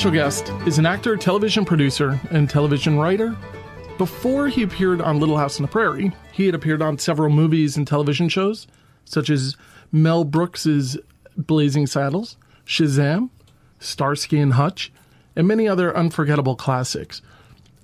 Special 0.00 0.14
guest 0.14 0.48
is 0.66 0.78
an 0.78 0.86
actor, 0.86 1.14
television 1.14 1.66
producer, 1.66 2.18
and 2.30 2.48
television 2.48 2.98
writer. 2.98 3.36
Before 3.98 4.48
he 4.48 4.62
appeared 4.62 5.02
on 5.02 5.20
Little 5.20 5.36
House 5.36 5.60
on 5.60 5.62
the 5.62 5.70
Prairie, 5.70 6.10
he 6.32 6.46
had 6.46 6.54
appeared 6.54 6.80
on 6.80 6.96
several 6.96 7.28
movies 7.28 7.76
and 7.76 7.86
television 7.86 8.30
shows, 8.30 8.66
such 9.04 9.28
as 9.28 9.58
Mel 9.92 10.24
Brooks's 10.24 10.96
Blazing 11.36 11.86
Saddles, 11.86 12.38
Shazam, 12.64 13.28
Starsky 13.78 14.38
and 14.38 14.54
Hutch, 14.54 14.90
and 15.36 15.46
many 15.46 15.68
other 15.68 15.94
unforgettable 15.94 16.56
classics. 16.56 17.20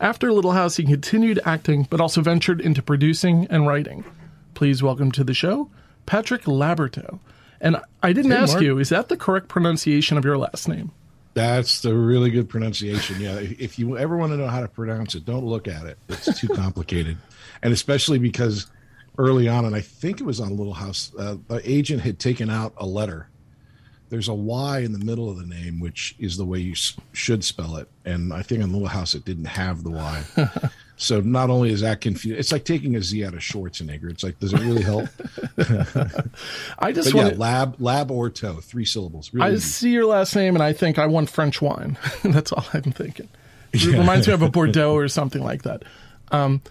After 0.00 0.32
Little 0.32 0.52
House, 0.52 0.78
he 0.78 0.84
continued 0.84 1.38
acting, 1.44 1.86
but 1.90 2.00
also 2.00 2.22
ventured 2.22 2.62
into 2.62 2.80
producing 2.80 3.46
and 3.50 3.66
writing. 3.66 4.04
Please 4.54 4.82
welcome 4.82 5.12
to 5.12 5.22
the 5.22 5.34
show, 5.34 5.68
Patrick 6.06 6.44
Labyorteaux. 6.44 7.18
And 7.60 7.76
I 8.02 8.14
didn't 8.14 8.30
Hey, 8.30 8.38
ask 8.38 8.54
Mark. 8.54 8.64
you, 8.64 8.78
is 8.78 8.88
that 8.88 9.10
the 9.10 9.18
correct 9.18 9.48
pronunciation 9.48 10.16
of 10.16 10.24
your 10.24 10.38
last 10.38 10.66
name? 10.66 10.92
That's 11.36 11.82
the 11.82 11.94
really 11.94 12.30
good 12.30 12.48
pronunciation. 12.48 13.20
Yeah. 13.20 13.34
If 13.38 13.78
you 13.78 13.98
ever 13.98 14.16
want 14.16 14.32
to 14.32 14.38
know 14.38 14.46
how 14.46 14.62
to 14.62 14.68
pronounce 14.68 15.14
it, 15.14 15.26
don't 15.26 15.44
look 15.44 15.68
at 15.68 15.84
it. 15.84 15.98
It's 16.08 16.40
too 16.40 16.48
complicated. 16.54 17.18
and 17.62 17.74
especially 17.74 18.18
because 18.18 18.66
early 19.18 19.46
on, 19.46 19.66
and 19.66 19.76
I 19.76 19.82
think 19.82 20.18
it 20.20 20.24
was 20.24 20.40
on 20.40 20.56
Little 20.56 20.72
House, 20.72 21.12
uh, 21.18 21.36
the 21.48 21.60
agent 21.70 22.00
had 22.00 22.18
taken 22.18 22.48
out 22.48 22.72
a 22.78 22.86
letter. 22.86 23.28
There's 24.08 24.28
a 24.28 24.34
Y 24.34 24.78
in 24.78 24.92
the 24.92 24.98
middle 25.04 25.28
of 25.28 25.36
the 25.36 25.44
name, 25.44 25.78
which 25.78 26.14
is 26.18 26.38
the 26.38 26.44
way 26.46 26.58
you 26.60 26.72
s- 26.72 26.96
should 27.12 27.44
spell 27.44 27.76
it. 27.76 27.88
And 28.06 28.32
I 28.32 28.40
think 28.40 28.62
on 28.62 28.72
Little 28.72 28.88
House, 28.88 29.14
it 29.14 29.26
didn't 29.26 29.44
have 29.46 29.82
the 29.84 29.90
Y. 29.90 30.24
so 30.96 31.20
not 31.20 31.50
only 31.50 31.70
is 31.70 31.82
that 31.82 32.00
confusing, 32.00 32.38
it's 32.38 32.50
like 32.50 32.64
taking 32.64 32.96
a 32.96 33.02
Z 33.02 33.24
out 33.24 33.34
of 33.34 33.40
Schwarzenegger. 33.40 34.10
It's 34.10 34.22
like, 34.22 34.38
does 34.40 34.54
it 34.54 34.60
really 34.60 34.82
help? 34.82 35.08
I 36.78 36.92
just 36.92 37.12
yeah, 37.12 37.22
want 37.22 37.34
to. 37.34 37.38
lab, 37.38 37.80
lab 37.80 38.10
or 38.10 38.30
toe, 38.30 38.54
three 38.54 38.86
syllables. 38.86 39.32
Really 39.34 39.46
I 39.46 39.52
easy. 39.52 39.60
see 39.60 39.90
your 39.90 40.06
last 40.06 40.34
name 40.34 40.56
and 40.56 40.62
I 40.62 40.72
think 40.72 40.98
I 40.98 41.06
want 41.06 41.28
French 41.28 41.60
wine. 41.60 41.98
That's 42.22 42.50
all 42.50 42.64
I'm 42.72 42.92
thinking. 42.92 43.28
It 43.72 43.84
reminds 43.84 44.26
me 44.26 44.32
of 44.32 44.40
a 44.40 44.48
Bordeaux 44.48 44.94
or 44.94 45.06
something 45.08 45.44
like 45.44 45.62
that. 45.64 45.82
Um, 46.30 46.62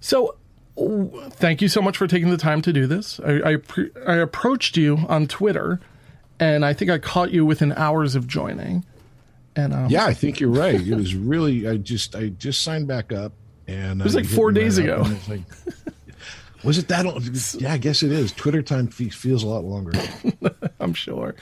so, 0.00 0.36
thank 0.76 1.60
you 1.60 1.68
so 1.68 1.82
much 1.82 1.98
for 1.98 2.06
taking 2.06 2.30
the 2.30 2.38
time 2.38 2.62
to 2.62 2.72
do 2.72 2.86
this. 2.86 3.20
I, 3.20 3.52
I, 3.52 3.56
pre- 3.56 3.90
I 4.06 4.14
approached 4.16 4.78
you 4.78 4.98
on 5.08 5.26
Twitter, 5.26 5.80
and 6.40 6.64
I 6.64 6.72
think 6.72 6.90
I 6.90 6.96
caught 6.98 7.30
you 7.30 7.44
within 7.44 7.72
hours 7.72 8.14
of 8.14 8.26
joining. 8.26 8.84
And 9.54 9.74
um, 9.74 9.88
Yeah, 9.90 10.06
I 10.06 10.14
think 10.14 10.40
you're 10.40 10.50
right. 10.50 10.80
It 10.80 10.94
was 10.94 11.14
really 11.14 11.68
I 11.68 11.76
just 11.76 12.14
I 12.14 12.28
just 12.28 12.62
signed 12.62 12.86
back 12.88 13.12
up 13.12 13.32
and 13.66 14.00
it 14.00 14.04
was 14.04 14.14
like 14.14 14.26
four 14.26 14.52
days 14.52 14.78
ago. 14.78 15.04
was 16.64 16.78
it 16.78 16.88
that? 16.88 17.56
Yeah, 17.60 17.72
I 17.72 17.78
guess 17.78 18.02
it 18.02 18.12
is. 18.12 18.32
Twitter 18.32 18.62
time 18.62 18.88
fe- 18.88 19.08
feels 19.08 19.42
a 19.42 19.46
lot 19.46 19.64
longer. 19.64 19.92
I'm 20.80 20.94
sure. 20.94 21.34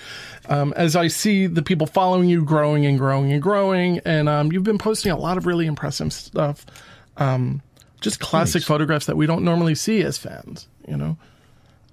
Um, 0.48 0.72
as 0.76 0.96
I 0.96 1.08
see 1.08 1.46
the 1.46 1.62
people 1.62 1.86
following 1.86 2.28
you 2.28 2.44
growing 2.44 2.86
and 2.86 2.98
growing 2.98 3.32
and 3.32 3.42
growing, 3.42 4.00
and 4.04 4.28
um, 4.28 4.52
you've 4.52 4.64
been 4.64 4.78
posting 4.78 5.12
a 5.12 5.16
lot 5.16 5.36
of 5.38 5.46
really 5.46 5.66
impressive 5.66 6.12
stuff. 6.12 6.66
Um, 7.16 7.62
just 8.00 8.20
classic 8.20 8.62
photographs 8.62 9.06
that 9.06 9.16
we 9.16 9.26
don't 9.26 9.44
normally 9.44 9.74
see 9.74 10.02
as 10.02 10.18
fans, 10.18 10.68
you 10.86 10.96
know. 10.96 11.16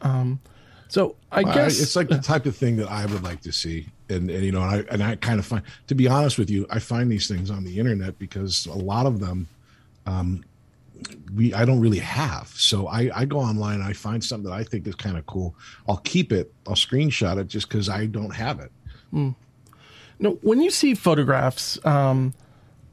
Um, 0.02 0.40
so 0.90 1.16
I 1.32 1.44
Well, 1.44 1.54
guess 1.54 1.80
it's 1.80 1.96
like 1.96 2.10
the 2.10 2.18
type 2.18 2.46
of 2.46 2.56
thing 2.58 2.76
that 2.78 2.90
I 2.92 3.06
would 3.06 3.24
like 3.24 3.42
to 3.42 3.54
see, 3.54 3.88
and 4.10 4.30
and 4.30 4.44
you 4.44 4.52
know, 4.52 4.62
and 4.62 4.72
I 4.72 4.94
and 4.94 5.04
I 5.04 5.16
kind 5.16 5.40
of 5.40 5.46
find, 5.46 5.64
to 5.88 5.96
be 5.96 6.08
honest 6.10 6.38
with 6.38 6.50
you, 6.50 6.66
I 6.70 6.80
find 6.80 7.10
these 7.10 7.30
things 7.30 7.50
on 7.50 7.64
the 7.64 7.80
internet 7.80 8.20
because 8.20 8.66
a 8.66 8.74
lot 8.74 9.06
of 9.06 9.22
them, 9.22 9.48
um, 10.06 10.44
we 11.36 11.54
I 11.54 11.66
don't 11.66 11.80
really 11.80 12.00
have. 12.00 12.50
So 12.50 12.88
I 12.88 13.10
I 13.14 13.26
go 13.26 13.40
online, 13.40 13.76
and 13.76 13.84
I 13.84 13.94
find 13.94 14.24
something 14.24 14.50
that 14.50 14.56
I 14.56 14.64
think 14.64 14.88
is 14.88 14.96
kind 14.96 15.18
of 15.18 15.26
cool. 15.26 15.56
I'll 15.88 15.98
keep 15.98 16.32
it, 16.32 16.54
I'll 16.68 16.76
screenshot 16.76 17.38
it 17.38 17.48
just 17.48 17.70
because 17.70 17.90
I 17.90 18.06
don't 18.06 18.36
have 18.36 18.60
it. 18.60 18.72
no, 20.20 20.32
when 20.42 20.62
you 20.62 20.70
see 20.70 20.94
photographs 20.94 21.84
um, 21.86 22.34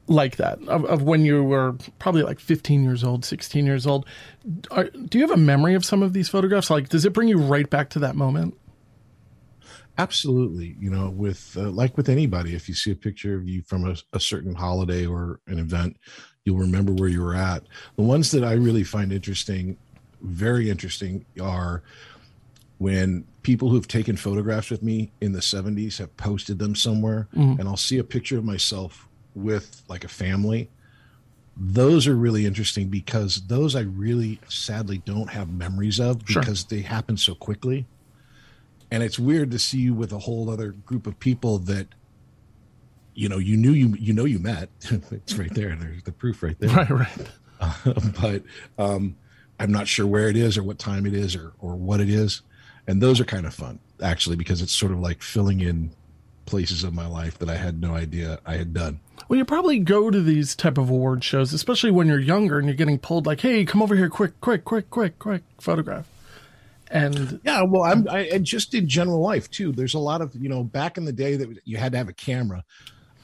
like 0.07 0.37
that 0.37 0.59
of, 0.67 0.83
of 0.85 1.03
when 1.03 1.23
you 1.23 1.43
were 1.43 1.75
probably 1.99 2.23
like 2.23 2.39
15 2.39 2.83
years 2.83 3.03
old, 3.03 3.23
16 3.23 3.65
years 3.65 3.85
old, 3.85 4.05
are, 4.71 4.85
do 4.85 5.19
you 5.19 5.27
have 5.27 5.31
a 5.31 5.37
memory 5.37 5.75
of 5.75 5.85
some 5.85 6.01
of 6.01 6.13
these 6.13 6.27
photographs? 6.27 6.69
Like, 6.69 6.89
does 6.89 7.05
it 7.05 7.13
bring 7.13 7.27
you 7.27 7.37
right 7.37 7.69
back 7.69 7.91
to 7.91 7.99
that 7.99 8.15
moment? 8.15 8.55
Absolutely. 9.99 10.75
You 10.79 10.89
know, 10.89 11.09
with 11.09 11.55
uh, 11.57 11.69
like 11.69 11.97
with 11.97 12.09
anybody, 12.09 12.55
if 12.55 12.69
you 12.69 12.73
see 12.73 12.91
a 12.91 12.95
picture 12.95 13.35
of 13.35 13.47
you 13.47 13.61
from 13.63 13.85
a, 13.85 13.95
a 14.13 14.19
certain 14.19 14.55
holiday 14.55 15.05
or 15.05 15.41
an 15.47 15.59
event, 15.59 15.97
you'll 16.49 16.57
remember 16.57 16.91
where 16.91 17.09
you 17.09 17.21
were 17.21 17.35
at. 17.35 17.63
The 17.95 18.01
ones 18.01 18.31
that 18.31 18.43
I 18.43 18.53
really 18.53 18.83
find 18.83 19.13
interesting, 19.13 19.77
very 20.21 20.69
interesting, 20.69 21.25
are 21.39 21.83
when 22.79 23.25
people 23.43 23.69
who've 23.69 23.87
taken 23.87 24.17
photographs 24.17 24.71
with 24.71 24.81
me 24.81 25.11
in 25.21 25.31
the 25.31 25.39
70s 25.39 25.99
have 25.99 26.15
posted 26.17 26.57
them 26.57 26.73
somewhere, 26.73 27.27
mm-hmm. 27.35 27.59
and 27.59 27.69
I'll 27.69 27.77
see 27.77 27.99
a 27.99 28.03
picture 28.03 28.37
of 28.39 28.43
myself 28.43 29.07
with 29.35 29.83
like 29.87 30.03
a 30.03 30.07
family. 30.07 30.69
Those 31.55 32.07
are 32.07 32.15
really 32.15 32.47
interesting 32.47 32.87
because 32.87 33.41
those 33.47 33.75
I 33.75 33.81
really 33.81 34.39
sadly 34.47 35.03
don't 35.05 35.29
have 35.29 35.51
memories 35.51 35.99
of 35.99 36.21
Sure. 36.25 36.41
because 36.41 36.63
they 36.63 36.81
happen 36.81 37.15
so 37.15 37.35
quickly 37.35 37.85
and 38.91 39.03
it's 39.03 39.19
weird 39.19 39.51
to 39.51 39.59
see 39.59 39.79
you 39.79 39.93
with 39.93 40.11
a 40.11 40.19
whole 40.19 40.49
other 40.49 40.71
group 40.71 41.05
of 41.05 41.19
people 41.19 41.59
that 41.59 41.87
you 43.19 43.27
know 43.27 43.37
you 43.37 43.57
knew 43.57 43.71
you 43.73 43.95
you 43.99 44.13
know 44.13 44.25
you 44.25 44.39
met 44.39 44.69
it's 45.11 45.33
right 45.35 45.53
there 45.53 45.75
there's 45.75 46.03
the 46.03 46.11
proof 46.11 46.41
right 46.41 46.57
there 46.59 46.69
Right, 46.69 46.89
right. 46.89 47.27
but 48.21 48.43
um 48.77 49.15
i'm 49.59 49.71
not 49.71 49.87
sure 49.87 50.07
where 50.07 50.29
it 50.29 50.37
is 50.37 50.57
or 50.57 50.63
what 50.63 50.79
time 50.79 51.05
it 51.05 51.13
is 51.13 51.35
or 51.35 51.51
or 51.59 51.75
what 51.75 51.99
it 51.99 52.09
is 52.09 52.41
and 52.87 53.01
those 53.01 53.19
are 53.19 53.25
kind 53.25 53.45
of 53.45 53.53
fun 53.53 53.79
actually 54.01 54.37
because 54.37 54.61
it's 54.61 54.71
sort 54.71 54.93
of 54.93 54.99
like 54.99 55.21
filling 55.21 55.59
in 55.59 55.91
places 56.45 56.83
of 56.85 56.93
my 56.93 57.05
life 57.05 57.37
that 57.39 57.49
i 57.49 57.55
had 57.57 57.81
no 57.81 57.93
idea 57.93 58.39
i 58.45 58.55
had 58.55 58.73
done 58.73 58.99
Well, 59.27 59.37
you 59.37 59.43
probably 59.45 59.79
go 59.79 60.09
to 60.09 60.21
these 60.21 60.55
type 60.55 60.77
of 60.79 60.89
award 60.89 61.23
shows, 61.23 61.51
especially 61.53 61.91
when 61.91 62.07
you're 62.07 62.17
younger 62.33 62.57
and 62.57 62.67
you're 62.67 62.75
getting 62.83 62.97
pulled 62.97 63.25
like, 63.27 63.41
"Hey, 63.41 63.63
come 63.65 63.81
over 63.83 63.95
here, 63.95 64.09
quick, 64.09 64.39
quick, 64.41 64.63
quick, 64.65 64.89
quick, 64.89 65.19
quick, 65.19 65.43
photograph." 65.59 66.07
And 66.89 67.39
Yeah, 67.43 67.61
well, 67.61 67.83
I'm 67.83 68.07
I, 68.09 68.21
and 68.33 68.43
just 68.45 68.73
in 68.73 68.87
general 68.87 69.21
life 69.21 69.51
too. 69.51 69.71
There's 69.71 69.93
a 69.93 69.99
lot 69.99 70.21
of 70.21 70.33
you 70.35 70.49
know 70.49 70.63
back 70.63 70.97
in 70.97 71.05
the 71.05 71.11
day 71.13 71.35
that 71.35 71.47
you 71.65 71.77
had 71.77 71.91
to 71.91 71.97
have 71.99 72.09
a 72.09 72.13
camera, 72.13 72.63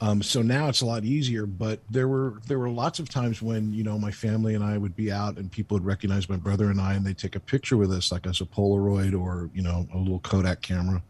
um, 0.00 0.22
so 0.22 0.42
now 0.42 0.68
it's 0.68 0.82
a 0.82 0.86
lot 0.86 1.04
easier. 1.04 1.46
But 1.46 1.80
there 1.90 2.08
were 2.08 2.34
there 2.46 2.58
were 2.58 2.68
lots 2.68 2.98
of 2.98 3.08
times 3.08 3.40
when 3.40 3.72
you 3.72 3.82
know 3.82 3.98
my 3.98 4.10
family 4.10 4.54
and 4.54 4.62
I 4.62 4.76
would 4.76 4.94
be 4.94 5.10
out 5.10 5.38
and 5.38 5.50
people 5.50 5.76
would 5.76 5.84
recognize 5.86 6.28
my 6.28 6.36
brother 6.36 6.70
and 6.70 6.80
I 6.80 6.94
and 6.94 7.04
they'd 7.06 7.16
take 7.16 7.34
a 7.36 7.40
picture 7.40 7.76
with 7.76 7.90
us 7.90 8.12
like 8.12 8.26
as 8.26 8.40
a 8.40 8.44
Polaroid 8.44 9.18
or 9.18 9.50
you 9.54 9.62
know 9.62 9.86
a 9.94 9.98
little 9.98 10.18
Kodak 10.20 10.60
camera. 10.62 11.02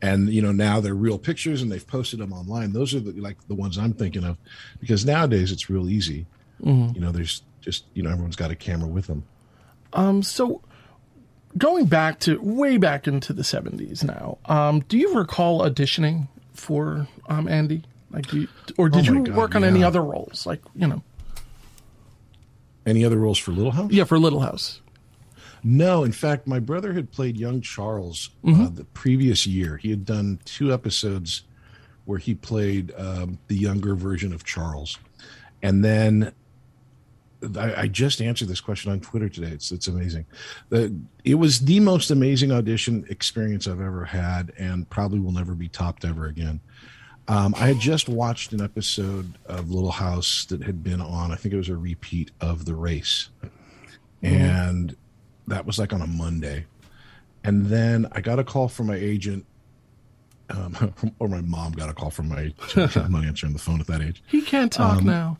And 0.00 0.28
you 0.28 0.42
know 0.42 0.52
now 0.52 0.80
they're 0.80 0.94
real 0.94 1.18
pictures 1.18 1.62
and 1.62 1.70
they've 1.70 1.86
posted 1.86 2.18
them 2.20 2.32
online. 2.32 2.72
Those 2.72 2.94
are 2.94 3.00
the, 3.00 3.12
like 3.20 3.36
the 3.48 3.54
ones 3.54 3.78
I'm 3.78 3.92
thinking 3.92 4.24
of, 4.24 4.36
because 4.80 5.04
nowadays 5.04 5.52
it's 5.52 5.70
real 5.70 5.88
easy. 5.88 6.26
You 6.94 7.00
know, 7.00 7.12
there's 7.12 7.42
just 7.60 7.84
you 7.94 8.02
know 8.02 8.10
everyone's 8.10 8.36
got 8.36 8.50
a 8.50 8.56
camera 8.56 8.88
with 8.88 9.06
them. 9.06 9.22
um, 9.92 10.22
so 10.22 10.60
going 11.56 11.86
back 11.86 12.18
to 12.20 12.40
way 12.40 12.76
back 12.78 13.06
into 13.06 13.32
the 13.32 13.42
'70s 13.42 14.02
now, 14.04 14.38
um, 14.46 14.80
do 14.88 14.98
you 14.98 15.14
recall 15.14 15.60
auditioning 15.68 16.28
for 16.52 17.06
um, 17.28 17.46
Andy? 17.48 17.82
Like, 18.10 18.32
you, 18.32 18.48
or 18.76 18.88
did 18.88 19.08
Oh 19.08 19.12
you 19.12 19.24
God, 19.24 19.36
work 19.36 19.54
on 19.54 19.64
any 19.64 19.84
other 19.84 20.02
roles? 20.02 20.46
Like, 20.46 20.60
you 20.74 20.86
know, 20.86 21.02
Any 22.86 23.04
other 23.04 23.18
roles 23.18 23.38
for 23.38 23.52
Little 23.52 23.72
House? 23.72 23.90
yeah, 23.92 24.04
for 24.04 24.18
Little 24.18 24.40
House. 24.40 24.80
No, 25.62 26.04
in 26.04 26.12
fact, 26.12 26.46
my 26.46 26.60
brother 26.60 26.92
had 26.94 27.10
played 27.10 27.36
young 27.36 27.60
Charles 27.60 28.30
uh, 28.46 28.68
the 28.72 28.84
previous 28.94 29.46
year. 29.46 29.76
He 29.76 29.90
had 29.90 30.04
done 30.06 30.38
two 30.44 30.72
episodes 30.72 31.42
where 32.06 32.18
he 32.18 32.34
played 32.34 32.94
um, 32.96 33.38
the 33.48 33.56
younger 33.56 33.94
version 33.94 34.32
of 34.32 34.44
Charles, 34.44 34.98
and 35.62 35.84
then 35.84 36.32
I, 37.58 37.74
I 37.82 37.88
just 37.88 38.22
answered 38.22 38.48
this 38.48 38.60
question 38.60 38.90
on 38.92 39.00
Twitter 39.00 39.28
today. 39.28 39.48
It's 39.50 39.70
it's 39.72 39.88
amazing. 39.88 40.24
The, 40.70 40.94
it 41.24 41.34
was 41.34 41.58
the 41.60 41.80
most 41.80 42.10
amazing 42.12 42.52
audition 42.52 43.04
experience 43.10 43.66
I've 43.66 43.80
ever 43.80 44.04
had, 44.04 44.52
and 44.58 44.88
probably 44.88 45.18
will 45.18 45.32
never 45.32 45.54
be 45.54 45.68
topped 45.68 46.04
ever 46.04 46.26
again. 46.26 46.60
Um, 47.28 47.54
I 47.58 47.66
had 47.68 47.78
just 47.78 48.08
watched 48.08 48.52
an 48.52 48.62
episode 48.62 49.34
of 49.46 49.70
Little 49.70 49.90
House 49.90 50.46
that 50.46 50.62
had 50.62 50.82
been 50.82 51.00
on. 51.02 51.30
I 51.30 51.36
think 51.36 51.52
it 51.52 51.58
was 51.58 51.68
a 51.68 51.76
repeat 51.76 52.30
of 52.40 52.64
The 52.64 52.74
Race, 52.74 53.28
and 54.22 54.96
that 55.46 55.66
was 55.66 55.78
like 55.78 55.92
on 55.92 56.00
a 56.00 56.06
Monday. 56.06 56.64
And 57.44 57.66
then 57.66 58.06
I 58.12 58.20
got 58.22 58.38
a 58.38 58.44
call 58.44 58.68
from 58.68 58.86
my 58.86 58.96
agent, 58.96 59.44
um, 60.50 60.94
or 61.18 61.28
my 61.28 61.42
mom 61.42 61.72
got 61.72 61.90
a 61.90 61.92
call 61.92 62.10
from 62.10 62.28
my. 62.28 62.52
I'm 62.76 63.12
not 63.12 63.24
answering 63.24 63.52
the 63.52 63.58
phone 63.58 63.80
at 63.80 63.86
that 63.88 64.00
age. 64.00 64.22
He 64.26 64.40
can't 64.42 64.72
talk 64.72 64.98
Um, 64.98 65.04
now. 65.04 65.38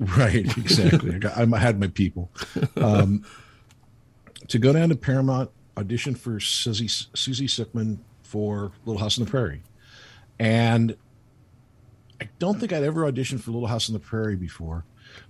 Right, 0.00 0.44
exactly. 0.58 1.14
I, 1.14 1.18
got, 1.18 1.36
I 1.54 1.58
had 1.58 1.78
my 1.78 1.86
people. 1.86 2.28
Um, 2.76 3.24
to 4.48 4.58
go 4.58 4.72
down 4.72 4.88
to 4.88 4.96
Paramount, 4.96 5.50
audition 5.76 6.16
for 6.16 6.40
Susie, 6.40 6.88
Susie 6.88 7.46
Sukman 7.46 7.98
for 8.24 8.72
Little 8.84 9.00
House 9.00 9.16
on 9.18 9.24
the 9.24 9.30
Prairie. 9.30 9.62
And 10.40 10.96
I 12.20 12.28
don't 12.38 12.58
think 12.58 12.72
I'd 12.72 12.82
ever 12.82 13.10
auditioned 13.10 13.40
for 13.40 13.50
Little 13.50 13.68
House 13.68 13.88
on 13.88 13.92
the 13.92 14.00
Prairie 14.00 14.36
before, 14.36 14.84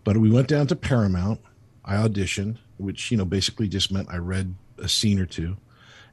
but 0.04 0.16
we 0.16 0.30
went 0.30 0.48
down 0.48 0.66
to 0.68 0.76
Paramount. 0.76 1.40
I 1.84 1.96
auditioned, 1.96 2.56
which, 2.78 3.10
you 3.10 3.16
know, 3.16 3.24
basically 3.24 3.68
just 3.68 3.92
meant 3.92 4.08
I 4.10 4.16
read 4.16 4.54
a 4.78 4.88
scene 4.88 5.18
or 5.18 5.26
two. 5.26 5.56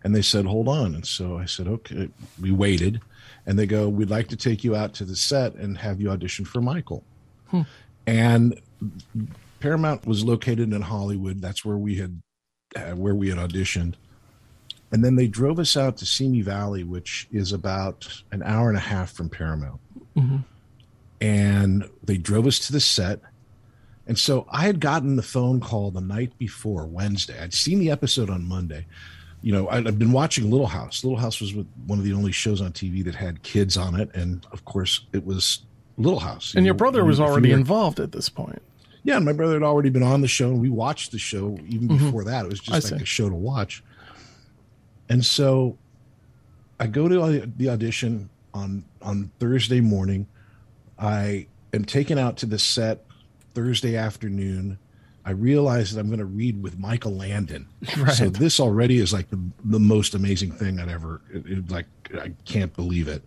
And 0.03 0.15
they 0.15 0.21
said, 0.21 0.45
hold 0.45 0.67
on. 0.67 0.95
And 0.95 1.05
so 1.05 1.37
I 1.37 1.45
said, 1.45 1.67
okay. 1.67 2.09
We 2.39 2.51
waited. 2.51 3.01
And 3.45 3.57
they 3.57 3.65
go, 3.65 3.87
we'd 3.87 4.09
like 4.09 4.27
to 4.29 4.35
take 4.35 4.63
you 4.63 4.75
out 4.75 4.93
to 4.95 5.05
the 5.05 5.15
set 5.15 5.55
and 5.55 5.77
have 5.77 6.01
you 6.01 6.09
audition 6.09 6.45
for 6.45 6.61
Michael. 6.61 7.03
Hmm. 7.47 7.61
And 8.07 8.59
Paramount 9.59 10.07
was 10.07 10.23
located 10.23 10.73
in 10.73 10.81
Hollywood. 10.81 11.41
That's 11.41 11.63
where 11.63 11.77
we 11.77 11.95
had 11.95 12.21
uh, 12.75 12.95
where 12.95 13.15
we 13.15 13.29
had 13.29 13.37
auditioned. 13.37 13.95
And 14.91 15.05
then 15.05 15.15
they 15.15 15.27
drove 15.27 15.59
us 15.59 15.77
out 15.77 15.97
to 15.97 16.05
Simi 16.05 16.41
Valley, 16.41 16.83
which 16.83 17.27
is 17.31 17.53
about 17.53 18.23
an 18.31 18.43
hour 18.43 18.69
and 18.69 18.77
a 18.77 18.81
half 18.81 19.11
from 19.11 19.29
Paramount. 19.29 19.79
Mm-hmm. 20.15 20.37
And 21.21 21.87
they 22.03 22.17
drove 22.17 22.47
us 22.47 22.59
to 22.59 22.73
the 22.73 22.79
set. 22.79 23.19
And 24.07 24.17
so 24.17 24.47
I 24.49 24.63
had 24.63 24.79
gotten 24.79 25.15
the 25.15 25.23
phone 25.23 25.59
call 25.61 25.91
the 25.91 26.01
night 26.01 26.37
before, 26.37 26.85
Wednesday. 26.85 27.39
I'd 27.39 27.53
seen 27.53 27.79
the 27.79 27.91
episode 27.91 28.29
on 28.29 28.43
Monday. 28.43 28.87
You 29.43 29.53
know, 29.53 29.69
I'd, 29.69 29.87
I'd 29.87 29.99
been 29.99 30.11
watching 30.11 30.49
Little 30.49 30.67
House. 30.67 31.03
Little 31.03 31.19
House 31.19 31.39
was 31.39 31.53
one 31.53 31.99
of 31.99 32.03
the 32.03 32.13
only 32.13 32.31
shows 32.31 32.61
on 32.61 32.73
TV 32.73 33.03
that 33.05 33.15
had 33.15 33.43
kids 33.43 33.77
on 33.77 33.99
it. 33.99 34.13
And 34.15 34.45
of 34.51 34.65
course, 34.65 35.05
it 35.13 35.25
was 35.25 35.61
Little 35.97 36.19
House. 36.19 36.53
And 36.55 36.65
you 36.65 36.69
your 36.69 36.75
brother 36.75 37.05
was 37.05 37.19
already 37.19 37.51
involved 37.51 37.99
at 37.99 38.11
this 38.11 38.29
point. 38.29 38.61
Yeah, 39.03 39.15
and 39.15 39.25
my 39.25 39.33
brother 39.33 39.53
had 39.53 39.63
already 39.63 39.89
been 39.89 40.03
on 40.03 40.21
the 40.21 40.27
show, 40.27 40.49
and 40.49 40.61
we 40.61 40.69
watched 40.69 41.11
the 41.11 41.17
show 41.17 41.57
even 41.67 41.87
mm-hmm. 41.87 42.05
before 42.05 42.23
that. 42.25 42.45
It 42.45 42.49
was 42.49 42.59
just 42.59 42.71
I 42.71 42.93
like 42.93 42.99
see. 42.99 43.03
a 43.03 43.05
show 43.05 43.29
to 43.29 43.35
watch. 43.35 43.83
And 45.09 45.25
so 45.25 45.77
I 46.79 46.87
go 46.87 47.07
to 47.07 47.45
the 47.57 47.69
audition 47.69 48.29
on 48.53 48.83
on 49.01 49.31
Thursday 49.39 49.81
morning. 49.81 50.27
I 51.01 51.47
am 51.73 51.83
taken 51.83 52.17
out 52.17 52.37
to 52.37 52.45
the 52.45 52.59
set 52.59 53.05
Thursday 53.55 53.97
afternoon. 53.97 54.77
I 55.25 55.31
realize 55.31 55.93
that 55.93 55.99
I'm 55.99 56.07
going 56.07 56.19
to 56.19 56.25
read 56.25 56.61
with 56.61 56.77
Michael 56.79 57.15
Landon. 57.15 57.67
Right. 57.97 58.13
So 58.13 58.29
this 58.29 58.59
already 58.59 58.99
is 58.99 59.11
like 59.11 59.29
the, 59.29 59.41
the 59.65 59.79
most 59.79 60.13
amazing 60.13 60.51
thing 60.51 60.79
I'd 60.79 60.89
ever 60.89 61.21
it, 61.33 61.45
it, 61.45 61.71
like 61.71 61.87
I 62.13 62.31
can't 62.45 62.73
believe 62.75 63.07
it. 63.07 63.23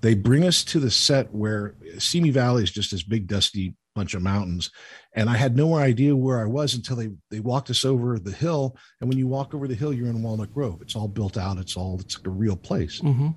They 0.00 0.14
bring 0.14 0.44
us 0.44 0.62
to 0.64 0.80
the 0.80 0.90
set 0.90 1.32
where 1.32 1.74
Simi 1.98 2.30
Valley 2.30 2.64
is 2.64 2.70
just 2.70 2.90
this 2.90 3.02
big 3.02 3.26
dusty 3.26 3.74
bunch 3.94 4.14
of 4.14 4.22
mountains 4.22 4.70
and 5.14 5.30
i 5.30 5.36
had 5.36 5.56
no 5.56 5.76
idea 5.76 6.16
where 6.16 6.40
i 6.40 6.44
was 6.44 6.74
until 6.74 6.96
they 6.96 7.10
they 7.30 7.38
walked 7.38 7.70
us 7.70 7.84
over 7.84 8.18
the 8.18 8.32
hill 8.32 8.76
and 9.00 9.08
when 9.08 9.16
you 9.16 9.28
walk 9.28 9.54
over 9.54 9.68
the 9.68 9.74
hill 9.74 9.92
you're 9.92 10.08
in 10.08 10.20
walnut 10.20 10.52
grove 10.52 10.82
it's 10.82 10.96
all 10.96 11.06
built 11.06 11.38
out 11.38 11.58
it's 11.58 11.76
all 11.76 12.00
it's 12.00 12.18
like 12.18 12.26
a 12.26 12.30
real 12.30 12.56
place 12.56 13.00
mm-hmm. 13.00 13.28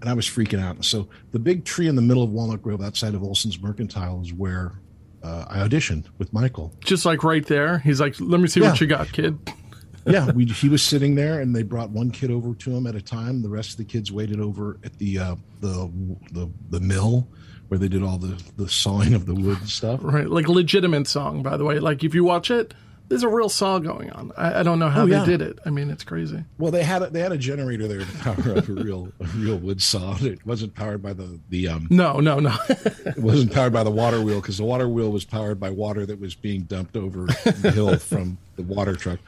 And 0.00 0.10
i 0.10 0.14
was 0.14 0.26
freaking 0.26 0.60
out 0.60 0.84
so 0.84 1.08
the 1.32 1.38
big 1.38 1.64
tree 1.64 1.88
in 1.88 1.96
the 1.96 2.02
middle 2.02 2.22
of 2.22 2.30
walnut 2.30 2.62
grove 2.62 2.82
outside 2.82 3.14
of 3.14 3.22
oleson's 3.22 3.60
mercantile 3.60 4.20
is 4.22 4.32
where 4.32 4.80
uh, 5.22 5.44
i 5.48 5.58
auditioned 5.58 6.06
with 6.18 6.32
michael 6.32 6.72
just 6.80 7.04
like 7.04 7.24
right 7.24 7.46
there 7.46 7.78
he's 7.78 8.00
like 8.00 8.14
let 8.20 8.40
me 8.40 8.48
see 8.48 8.60
yeah. 8.60 8.70
what 8.70 8.80
you 8.80 8.86
got 8.86 9.10
kid 9.12 9.38
yeah 10.06 10.30
we, 10.32 10.44
he 10.44 10.68
was 10.68 10.82
sitting 10.82 11.14
there 11.14 11.40
and 11.40 11.54
they 11.54 11.62
brought 11.62 11.90
one 11.90 12.10
kid 12.10 12.30
over 12.30 12.54
to 12.54 12.70
him 12.70 12.86
at 12.86 12.94
a 12.94 13.02
time 13.02 13.42
the 13.42 13.48
rest 13.48 13.72
of 13.72 13.76
the 13.78 13.84
kids 13.84 14.12
waited 14.12 14.40
over 14.40 14.78
at 14.84 14.96
the 14.98 15.18
uh, 15.18 15.34
the, 15.60 15.90
the 16.32 16.50
the 16.70 16.80
mill 16.80 17.26
where 17.68 17.78
they 17.78 17.88
did 17.88 18.02
all 18.02 18.18
the 18.18 18.40
the 18.56 18.68
sawing 18.68 19.14
of 19.14 19.26
the 19.26 19.34
wood 19.34 19.58
and 19.58 19.68
stuff. 19.68 20.00
Right, 20.02 20.28
like 20.28 20.48
legitimate 20.48 21.06
song, 21.06 21.42
by 21.42 21.56
the 21.56 21.64
way. 21.64 21.78
Like 21.78 22.04
if 22.04 22.14
you 22.14 22.24
watch 22.24 22.50
it, 22.50 22.74
there's 23.08 23.22
a 23.22 23.28
real 23.28 23.48
saw 23.48 23.78
going 23.78 24.10
on. 24.10 24.32
I, 24.36 24.60
I 24.60 24.62
don't 24.62 24.78
know 24.78 24.88
how 24.88 25.02
oh, 25.02 25.06
yeah. 25.06 25.20
they 25.20 25.26
did 25.26 25.42
it. 25.42 25.58
I 25.64 25.70
mean, 25.70 25.90
it's 25.90 26.04
crazy. 26.04 26.44
Well, 26.58 26.72
they 26.72 26.82
had 26.82 27.02
a, 27.02 27.10
they 27.10 27.20
had 27.20 27.32
a 27.32 27.38
generator 27.38 27.86
there 27.86 28.00
to 28.00 28.18
power 28.18 28.58
up 28.58 28.68
a 28.68 28.72
real 28.72 29.12
a 29.20 29.24
real 29.36 29.58
wood 29.58 29.82
saw. 29.82 30.16
It 30.20 30.44
wasn't 30.46 30.74
powered 30.74 31.02
by 31.02 31.12
the 31.12 31.38
the 31.48 31.68
um. 31.68 31.86
No, 31.90 32.20
no, 32.20 32.40
no. 32.40 32.56
it 32.68 33.18
wasn't 33.18 33.52
powered 33.52 33.72
by 33.72 33.84
the 33.84 33.90
water 33.90 34.20
wheel 34.20 34.40
because 34.40 34.58
the 34.58 34.64
water 34.64 34.88
wheel 34.88 35.10
was 35.10 35.24
powered 35.24 35.60
by 35.60 35.70
water 35.70 36.04
that 36.06 36.20
was 36.20 36.34
being 36.34 36.62
dumped 36.62 36.96
over 36.96 37.26
the 37.44 37.70
hill 37.72 37.96
from 37.98 38.38
the 38.56 38.62
water 38.62 38.96
truck. 38.96 39.20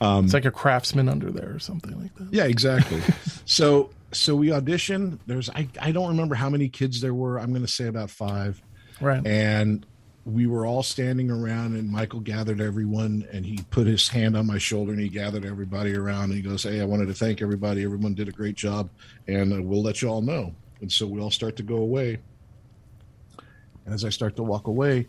Um, 0.00 0.26
it's 0.26 0.34
like 0.34 0.44
a 0.44 0.50
craftsman 0.50 1.08
under 1.08 1.30
there 1.30 1.52
or 1.52 1.58
something 1.58 2.00
like 2.00 2.14
that. 2.16 2.28
Yeah, 2.32 2.44
exactly. 2.44 3.02
so 3.44 3.90
so 4.12 4.36
we 4.36 4.48
auditioned. 4.48 5.18
There's 5.26 5.50
I, 5.50 5.68
I 5.80 5.92
don't 5.92 6.08
remember 6.08 6.34
how 6.34 6.50
many 6.50 6.68
kids 6.68 7.00
there 7.00 7.14
were. 7.14 7.38
I'm 7.38 7.50
going 7.50 7.66
to 7.66 7.72
say 7.72 7.86
about 7.86 8.10
five. 8.10 8.62
Right. 9.00 9.24
And 9.26 9.84
we 10.28 10.46
were 10.46 10.66
all 10.66 10.82
standing 10.82 11.30
around, 11.30 11.74
and 11.74 11.90
Michael 11.90 12.20
gathered 12.20 12.60
everyone, 12.60 13.26
and 13.32 13.46
he 13.46 13.60
put 13.70 13.86
his 13.86 14.08
hand 14.08 14.36
on 14.36 14.46
my 14.46 14.58
shoulder, 14.58 14.92
and 14.92 15.00
he 15.00 15.08
gathered 15.08 15.44
everybody 15.44 15.94
around, 15.94 16.24
and 16.24 16.34
he 16.34 16.42
goes, 16.42 16.64
"Hey, 16.64 16.80
I 16.80 16.84
wanted 16.84 17.06
to 17.06 17.14
thank 17.14 17.40
everybody. 17.40 17.82
Everyone 17.82 18.14
did 18.14 18.28
a 18.28 18.32
great 18.32 18.54
job, 18.54 18.90
and 19.26 19.52
uh, 19.52 19.62
we'll 19.62 19.82
let 19.82 20.02
you 20.02 20.08
all 20.08 20.20
know." 20.20 20.54
And 20.80 20.92
so 20.92 21.06
we 21.06 21.20
all 21.20 21.30
start 21.30 21.56
to 21.56 21.62
go 21.62 21.76
away. 21.76 22.18
And 23.84 23.94
as 23.94 24.04
I 24.04 24.10
start 24.10 24.36
to 24.36 24.42
walk 24.42 24.66
away, 24.66 25.08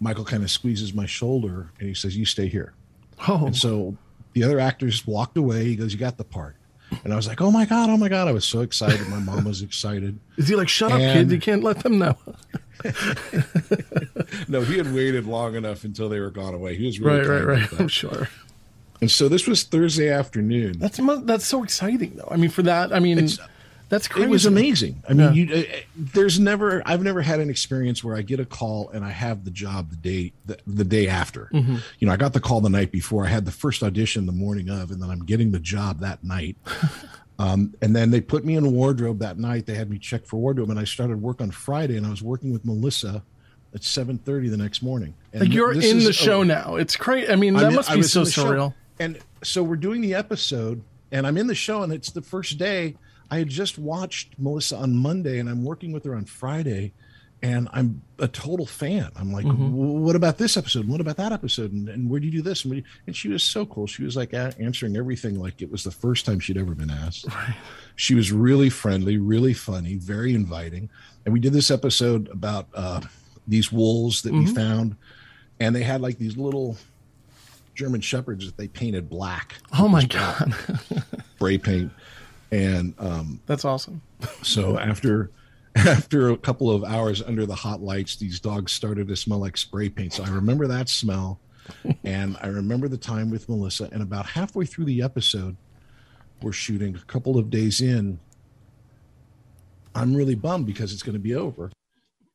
Michael 0.00 0.24
kind 0.24 0.42
of 0.42 0.50
squeezes 0.50 0.94
my 0.94 1.06
shoulder, 1.06 1.70
and 1.80 1.88
he 1.88 1.94
says, 1.94 2.16
"You 2.16 2.24
stay 2.24 2.46
here." 2.46 2.74
Oh. 3.26 3.46
And 3.46 3.56
so 3.56 3.96
the 4.32 4.44
other 4.44 4.60
actors 4.60 5.06
walked 5.06 5.36
away. 5.36 5.64
He 5.64 5.76
goes, 5.76 5.92
"You 5.92 5.98
got 5.98 6.18
the 6.18 6.24
part." 6.24 6.56
And 7.04 7.12
I 7.12 7.16
was 7.16 7.26
like, 7.26 7.40
oh 7.40 7.50
my 7.50 7.64
God, 7.64 7.88
oh 7.88 7.96
my 7.96 8.10
God. 8.10 8.28
I 8.28 8.32
was 8.32 8.44
so 8.44 8.60
excited. 8.60 9.08
My 9.08 9.18
mom 9.18 9.44
was 9.44 9.62
excited. 9.62 10.18
Is 10.36 10.48
he 10.48 10.56
like, 10.56 10.68
shut 10.68 10.92
and... 10.92 11.02
up, 11.02 11.14
kid? 11.14 11.30
You 11.30 11.38
can't 11.38 11.64
let 11.64 11.82
them 11.82 11.98
know. 11.98 12.16
no, 14.48 14.62
he 14.62 14.76
had 14.76 14.92
waited 14.94 15.26
long 15.26 15.54
enough 15.54 15.84
until 15.84 16.08
they 16.08 16.20
were 16.20 16.30
gone 16.30 16.54
away. 16.54 16.76
He 16.76 16.86
was 16.86 17.00
really 17.00 17.20
right, 17.20 17.44
right, 17.44 17.60
right. 17.60 17.72
I'm 17.80 17.88
sure. 17.88 18.28
And 19.00 19.10
so 19.10 19.28
this 19.28 19.46
was 19.46 19.64
Thursday 19.64 20.10
afternoon. 20.10 20.78
That's 20.78 21.00
that's 21.24 21.44
so 21.44 21.64
exciting, 21.64 22.14
though. 22.16 22.28
I 22.30 22.36
mean, 22.36 22.50
for 22.50 22.62
that, 22.62 22.92
I 22.92 23.00
mean, 23.00 23.18
it's, 23.18 23.38
that's 23.92 24.08
crazy. 24.08 24.26
It 24.26 24.30
was 24.30 24.46
amazing. 24.46 25.02
I 25.06 25.12
mean, 25.12 25.34
yeah. 25.34 25.54
you, 25.54 25.54
uh, 25.54 25.76
there's 25.94 26.40
never 26.40 26.82
I've 26.86 27.02
never 27.02 27.20
had 27.20 27.40
an 27.40 27.50
experience 27.50 28.02
where 28.02 28.16
I 28.16 28.22
get 28.22 28.40
a 28.40 28.46
call 28.46 28.88
and 28.88 29.04
I 29.04 29.10
have 29.10 29.44
the 29.44 29.50
job 29.50 29.90
the 29.90 29.96
day 29.96 30.32
the, 30.46 30.56
the 30.66 30.84
day 30.84 31.08
after. 31.08 31.50
Mm-hmm. 31.52 31.76
You 31.98 32.06
know, 32.06 32.12
I 32.14 32.16
got 32.16 32.32
the 32.32 32.40
call 32.40 32.62
the 32.62 32.70
night 32.70 32.90
before. 32.90 33.26
I 33.26 33.28
had 33.28 33.44
the 33.44 33.50
first 33.50 33.82
audition 33.82 34.24
the 34.24 34.32
morning 34.32 34.70
of, 34.70 34.92
and 34.92 35.02
then 35.02 35.10
I'm 35.10 35.26
getting 35.26 35.50
the 35.50 35.60
job 35.60 36.00
that 36.00 36.24
night. 36.24 36.56
um, 37.42 37.74
and 37.82 37.94
then 37.94 38.10
they 38.10 38.20
put 38.20 38.44
me 38.44 38.56
in 38.56 38.72
wardrobe 38.72 39.18
that 39.18 39.38
night. 39.38 39.66
They 39.66 39.74
had 39.74 39.90
me 39.90 39.98
check 39.98 40.26
for 40.26 40.36
wardrobe, 40.36 40.70
and 40.70 40.78
I 40.78 40.84
started 40.84 41.20
work 41.20 41.40
on 41.40 41.50
Friday, 41.50 41.96
and 41.96 42.06
I 42.06 42.10
was 42.10 42.22
working 42.22 42.52
with 42.52 42.64
Melissa 42.64 43.22
at 43.74 43.80
7:30 43.80 44.50
the 44.50 44.56
next 44.56 44.82
morning. 44.82 45.14
And 45.32 45.42
like 45.42 45.52
you're 45.52 45.72
in 45.72 46.04
the 46.04 46.12
show 46.12 46.40
oh, 46.40 46.44
now. 46.44 46.76
It's 46.76 46.96
crazy. 46.96 47.28
I 47.30 47.36
mean, 47.36 47.54
that 47.54 47.66
I'm 47.66 47.74
must 47.74 47.92
be 47.92 48.02
so 48.02 48.22
surreal. 48.22 48.70
Show. 48.70 48.74
And 49.00 49.18
so 49.42 49.62
we're 49.62 49.76
doing 49.76 50.02
the 50.02 50.14
episode, 50.14 50.82
and 51.10 51.26
I'm 51.26 51.36
in 51.36 51.48
the 51.48 51.54
show, 51.54 51.82
and 51.82 51.92
it's 51.92 52.10
the 52.10 52.22
first 52.22 52.58
day 52.58 52.96
I 53.32 53.38
had 53.38 53.48
just 53.48 53.78
watched 53.78 54.38
Melissa 54.38 54.76
on 54.76 54.94
Monday 54.94 55.38
and 55.38 55.48
I'm 55.48 55.64
working 55.64 55.90
with 55.90 56.04
her 56.04 56.14
on 56.14 56.26
Friday 56.26 56.92
and 57.42 57.68
I'm 57.72 58.02
a 58.18 58.28
total 58.28 58.66
fan. 58.66 59.10
I'm 59.16 59.32
like, 59.32 59.44
mm-hmm. 59.44 59.72
what 59.72 60.14
about 60.14 60.38
this 60.38 60.56
episode? 60.56 60.86
What 60.86 61.00
about 61.00 61.16
that 61.16 61.32
episode? 61.32 61.72
And, 61.72 61.88
and 61.88 62.08
where 62.08 62.20
do 62.20 62.26
you 62.26 62.32
do 62.32 62.42
this? 62.42 62.64
And, 62.64 62.76
you, 62.76 62.82
and, 63.06 63.16
she 63.16 63.28
was 63.28 63.42
so 63.42 63.66
cool. 63.66 63.88
She 63.88 64.04
was 64.04 64.16
like 64.16 64.32
a- 64.32 64.54
answering 64.60 64.96
everything 64.96 65.40
like 65.40 65.60
it 65.60 65.70
was 65.70 65.82
the 65.82 65.90
first 65.90 66.24
time 66.24 66.38
she'd 66.38 66.56
ever 66.56 66.74
been 66.74 66.90
asked. 66.90 67.26
Right. 67.34 67.56
She 67.96 68.14
was 68.14 68.32
really 68.32 68.70
friendly, 68.70 69.18
really 69.18 69.52
funny, 69.52 69.96
very 69.96 70.34
inviting. 70.34 70.88
And 71.24 71.32
we 71.32 71.40
did 71.40 71.52
this 71.52 71.70
episode 71.70 72.28
about 72.28 72.68
uh, 72.74 73.00
these 73.46 73.70
wolves 73.70 74.22
that 74.22 74.32
mm-hmm. 74.32 74.46
we 74.46 74.54
found, 74.54 74.96
and 75.60 75.74
they 75.74 75.82
had 75.82 76.00
like 76.00 76.18
these 76.18 76.36
little 76.36 76.76
German 77.74 78.00
shepherds 78.00 78.46
that 78.46 78.56
they 78.56 78.68
painted 78.68 79.10
black. 79.10 79.56
Oh 79.78 79.88
my 79.88 80.04
god! 80.06 80.54
spray 81.36 81.58
paint 81.58 81.92
and 82.52 82.94
um, 82.98 83.40
that's 83.46 83.64
awesome. 83.64 84.02
so 84.42 84.78
after 84.78 85.30
after 85.76 86.28
a 86.28 86.36
couple 86.36 86.70
of 86.70 86.84
hours 86.84 87.22
under 87.22 87.46
the 87.46 87.54
hot 87.54 87.80
lights, 87.80 88.16
these 88.16 88.40
dogs 88.40 88.72
started 88.72 89.08
to 89.08 89.16
smell 89.16 89.38
like 89.38 89.56
spray 89.56 89.88
paint. 89.88 90.12
So 90.12 90.24
I 90.24 90.28
remember 90.28 90.66
that 90.66 90.88
smell, 90.88 91.40
and 92.04 92.36
I 92.42 92.48
remember 92.48 92.88
the 92.88 92.98
time 92.98 93.30
with 93.30 93.48
Melissa. 93.48 93.88
And 93.90 94.02
about 94.02 94.26
halfway 94.26 94.66
through 94.66 94.84
the 94.84 95.02
episode, 95.02 95.56
we're 96.42 96.52
shooting 96.52 96.94
a 96.94 97.00
couple 97.00 97.38
of 97.38 97.48
days 97.48 97.80
in. 97.80 98.20
I'm 99.94 100.14
really 100.14 100.34
bummed 100.34 100.66
because 100.66 100.92
it's 100.92 101.02
going 101.02 101.14
to 101.14 101.20
be 101.20 101.34
over, 101.34 101.70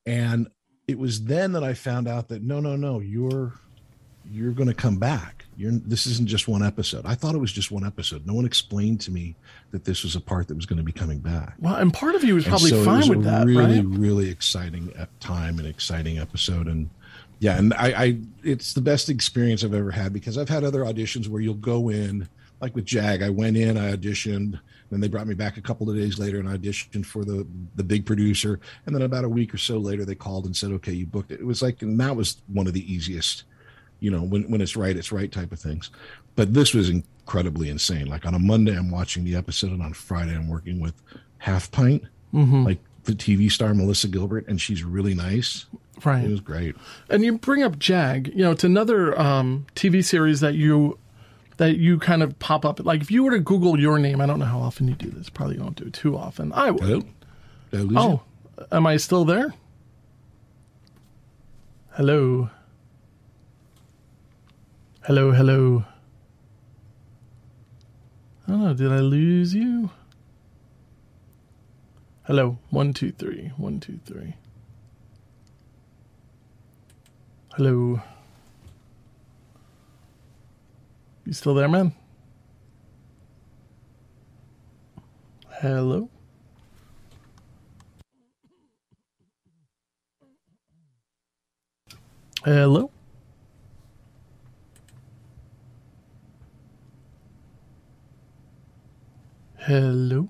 and 0.05 0.47
it 0.87 0.97
was 0.97 1.25
then 1.25 1.51
that 1.51 1.63
I 1.63 1.73
found 1.73 2.07
out 2.07 2.29
that 2.29 2.41
no, 2.41 2.59
no, 2.59 2.75
no, 2.75 2.99
you're 2.99 3.53
you're 4.31 4.51
going 4.51 4.69
to 4.69 4.75
come 4.75 4.97
back. 4.97 5.36
You're, 5.57 5.71
this 5.71 6.05
isn't 6.05 6.27
just 6.27 6.47
one 6.47 6.63
episode. 6.63 7.03
I 7.07 7.15
thought 7.15 7.33
it 7.33 7.39
was 7.39 7.51
just 7.51 7.71
one 7.71 7.83
episode. 7.83 8.27
No 8.27 8.35
one 8.35 8.45
explained 8.45 9.01
to 9.01 9.11
me 9.11 9.35
that 9.71 9.85
this 9.85 10.03
was 10.03 10.15
a 10.15 10.21
part 10.21 10.47
that 10.49 10.55
was 10.55 10.67
going 10.67 10.77
to 10.77 10.83
be 10.83 10.91
coming 10.91 11.17
back. 11.17 11.55
Well, 11.59 11.75
and 11.75 11.91
part 11.91 12.13
of 12.13 12.23
you 12.23 12.35
was 12.35 12.45
probably 12.45 12.69
so 12.69 12.85
fine 12.85 13.09
with 13.09 13.23
that, 13.23 13.47
really, 13.47 13.81
right? 13.81 13.99
Really 13.99 14.29
exciting 14.29 14.93
time 15.19 15.57
and 15.57 15.67
exciting 15.67 16.19
episode, 16.19 16.67
and 16.67 16.91
yeah, 17.39 17.57
and 17.57 17.73
I, 17.73 18.03
I, 18.03 18.19
it's 18.43 18.73
the 18.73 18.81
best 18.81 19.09
experience 19.09 19.63
I've 19.63 19.73
ever 19.73 19.89
had 19.89 20.13
because 20.13 20.37
I've 20.37 20.49
had 20.49 20.63
other 20.63 20.81
auditions 20.81 21.27
where 21.27 21.41
you'll 21.41 21.55
go 21.55 21.89
in, 21.89 22.29
like 22.61 22.75
with 22.75 22.85
Jag. 22.85 23.23
I 23.23 23.29
went 23.29 23.57
in, 23.57 23.77
I 23.77 23.95
auditioned, 23.95 24.59
then 24.91 24.99
they 24.99 25.07
brought 25.07 25.27
me 25.27 25.33
back 25.33 25.57
a 25.57 25.61
couple 25.61 25.89
of 25.89 25.95
days 25.95 26.19
later 26.19 26.39
and 26.39 26.47
auditioned 26.47 27.05
for 27.05 27.25
the 27.25 27.47
the 27.75 27.83
big 27.83 28.05
producer, 28.05 28.59
and 28.85 28.93
then 28.93 29.01
about 29.01 29.23
a 29.23 29.29
week 29.29 29.55
or 29.55 29.57
so 29.57 29.79
later, 29.79 30.05
they 30.05 30.15
called 30.15 30.45
and 30.45 30.55
said, 30.55 30.71
"Okay, 30.73 30.93
you 30.93 31.07
booked 31.07 31.31
it." 31.31 31.39
It 31.39 31.45
was 31.47 31.63
like, 31.63 31.81
and 31.81 31.99
that 31.99 32.15
was 32.15 32.41
one 32.47 32.67
of 32.67 32.73
the 32.73 32.93
easiest 32.93 33.43
you 33.99 34.11
know 34.11 34.21
when, 34.21 34.49
when 34.49 34.61
it's 34.61 34.75
right 34.75 34.95
it's 34.97 35.11
right 35.11 35.31
type 35.31 35.51
of 35.51 35.59
things 35.59 35.89
but 36.35 36.53
this 36.53 36.73
was 36.73 36.89
incredibly 36.89 37.69
insane 37.69 38.05
like 38.05 38.25
on 38.25 38.33
a 38.33 38.39
monday 38.39 38.75
i'm 38.75 38.91
watching 38.91 39.23
the 39.23 39.35
episode 39.35 39.71
and 39.71 39.81
on 39.81 39.93
friday 39.93 40.35
i'm 40.35 40.47
working 40.47 40.79
with 40.79 40.93
half 41.39 41.71
pint 41.71 42.03
mm-hmm. 42.33 42.63
like 42.63 42.79
the 43.03 43.13
tv 43.13 43.51
star 43.51 43.73
melissa 43.73 44.07
gilbert 44.07 44.47
and 44.47 44.59
she's 44.61 44.83
really 44.83 45.13
nice 45.13 45.65
right 46.03 46.25
it 46.25 46.29
was 46.29 46.41
great 46.41 46.75
and 47.09 47.23
you 47.23 47.37
bring 47.37 47.63
up 47.63 47.79
jag 47.79 48.27
you 48.27 48.43
know 48.43 48.51
it's 48.51 48.63
another 48.63 49.19
um, 49.19 49.65
tv 49.75 50.03
series 50.03 50.39
that 50.41 50.53
you 50.55 50.97
that 51.57 51.77
you 51.77 51.99
kind 51.99 52.23
of 52.23 52.37
pop 52.39 52.65
up. 52.65 52.79
Like 52.85 53.01
if 53.01 53.11
you 53.11 53.23
were 53.23 53.31
to 53.31 53.39
Google 53.39 53.79
your 53.79 53.99
name, 53.99 54.21
I 54.21 54.25
don't 54.25 54.39
know 54.39 54.45
how 54.45 54.59
often 54.59 54.87
you 54.87 54.93
do 54.93 55.09
this. 55.09 55.29
Probably 55.29 55.57
don't 55.57 55.75
do 55.75 55.85
it 55.85 55.93
too 55.93 56.15
often. 56.15 56.53
I 56.53 56.71
would. 56.71 56.83
Hello? 56.83 57.01
Did 57.71 57.79
I 57.79 57.83
lose 57.83 57.97
Oh, 57.97 58.21
you? 58.59 58.65
am 58.71 58.87
I 58.87 58.97
still 58.97 59.25
there? 59.25 59.53
Hello. 61.93 62.49
Hello, 65.07 65.31
hello. 65.31 65.85
I 68.45 68.51
don't 68.51 68.61
know. 68.61 68.73
Did 68.73 68.91
I 68.91 68.99
lose 68.99 69.55
you? 69.55 69.89
Hello. 72.23 72.57
One, 72.71 72.93
two, 72.93 73.13
three. 73.13 73.53
One, 73.55 73.79
two, 73.79 74.01
three. 74.05 74.35
Hello. 77.55 78.01
You 81.23 81.31
still 81.31 81.53
there, 81.53 81.69
man? 81.69 81.93
Hello? 85.61 86.09
Hello? 92.43 92.91
Hello? 99.67 100.29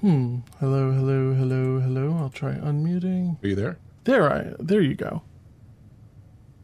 Hmm. 0.00 0.38
Hello, 0.60 0.92
hello, 0.92 1.34
hello, 1.34 1.80
hello. 1.80 2.16
I'll 2.20 2.30
try 2.30 2.52
unmuting. 2.54 3.42
Are 3.42 3.48
you 3.48 3.56
there? 3.56 3.78
There 4.04 4.32
I 4.32 4.52
there 4.60 4.80
you 4.80 4.94
go. 4.94 5.22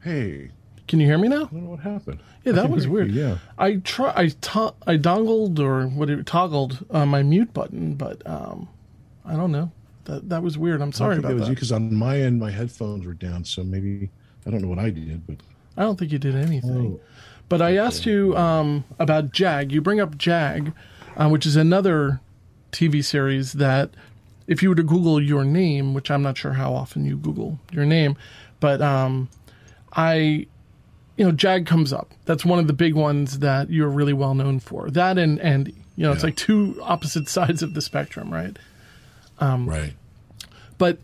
Hey, 0.02 0.50
Can 0.88 0.98
you 0.98 1.06
hear 1.06 1.18
me 1.18 1.28
now? 1.28 1.42
I 1.44 1.46
don't 1.46 1.64
know 1.64 1.70
what 1.70 1.80
happened. 1.80 2.20
Yeah, 2.44 2.52
that 2.52 2.70
was 2.70 2.88
weird. 2.88 3.10
you, 3.12 3.20
Yeah. 3.22 3.38
I 3.58 3.76
try 3.76 4.12
I 4.16 4.28
to- 4.28 4.74
I 4.86 4.96
dongled 4.96 5.60
or 5.60 5.86
whatever 5.86 6.22
toggled 6.22 6.84
uh, 6.90 7.06
my 7.06 7.22
mute 7.22 7.52
button, 7.52 7.94
but 7.94 8.26
um 8.26 8.68
I 9.24 9.36
don't 9.36 9.52
know. 9.52 9.70
That 10.04 10.28
that 10.30 10.42
was 10.42 10.56
weird. 10.58 10.80
I'm 10.82 10.88
I 10.88 10.92
sorry 10.92 11.14
think 11.16 11.24
about 11.26 11.28
that 11.28 11.34
was 11.34 11.42
that. 11.44 11.48
you 11.50 11.54
because 11.54 11.70
on 11.72 11.94
my 11.94 12.18
end 12.20 12.40
my 12.40 12.50
headphones 12.50 13.06
were 13.06 13.14
down, 13.14 13.44
so 13.44 13.62
maybe 13.62 14.10
I 14.46 14.50
don't 14.50 14.62
know 14.62 14.68
what 14.68 14.78
I 14.78 14.90
did, 14.90 15.26
but 15.26 15.36
I 15.76 15.82
don't 15.82 15.98
think 15.98 16.10
you 16.12 16.18
did 16.18 16.34
anything. 16.34 16.70
Oh, 16.98 17.00
But 17.48 17.60
I 17.62 17.76
asked 17.76 18.06
you 18.06 18.36
um, 18.36 18.84
about 18.98 19.32
Jag. 19.32 19.70
You 19.72 19.80
bring 19.80 20.00
up 20.00 20.16
Jag, 20.18 20.72
uh, 21.16 21.28
which 21.28 21.44
is 21.46 21.56
another 21.56 22.20
TV 22.72 23.04
series 23.04 23.52
that, 23.54 23.90
if 24.46 24.62
you 24.62 24.68
were 24.70 24.74
to 24.74 24.82
Google 24.82 25.20
your 25.22 25.44
name, 25.44 25.94
which 25.94 26.10
I'm 26.10 26.22
not 26.22 26.36
sure 26.38 26.54
how 26.54 26.72
often 26.74 27.04
you 27.04 27.16
Google 27.16 27.58
your 27.72 27.84
name, 27.84 28.16
but 28.60 28.80
um, 28.82 29.28
I, 29.92 30.46
you 31.16 31.24
know, 31.24 31.32
Jag 31.32 31.66
comes 31.66 31.92
up. 31.92 32.12
That's 32.24 32.44
one 32.44 32.58
of 32.58 32.66
the 32.66 32.72
big 32.72 32.94
ones 32.94 33.40
that 33.40 33.70
you're 33.70 33.88
really 33.88 34.12
well 34.12 34.34
known 34.34 34.60
for. 34.60 34.90
That 34.90 35.18
and 35.18 35.40
Andy. 35.40 35.74
You 35.96 36.04
know, 36.06 36.12
it's 36.12 36.22
Yeah. 36.22 36.28
like 36.28 36.36
two 36.36 36.78
opposite 36.82 37.28
sides 37.36 37.62
of 37.62 37.74
the 37.74 37.82
spectrum, 37.82 38.32
right? 38.32 38.58
Um, 39.38 39.68
right. 39.68 39.94
But 40.78 40.98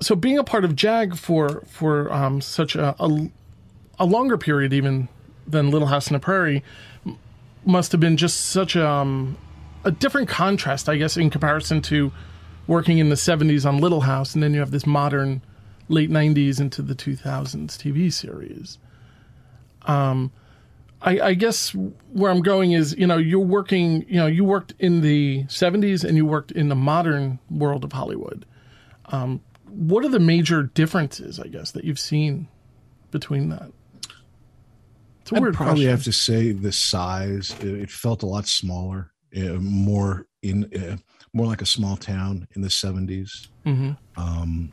so 0.00 0.14
being 0.14 0.38
a 0.38 0.44
part 0.44 0.64
of 0.64 0.74
JAG 0.76 1.16
for 1.16 1.62
for 1.66 2.12
um, 2.12 2.40
such 2.40 2.74
a, 2.76 2.94
a 2.98 3.28
a 3.98 4.04
longer 4.06 4.36
period 4.38 4.72
even 4.72 5.08
than 5.46 5.70
Little 5.70 5.88
House 5.88 6.08
on 6.08 6.14
the 6.14 6.18
Prairie 6.20 6.62
must 7.64 7.92
have 7.92 8.00
been 8.00 8.16
just 8.16 8.40
such 8.46 8.76
um, 8.76 9.36
a 9.84 9.90
different 9.90 10.28
contrast, 10.28 10.88
I 10.88 10.96
guess, 10.96 11.16
in 11.16 11.30
comparison 11.30 11.82
to 11.82 12.12
working 12.66 12.98
in 12.98 13.08
the 13.08 13.14
'70s 13.16 13.66
on 13.66 13.78
Little 13.78 14.02
House, 14.02 14.34
and 14.34 14.42
then 14.42 14.54
you 14.54 14.60
have 14.60 14.70
this 14.70 14.86
modern 14.86 15.40
late 15.88 16.10
'90s 16.10 16.60
into 16.60 16.82
the 16.82 16.94
2000s 16.94 17.76
TV 17.76 18.12
series. 18.12 18.78
Um, 19.82 20.32
I, 21.02 21.20
I 21.20 21.34
guess 21.34 21.70
where 22.12 22.30
I'm 22.30 22.40
going 22.42 22.72
is, 22.72 22.94
you 22.96 23.06
know, 23.06 23.18
you're 23.18 23.38
working, 23.38 24.04
you 24.08 24.16
know, 24.16 24.26
you 24.26 24.44
worked 24.44 24.74
in 24.78 25.02
the 25.02 25.44
70s 25.44 26.02
and 26.04 26.16
you 26.16 26.24
worked 26.26 26.50
in 26.50 26.68
the 26.68 26.74
modern 26.74 27.38
world 27.50 27.84
of 27.84 27.92
Hollywood. 27.92 28.44
Um, 29.06 29.40
what 29.68 30.04
are 30.04 30.08
the 30.08 30.18
major 30.18 30.64
differences, 30.64 31.38
I 31.38 31.48
guess, 31.48 31.70
that 31.72 31.84
you've 31.84 31.98
seen 32.00 32.48
between 33.10 33.50
that? 33.50 33.70
It's 35.20 35.32
a 35.32 35.36
I'd 35.36 35.42
weird 35.42 35.54
probably 35.54 35.84
question. 35.84 35.90
have 35.90 36.04
to 36.04 36.12
say 36.12 36.52
the 36.52 36.72
size. 36.72 37.54
It, 37.60 37.66
it 37.82 37.90
felt 37.90 38.22
a 38.22 38.26
lot 38.26 38.46
smaller, 38.48 39.12
uh, 39.36 39.58
more 39.60 40.26
in, 40.42 40.64
uh, 40.74 40.96
more 41.32 41.46
like 41.46 41.62
a 41.62 41.66
small 41.66 41.96
town 41.96 42.48
in 42.54 42.62
the 42.62 42.68
70s. 42.68 43.48
hmm 43.64 43.92
Um, 44.16 44.72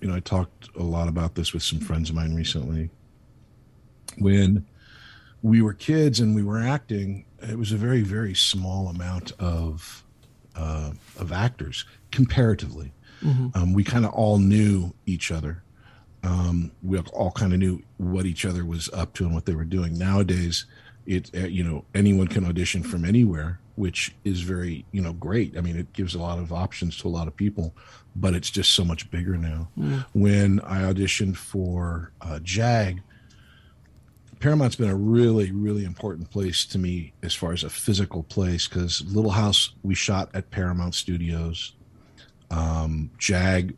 you 0.00 0.08
know, 0.08 0.14
I 0.14 0.20
talked 0.20 0.68
a 0.76 0.82
lot 0.82 1.08
about 1.08 1.34
this 1.34 1.52
with 1.52 1.62
some 1.62 1.80
friends 1.80 2.10
of 2.10 2.16
mine 2.16 2.34
recently. 2.34 2.90
When 4.18 4.66
we 5.42 5.62
were 5.62 5.74
kids 5.74 6.20
and 6.20 6.34
we 6.34 6.42
were 6.42 6.60
acting, 6.60 7.24
it 7.40 7.58
was 7.58 7.72
a 7.72 7.76
very, 7.76 8.02
very 8.02 8.34
small 8.34 8.88
amount 8.88 9.32
of 9.38 10.04
uh, 10.56 10.92
of 11.18 11.30
actors 11.32 11.84
comparatively. 12.10 12.92
hmm 13.20 13.48
Um, 13.54 13.72
we 13.72 13.84
kind 13.84 14.04
of 14.04 14.12
all 14.12 14.38
knew 14.38 14.92
each 15.06 15.30
other. 15.30 15.62
Um, 16.24 16.72
we 16.82 16.98
all 16.98 17.30
kind 17.30 17.52
of 17.52 17.60
knew 17.60 17.82
what 17.96 18.26
each 18.26 18.44
other 18.44 18.64
was 18.64 18.88
up 18.92 19.12
to 19.14 19.24
and 19.24 19.32
what 19.34 19.46
they 19.46 19.54
were 19.54 19.64
doing. 19.64 19.96
Nowadays, 19.96 20.66
it 21.06 21.30
uh, 21.34 21.46
you 21.46 21.62
know 21.62 21.84
anyone 21.94 22.26
can 22.26 22.44
audition 22.44 22.82
from 22.82 23.04
anywhere, 23.04 23.60
which 23.78 24.14
is 24.24 24.40
very 24.40 24.84
you 24.92 25.00
know 25.00 25.12
great. 25.12 25.56
I 25.56 25.60
mean, 25.60 25.76
it 25.76 25.92
gives 25.92 26.14
a 26.14 26.18
lot 26.18 26.38
of 26.38 26.52
options 26.52 26.96
to 26.98 27.08
a 27.08 27.10
lot 27.10 27.28
of 27.28 27.36
people, 27.36 27.74
but 28.16 28.34
it's 28.34 28.50
just 28.50 28.72
so 28.72 28.84
much 28.84 29.10
bigger 29.10 29.36
now. 29.36 29.68
Mm. 29.78 30.04
When 30.12 30.60
I 30.60 30.82
auditioned 30.82 31.36
for 31.36 32.12
uh, 32.20 32.40
JAG, 32.42 33.02
Paramount's 34.40 34.76
been 34.76 34.90
a 34.90 34.96
really, 34.96 35.52
really 35.52 35.84
important 35.84 36.30
place 36.30 36.64
to 36.66 36.78
me 36.78 37.12
as 37.22 37.34
far 37.34 37.52
as 37.52 37.62
a 37.62 37.70
physical 37.70 38.24
place 38.24 38.66
because 38.66 39.02
Little 39.06 39.30
House 39.30 39.74
we 39.82 39.94
shot 39.94 40.30
at 40.34 40.50
Paramount 40.50 40.94
Studios. 40.94 41.74
Um, 42.50 43.10
Jag, 43.18 43.76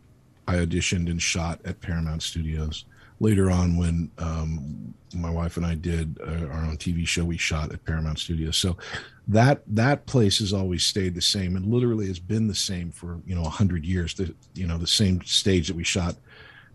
I 0.49 0.57
auditioned 0.57 1.11
and 1.11 1.21
shot 1.21 1.61
at 1.65 1.81
Paramount 1.81 2.23
Studios. 2.23 2.85
Later 3.23 3.51
on, 3.51 3.77
when 3.77 4.11
um, 4.17 4.95
my 5.15 5.29
wife 5.29 5.59
and 5.59 5.67
I 5.67 5.75
did 5.75 6.19
uh, 6.27 6.47
our 6.47 6.65
own 6.65 6.79
TV 6.79 7.07
show, 7.07 7.23
we 7.25 7.37
shot 7.37 7.71
at 7.71 7.85
Paramount 7.85 8.19
Studios. 8.19 8.57
So 8.57 8.79
that 9.29 9.63
that 9.67 10.07
place 10.07 10.39
has 10.39 10.55
always 10.55 10.85
stayed 10.85 11.15
the 11.15 11.21
same, 11.21 11.55
and 11.55 11.67
literally 11.67 12.07
has 12.07 12.19
been 12.19 12.49
the 12.49 12.55
same 12.55 12.91
for 12.91 13.21
you 13.27 13.35
know 13.35 13.45
a 13.45 13.51
hundred 13.51 13.85
years. 13.85 14.15
The 14.15 14.35
you 14.55 14.67
know 14.67 14.79
the 14.79 14.87
same 14.87 15.21
stage 15.23 15.69
that 15.69 15.77
we 15.77 15.85
shot 15.85 16.17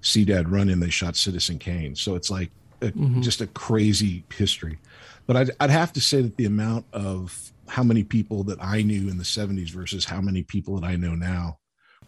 See 0.02 0.24
Dad 0.24 0.48
Run 0.50 0.70
in, 0.70 0.80
they 0.80 0.92
shot 0.92 1.16
Citizen 1.16 1.58
Kane. 1.58 1.96
So 1.96 2.14
it's 2.14 2.30
like 2.30 2.52
a, 2.82 2.92
Mhm. 2.92 3.24
just 3.24 3.42
a 3.42 3.48
crazy 3.48 4.24
history. 4.32 4.78
But 5.26 5.36
I'd, 5.38 5.52
I'd 5.60 5.72
have 5.72 5.92
to 5.94 6.02
say 6.02 6.22
that 6.22 6.38
the 6.38 6.46
amount 6.46 6.86
of 6.94 7.52
how 7.68 7.82
many 7.84 8.04
people 8.04 8.44
that 8.44 8.60
I 8.62 8.84
knew 8.84 9.10
in 9.10 9.18
the 9.18 9.24
70s 9.24 9.72
versus 9.72 10.06
how 10.06 10.22
many 10.22 10.44
people 10.44 10.80
that 10.80 10.86
I 10.86 10.96
know 10.96 11.16
now. 11.16 11.58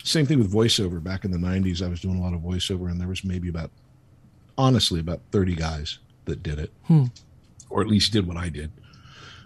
Same 0.03 0.27
thing 0.27 0.38
with 0.38 0.53
voiceover. 0.53 1.01
Back 1.03 1.25
in 1.25 1.32
the 1.32 1.39
90s, 1.39 1.82
I 1.82 1.88
was 1.88 2.01
doing 2.01 2.20
a 2.20 2.22
lot 2.22 2.36
of 2.36 2.41
voiceover, 2.41 2.91
and 2.91 3.01
there 3.01 3.08
was 3.08 3.24
maybe 3.24 3.50
about, 3.50 3.72
honestly, 4.57 4.99
about 4.99 5.21
30 5.31 5.55
guys 5.55 5.99
that 6.25 6.43
did 6.43 6.59
it, 6.59 6.71
Hmm. 6.87 7.05
or 7.69 7.81
at 7.81 7.87
least 7.87 8.11
did 8.13 8.27
what 8.27 8.37
I 8.37 8.49
did. 8.49 8.71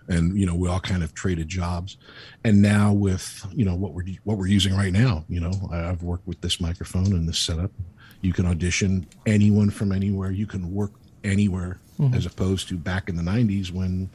And 0.08 0.38
you 0.38 0.46
know, 0.46 0.56
we 0.56 0.68
all 0.68 0.80
kind 0.80 1.04
of 1.04 1.14
traded 1.14 1.48
jobs. 1.48 1.96
And 2.44 2.62
now 2.62 2.92
with 2.92 3.46
you 3.54 3.64
know 3.66 3.76
what 3.76 3.94
we're 3.94 4.06
what 4.24 4.38
we're 4.38 4.48
using 4.48 4.76
right 4.76 4.92
now, 4.92 5.26
you 5.30 5.40
know, 5.40 5.52
I've 5.72 6.04
worked 6.04 6.28
with 6.28 6.42
this 6.42 6.60
microphone 6.60 7.08
and 7.14 7.28
this 7.30 7.40
setup. 7.40 7.72
You 8.22 8.34
can 8.34 8.46
audition 8.46 9.08
anyone 9.26 9.70
from 9.70 9.92
anywhere. 9.92 10.32
You 10.32 10.46
can 10.48 10.72
work 10.74 10.92
anywhere, 11.24 11.78
Mhm. 12.00 12.16
as 12.16 12.26
opposed 12.26 12.68
to 12.70 12.78
back 12.78 13.10
in 13.10 13.16
the 13.16 13.24
90s 13.24 13.72
when 13.72 14.10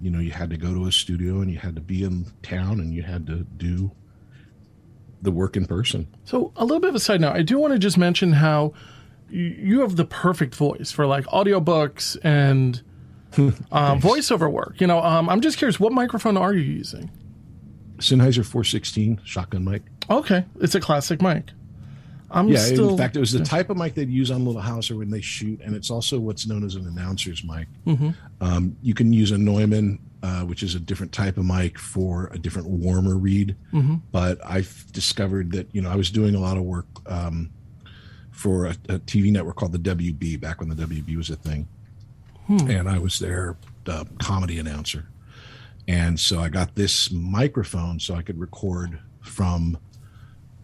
you 0.00 0.10
know 0.10 0.18
you 0.18 0.32
had 0.32 0.50
to 0.50 0.56
go 0.56 0.74
to 0.74 0.86
a 0.86 0.92
studio 0.92 1.40
and 1.40 1.50
you 1.50 1.58
had 1.58 1.76
to 1.76 1.80
be 1.80 2.02
in 2.02 2.26
town 2.42 2.80
and 2.80 2.92
you 2.92 3.02
had 3.02 3.26
to 3.28 3.46
do 3.56 3.92
the 5.22 5.30
work 5.30 5.56
in 5.56 5.66
person. 5.66 6.08
So, 6.24 6.52
a 6.56 6.64
little 6.64 6.80
bit 6.80 6.88
of 6.90 6.96
a 6.96 7.00
side 7.00 7.20
note, 7.20 7.36
I 7.36 7.42
do 7.42 7.58
want 7.58 7.72
to 7.72 7.78
just 7.78 7.96
mention 7.96 8.32
how 8.32 8.72
you 9.32 9.80
have 9.80 9.96
the 9.96 10.04
perfect 10.04 10.54
voice 10.54 10.90
for 10.90 11.06
like 11.06 11.24
audiobooks 11.26 12.16
and 12.22 12.82
uh, 13.72 13.96
voiceover 13.96 14.50
work. 14.50 14.80
You 14.80 14.86
know, 14.86 15.02
um, 15.02 15.28
I'm 15.28 15.40
just 15.40 15.58
curious, 15.58 15.80
what 15.80 15.92
microphone 15.92 16.36
are 16.36 16.52
you 16.52 16.60
using? 16.60 17.10
Sennheiser 17.98 18.44
416 18.44 19.20
shotgun 19.24 19.64
mic. 19.64 19.82
Okay, 20.10 20.44
it's 20.60 20.74
a 20.74 20.80
classic 20.80 21.22
mic. 21.22 21.50
I'm 22.30 22.48
yeah, 22.48 22.58
still. 22.58 22.90
in 22.90 22.96
fact, 22.96 23.14
it 23.14 23.20
was 23.20 23.32
the 23.32 23.44
type 23.44 23.68
of 23.68 23.76
mic 23.76 23.94
they'd 23.94 24.08
use 24.08 24.30
on 24.30 24.44
Little 24.44 24.62
House 24.62 24.90
or 24.90 24.96
when 24.96 25.10
they 25.10 25.20
shoot, 25.20 25.60
and 25.60 25.76
it's 25.76 25.90
also 25.90 26.18
what's 26.18 26.46
known 26.46 26.64
as 26.64 26.76
an 26.76 26.86
announcer's 26.86 27.44
mic. 27.44 27.68
Mhm. 27.86 28.14
Um, 28.40 28.76
you 28.80 28.94
can 28.94 29.12
use 29.12 29.32
a 29.32 29.38
Neumann 29.38 29.98
uh, 30.22 30.42
which 30.42 30.62
is 30.62 30.74
a 30.74 30.80
different 30.80 31.12
type 31.12 31.36
of 31.36 31.44
mic 31.44 31.78
for 31.78 32.30
a 32.32 32.38
different 32.38 32.68
warmer 32.68 33.16
read. 33.16 33.56
Mm-hmm. 33.72 33.96
But 34.12 34.38
I've 34.44 34.86
discovered 34.92 35.52
that 35.52 35.68
you 35.74 35.82
know 35.82 35.90
I 35.90 35.96
was 35.96 36.10
doing 36.10 36.34
a 36.34 36.38
lot 36.38 36.56
of 36.56 36.62
work 36.62 36.86
um, 37.06 37.50
for 38.42 38.66
a, 38.66 38.70
a, 38.88 38.98
TV 38.98 39.30
network 39.30 39.54
called 39.54 39.70
the 39.70 39.78
WB 39.78 40.40
back 40.40 40.58
when 40.58 40.68
the 40.68 40.74
WB 40.74 41.16
was 41.16 41.30
a 41.30 41.36
thing, 41.36 41.68
Hmm. 42.48 42.68
and 42.68 42.88
I 42.88 42.98
was 42.98 43.20
their 43.20 43.56
uh, 43.86 44.04
comedy 44.18 44.58
announcer. 44.58 45.06
And 45.86 46.18
so 46.18 46.40
I 46.40 46.48
got 46.48 46.74
this 46.74 47.12
microphone 47.12 48.00
so 48.00 48.14
I 48.14 48.22
could 48.22 48.38
record 48.40 48.98
from 49.20 49.78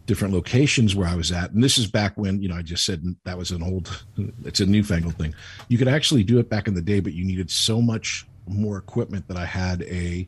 different 0.06 0.34
locations 0.34 0.96
where 0.96 1.06
I 1.06 1.14
was 1.14 1.30
at. 1.30 1.52
And 1.52 1.62
this 1.62 1.78
is 1.78 1.86
back 1.86 2.16
when, 2.16 2.42
you 2.42 2.48
know, 2.48 2.56
I 2.56 2.62
just 2.62 2.84
said 2.84 3.14
that 3.24 3.38
was 3.38 3.52
an 3.52 3.62
old, 3.62 4.04
it's 4.44 4.58
a 4.58 4.66
newfangled 4.66 5.16
thing. 5.16 5.34
You 5.68 5.78
could 5.78 5.88
actually 5.88 6.24
do 6.24 6.40
it 6.40 6.48
back 6.48 6.66
in 6.66 6.74
the 6.74 6.82
day, 6.82 6.98
but 6.98 7.12
you 7.12 7.24
needed 7.24 7.48
so 7.48 7.80
much 7.80 8.26
more 8.48 8.76
equipment 8.78 9.28
that 9.28 9.36
I 9.36 9.44
had 9.44 9.82
a 9.82 10.26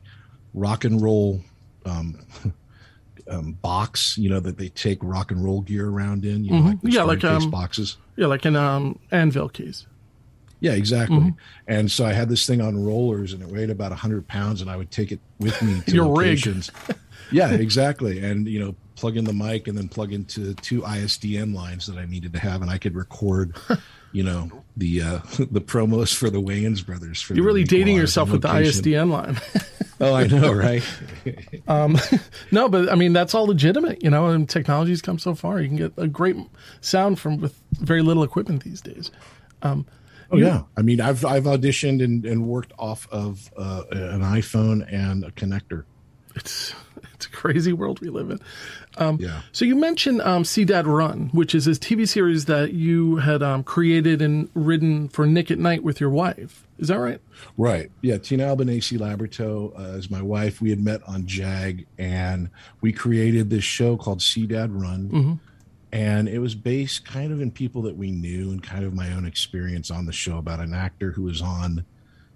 rock 0.53 0.85
and 0.85 1.01
roll 1.01 1.41
um, 1.85 2.25
um, 3.31 3.53
box, 3.53 4.17
you 4.17 4.29
know, 4.29 4.39
that 4.39 4.57
they 4.57 4.69
take 4.69 4.99
rock 5.01 5.31
and 5.31 5.43
roll 5.43 5.61
gear 5.61 5.87
around 5.89 6.25
in, 6.25 6.43
you 6.43 6.51
know, 6.51 6.61
Mhm. 6.61 6.65
like 6.65 6.81
the 6.81 6.91
Yeah, 6.91 7.03
like, 7.03 7.19
case 7.21 7.43
um, 7.43 7.49
boxes. 7.49 7.97
Yeah, 8.17 8.27
like 8.27 8.45
an 8.45 8.55
um, 8.55 8.99
anvil 9.11 9.49
case. 9.49 9.87
Yeah, 10.59 10.73
exactly. 10.73 11.17
Mm-hmm. 11.17 11.29
And 11.67 11.89
so 11.91 12.05
I 12.05 12.13
had 12.13 12.29
this 12.29 12.45
thing 12.45 12.61
on 12.61 12.83
rollers, 12.83 13.33
and 13.33 13.41
it 13.41 13.49
weighed 13.49 13.71
about 13.71 13.91
hundred 13.93 14.27
pounds, 14.27 14.61
and 14.61 14.69
I 14.69 14.75
would 14.77 14.91
take 14.91 15.11
it 15.11 15.19
with 15.39 15.59
me 15.63 15.81
to 15.87 15.91
Your 15.95 16.15
rig. 16.15 16.39
Yeah, 17.31 17.51
exactly. 17.51 18.23
And 18.23 18.47
you 18.47 18.59
know, 18.59 18.75
plug 18.95 19.17
in 19.17 19.25
the 19.25 19.33
mic, 19.33 19.67
and 19.67 19.77
then 19.77 19.87
plug 19.87 20.13
into 20.13 20.53
two 20.55 20.81
ISDN 20.81 21.53
lines 21.53 21.87
that 21.87 21.97
I 21.97 22.05
needed 22.05 22.33
to 22.33 22.39
have, 22.39 22.61
and 22.61 22.69
I 22.69 22.77
could 22.77 22.95
record, 22.95 23.55
you 24.11 24.23
know, 24.23 24.51
the 24.77 25.01
uh, 25.01 25.19
the 25.39 25.61
promos 25.61 26.13
for 26.13 26.29
the 26.29 26.41
Wayans 26.41 26.85
brothers. 26.85 27.21
For 27.21 27.33
You're 27.33 27.45
really 27.45 27.63
dating 27.63 27.97
yourself 27.97 28.31
with 28.31 28.41
the. 28.41 28.49
ISDN 28.49 29.09
line. 29.09 29.39
Oh, 30.03 30.15
I 30.15 30.25
know, 30.25 30.51
right? 30.51 30.83
um, 31.67 31.95
no, 32.49 32.67
but 32.67 32.91
I 32.91 32.95
mean 32.95 33.13
that's 33.13 33.35
all 33.35 33.45
legitimate, 33.45 34.03
you 34.03 34.09
know. 34.09 34.25
And 34.29 34.49
technology's 34.49 34.99
come 34.99 35.19
so 35.19 35.35
far, 35.35 35.61
you 35.61 35.67
can 35.67 35.77
get 35.77 35.93
a 35.95 36.07
great 36.07 36.35
sound 36.79 37.19
from 37.19 37.39
with 37.39 37.55
very 37.73 38.01
little 38.01 38.23
equipment 38.23 38.63
these 38.63 38.81
days. 38.81 39.11
Um, 39.61 39.85
Oh 40.31 40.37
yeah, 40.37 40.63
I 40.77 40.81
mean, 40.81 41.01
I've 41.01 41.25
I've 41.25 41.43
auditioned 41.43 42.03
and, 42.03 42.25
and 42.25 42.47
worked 42.47 42.71
off 42.79 43.07
of 43.11 43.51
uh, 43.57 43.83
an 43.91 44.21
iPhone 44.21 44.85
and 44.91 45.25
a 45.25 45.31
connector. 45.31 45.83
it's 46.35 46.73
it's 47.21 47.27
a 47.27 47.37
crazy 47.37 47.71
world 47.71 47.99
we 48.01 48.09
live 48.09 48.31
in. 48.31 48.39
Um, 48.97 49.17
Yeah. 49.21 49.41
So 49.51 49.63
you 49.63 49.75
mentioned 49.75 50.21
um, 50.21 50.43
See 50.43 50.65
Dad 50.65 50.87
Run, 50.87 51.29
which 51.33 51.53
is 51.53 51.65
this 51.65 51.77
TV 51.77 52.07
series 52.07 52.45
that 52.45 52.73
you 52.73 53.17
had 53.17 53.43
um, 53.43 53.63
created 53.63 54.21
and 54.23 54.49
written 54.55 55.07
for 55.09 55.27
Nick 55.27 55.51
at 55.51 55.59
Night 55.59 55.83
with 55.83 55.99
your 56.01 56.09
wife. 56.09 56.65
Is 56.79 56.87
that 56.87 56.97
right? 56.97 57.21
Right. 57.57 57.91
Yeah. 58.01 58.17
Tina 58.17 58.45
Albanese 58.45 58.97
Labyorteaux 58.97 59.79
uh, 59.79 59.97
is 59.97 60.09
my 60.09 60.21
wife. 60.21 60.61
We 60.61 60.71
had 60.71 60.79
met 60.79 61.01
on 61.07 61.27
JAG 61.27 61.85
and 61.99 62.49
we 62.81 62.91
created 62.91 63.51
this 63.51 63.63
show 63.63 63.97
called 63.97 64.21
See 64.23 64.47
Dad 64.47 64.71
Run. 64.71 65.09
Mhm. 65.09 65.39
And 65.93 66.27
it 66.27 66.39
was 66.39 66.55
based 66.55 67.05
kind 67.05 67.31
of 67.31 67.39
in 67.39 67.51
people 67.51 67.83
that 67.83 67.97
we 67.97 68.09
knew 68.09 68.49
and 68.49 68.63
kind 68.63 68.83
of 68.83 68.95
my 68.95 69.11
own 69.13 69.25
experience 69.25 69.91
on 69.91 70.05
the 70.07 70.13
show 70.13 70.37
about 70.37 70.59
an 70.59 70.73
actor 70.73 71.11
who 71.11 71.23
was 71.23 71.41
on 71.41 71.85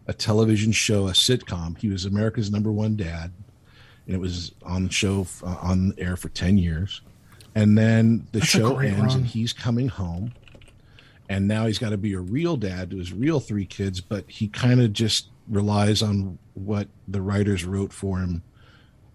a 0.08 0.14
television 0.14 0.72
show, 0.72 1.08
a 1.08 1.12
sitcom. 1.14 1.76
He 1.80 1.88
was 1.88 2.06
America's 2.06 2.52
number 2.52 2.72
one 2.72 2.96
dad. 2.96 3.32
And 4.06 4.16
it 4.16 4.20
was 4.20 4.52
on 4.64 4.86
the 4.86 4.92
show, 4.92 5.26
uh, 5.44 5.58
on 5.62 5.94
air 5.98 6.16
for 6.16 6.30
10 6.30 6.58
years. 6.58 7.02
And 7.56 7.78
then 7.78 8.28
the 8.32 8.40
That's 8.40 8.52
show 8.52 8.78
ends 8.80 9.00
run. 9.00 9.12
and 9.18 9.26
he's 9.26 9.54
coming 9.54 9.88
home 9.88 10.34
and 11.30 11.48
now 11.48 11.66
he's 11.66 11.80
got 11.80 11.90
to 11.90 11.98
be 11.98 12.14
a 12.14 12.20
real 12.20 12.56
dad 12.58 12.92
to 12.92 12.98
his 12.98 13.12
real 13.14 13.40
three 13.40 13.66
kids 13.66 14.00
but 14.02 14.26
he 14.30 14.48
kind 14.48 14.80
of 14.82 14.94
just 14.94 15.30
relies 15.48 16.02
on 16.02 16.38
what 16.54 16.88
the 17.08 17.22
writers 17.22 17.66
wrote 17.66 17.92
for 17.92 18.20
him 18.20 18.44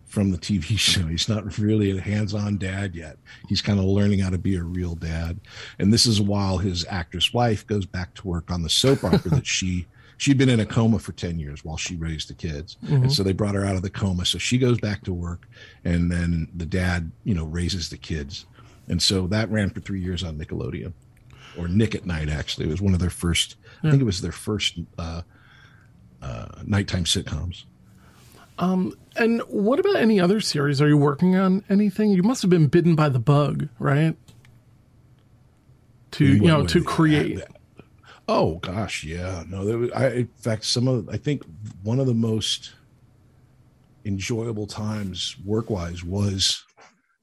from 0.07 0.31
the 0.33 0.39
tv 0.39 0.63
show 0.79 1.03
he's 1.07 1.29
not 1.29 1.59
really 1.59 1.97
a 1.97 2.01
hands-on 2.01 2.57
dad 2.59 2.95
yet 2.95 3.17
he's 3.49 3.63
kind 3.63 3.79
of 3.79 3.85
learning 3.85 4.19
how 4.19 4.31
to 4.31 4.39
be 4.39 4.57
a 4.57 4.63
real 4.63 4.95
dad 4.95 5.39
and 5.79 5.93
this 5.93 6.07
is 6.07 6.21
while 6.21 6.59
his 6.59 6.85
actress 6.89 7.33
wife 7.33 7.67
goes 7.67 7.87
back 7.87 8.13
to 8.15 8.27
work 8.27 8.51
on 8.51 8.63
the 8.63 8.71
soap 8.71 9.05
opera 9.05 9.31
that 9.31 9.47
she 9.47 9.87
she'd 10.21 10.37
been 10.37 10.49
in 10.51 10.61
a 10.61 10.67
coma 10.67 10.99
for 10.99 11.13
10 11.13 11.39
years 11.39 11.65
while 11.65 11.77
she 11.79 11.97
raised 11.97 12.29
the 12.29 12.35
kids 12.35 12.77
and 12.89 13.11
so 13.13 13.23
they 13.23 13.33
brought 13.33 13.55
her 13.55 13.65
out 13.65 13.75
of 13.75 13.83
the 13.83 13.89
coma 13.91 14.25
so 14.27 14.37
she 14.39 14.59
goes 14.59 14.79
back 14.79 15.03
to 15.03 15.13
work 15.15 15.49
and 15.85 16.13
then 16.13 16.47
the 16.55 16.67
dad 16.67 17.11
you 17.25 17.35
know 17.35 17.45
raises 17.45 17.89
the 17.89 17.97
kids 17.97 18.45
and 18.89 19.01
so 19.03 19.27
that 19.29 19.51
ran 19.51 19.71
for 19.71 19.81
three 19.81 20.01
years 20.01 20.23
on 20.23 20.37
nickelodeon 20.37 20.93
or 21.59 21.67
Nick 21.67 21.97
at 21.97 22.07
Night. 22.07 22.29
Actually, 22.29 22.67
it 22.67 22.71
was 22.71 22.81
one 22.81 22.95
of 22.95 23.01
their 23.01 23.11
first. 23.11 23.57
I 23.83 23.91
think 23.91 24.01
it 24.01 24.05
was 24.05 24.21
their 24.21 24.31
first 24.33 24.79
uh, 24.99 25.23
uh, 26.23 26.47
nighttime 26.65 27.05
sitcoms. 27.05 27.65
um, 28.61 28.95
And 29.17 29.41
what 29.49 29.81
about 29.81 29.97
any 29.97 30.21
other 30.21 30.41
series? 30.41 30.81
Are 30.81 30.87
you 30.87 30.97
working 30.97 31.35
on 31.37 31.65
anything? 31.69 32.11
You 32.13 32.23
must 32.23 32.41
have 32.43 32.51
been 32.51 32.69
bitten 32.69 32.95
by 32.95 33.09
the 33.09 33.19
bug, 33.19 33.69
right? 33.81 34.17
To 36.13 36.25
you 36.25 36.41
know 36.41 36.65
to 36.67 36.83
create. 36.85 37.41
Oh 38.33 38.59
gosh, 38.59 39.03
yeah. 39.03 39.43
No, 39.49 39.65
there 39.65 39.77
was, 39.77 39.91
I, 39.91 40.09
in 40.11 40.29
fact, 40.37 40.65
some 40.65 40.87
of 40.87 41.09
I 41.09 41.17
think 41.17 41.43
one 41.83 41.99
of 41.99 42.07
the 42.07 42.15
most 42.15 42.71
enjoyable 44.05 44.69
times 44.69 45.35
work-wise 45.45 46.05
was 46.05 46.65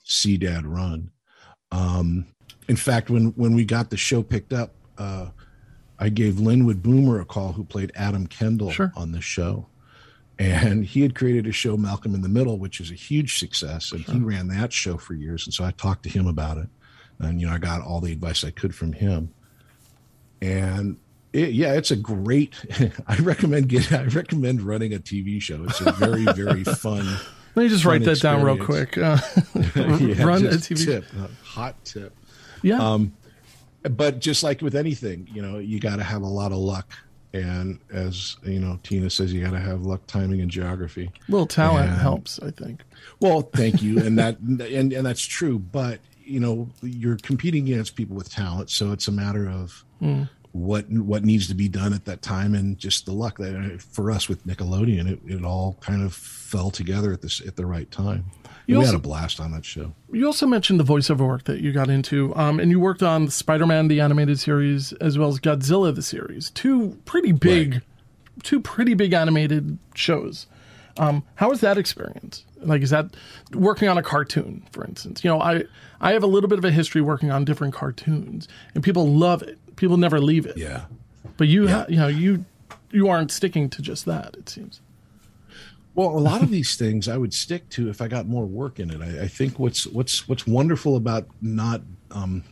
See 0.04 0.36
Dad 0.38 0.66
Run. 0.66 1.10
Um, 1.72 2.28
in 2.68 2.76
fact, 2.76 3.10
when 3.10 3.28
when 3.38 3.56
we 3.56 3.64
got 3.64 3.90
the 3.90 3.96
show 3.96 4.22
picked 4.22 4.52
up, 4.52 4.74
uh, 4.98 5.30
I 5.98 6.10
gave 6.10 6.42
Linwood 6.42 6.84
Boomer 6.84 7.22
a 7.22 7.26
call, 7.26 7.54
who 7.54 7.64
played 7.64 7.94
Adam 7.96 8.28
Kendall 8.28 8.72
Sure. 8.72 8.92
on 8.98 9.14
the 9.14 9.22
show, 9.22 9.70
and 10.38 10.84
he 10.84 11.04
had 11.04 11.16
created 11.16 11.48
a 11.48 11.54
show, 11.54 11.78
Malcolm 11.78 12.16
in 12.16 12.22
the 12.22 12.28
Middle, 12.28 12.60
which 12.60 12.82
is 12.82 12.92
a 12.92 12.96
huge 12.96 13.40
success, 13.40 13.94
and 13.94 14.02
he 14.02 14.20
ran 14.20 14.50
that 14.50 14.74
show 14.74 14.98
for 14.98 15.14
years. 15.14 15.48
And 15.48 15.54
so 15.54 15.64
I 15.64 15.72
talked 15.72 16.04
to 16.04 16.10
him 16.10 16.28
about 16.28 16.58
it, 16.58 16.68
and 17.20 17.40
you 17.40 17.48
know 17.48 17.54
I 17.54 17.60
got 17.60 17.82
all 17.82 18.02
the 18.02 18.12
advice 18.12 18.44
I 18.44 18.52
could 18.52 18.76
from 18.76 18.92
him 18.92 19.34
and 20.42 20.98
it, 21.34 21.52
yeah, 21.52 21.74
it's 21.74 21.92
a 21.92 21.96
great. 21.96 22.56
I 23.08 23.18
recommend 23.18 23.70
get. 23.70 23.92
I 23.92 24.04
recommend 24.06 24.62
running 24.62 24.94
a 24.94 25.00
TV 25.00 25.42
show. 25.42 25.64
It's 25.66 25.82
a 25.82 25.92
very 25.92 26.26
very 26.26 26.64
fun. 26.64 27.06
Let 27.56 27.64
me 27.64 27.70
just 27.70 27.86
write 27.86 28.04
that 28.04 28.20
down 28.20 28.44
real 28.44 28.64
quick. 28.64 28.98
Uh, 28.98 29.18
yeah, 29.76 30.24
run 30.24 30.46
a 30.46 30.50
TV. 30.52 30.86
tip, 30.86 31.06
hot 31.44 31.76
tip. 31.86 32.16
Yeah. 32.62 32.80
Um, 32.80 33.14
but 33.84 34.20
just 34.20 34.44
like 34.44 34.62
with 34.62 34.76
anything, 34.76 35.28
you 35.34 35.42
know, 35.42 35.58
you 35.58 35.80
got 35.80 35.96
to 35.96 36.04
have 36.04 36.22
a 36.22 36.28
lot 36.28 36.52
of 36.52 36.58
luck, 36.60 36.94
and 37.34 37.80
as 37.92 38.38
you 38.44 38.60
know, 38.60 38.80
Tina 38.84 39.10
says, 39.10 39.34
you 39.34 39.44
got 39.44 39.52
to 39.52 39.60
have 39.60 39.82
luck, 39.82 40.06
timing, 40.08 40.42
and 40.42 40.52
geography. 40.52 41.12
A 41.28 41.32
little 41.32 41.48
talent 41.48 41.90
and- 41.90 42.00
helps, 42.00 42.40
I 42.40 42.52
think. 42.52 42.82
Well, 43.20 43.42
thank 43.42 43.82
you, 43.82 44.00
and 44.00 44.18
that 44.20 44.38
and 44.40 44.62
and 44.94 45.06
that's 45.06 45.22
true. 45.24 45.58
But 45.60 46.00
you 46.24 46.40
know, 46.40 46.70
you're 46.82 47.18
competing 47.18 47.64
against 47.72 47.96
people 47.96 48.16
with 48.16 48.30
talent, 48.30 48.70
so 48.70 48.92
it's 48.92 49.08
a 49.08 49.12
matter 49.12 49.50
of 49.50 49.84
what 50.52 50.90
what 50.90 51.24
needs 51.24 51.48
to 51.48 51.54
be 51.56 51.68
done 51.70 51.94
at 51.94 52.06
that 52.06 52.22
time, 52.22 52.56
and 52.56 52.78
just 52.78 53.06
the 53.06 53.12
luck. 53.14 53.38
That 53.38 53.82
for 53.82 54.10
us 54.12 54.28
with 54.30 54.46
Nickelodeon, 54.48 55.08
it, 55.10 55.20
it 55.28 55.44
all 55.44 55.78
kind 55.82 56.04
of 56.04 56.14
fell 56.14 56.72
together 56.72 57.12
at 57.14 57.22
this 57.22 57.42
at 57.46 57.56
the 57.56 57.66
right 57.66 57.90
time. 57.92 58.26
You 58.66 58.76
we 58.76 58.80
also- 58.80 58.92
had 58.94 59.00
a 59.00 59.02
blast 59.04 59.40
on 59.40 59.52
that 59.52 59.64
show. 59.66 59.94
You 60.12 60.26
also 60.26 60.46
mentioned 60.48 60.80
the 60.80 60.84
voiceover 60.84 61.26
work 61.28 61.46
that 61.46 61.62
you 61.62 61.72
got 61.72 61.90
into, 61.90 62.36
um, 62.36 62.60
and 62.60 62.70
you 62.72 62.80
worked 62.80 63.02
on 63.04 63.30
Spider-Man 63.30 63.88
the 63.88 64.02
animated 64.02 64.40
series 64.40 64.92
as 64.94 65.18
well 65.18 65.30
as 65.30 65.40
Godzilla 65.40 65.94
the 65.96 66.02
series. 66.02 66.50
Two 66.52 66.98
pretty 67.06 67.32
big, 67.32 67.74
Right. 67.76 67.82
two 68.44 68.60
pretty 68.60 68.94
big 68.94 69.14
animated 69.14 69.78
shows. 69.96 70.48
Um, 70.98 71.24
how 71.36 71.50
was 71.50 71.62
that 71.62 71.78
experience? 71.78 72.44
Like, 72.62 72.82
is 72.82 72.90
that 72.90 73.16
working 73.54 73.88
on 73.88 73.98
a 74.00 74.04
cartoon, 74.04 74.64
for 74.72 74.84
instance? 74.84 75.24
You 75.24 75.30
know, 75.30 75.40
I 75.40 75.64
I 76.02 76.12
have 76.14 76.24
a 76.24 76.28
little 76.28 76.50
bit 76.50 76.58
of 76.60 76.66
a 76.66 76.72
history 76.72 77.02
working 77.02 77.32
on 77.32 77.46
different 77.46 77.74
cartoons, 77.74 78.48
and 78.76 78.84
people 78.84 79.08
love 79.08 79.44
it. 79.44 79.60
People 79.78 79.96
never 79.98 80.20
leave 80.20 80.46
it. 80.46 80.58
Yeah. 80.58 80.86
But 81.38 81.48
you, 81.48 81.68
ha- 81.70 81.86
you 81.88 81.96
know, 81.98 82.08
you 82.08 82.44
you 82.92 83.08
aren't 83.08 83.32
sticking 83.32 83.70
to 83.70 83.82
just 83.82 84.06
that. 84.06 84.36
It 84.38 84.50
seems. 84.50 84.82
Well, 85.96 86.10
a 86.10 86.20
lot 86.20 86.44
of 86.44 86.52
these 86.52 86.76
things 86.76 87.08
I 87.08 87.18
would 87.18 87.34
stick 87.34 87.70
to 87.70 87.90
if 87.90 88.02
I 88.02 88.08
got 88.08 88.28
more 88.28 88.46
work 88.46 88.80
in 88.80 88.92
it. 88.92 89.02
I, 89.02 89.24
I 89.24 89.28
think 89.28 89.58
what's 89.58 89.88
what's 89.88 90.28
what's 90.28 90.46
wonderful 90.46 90.96
about 90.96 91.28
not 91.42 91.82
um, 92.12 92.44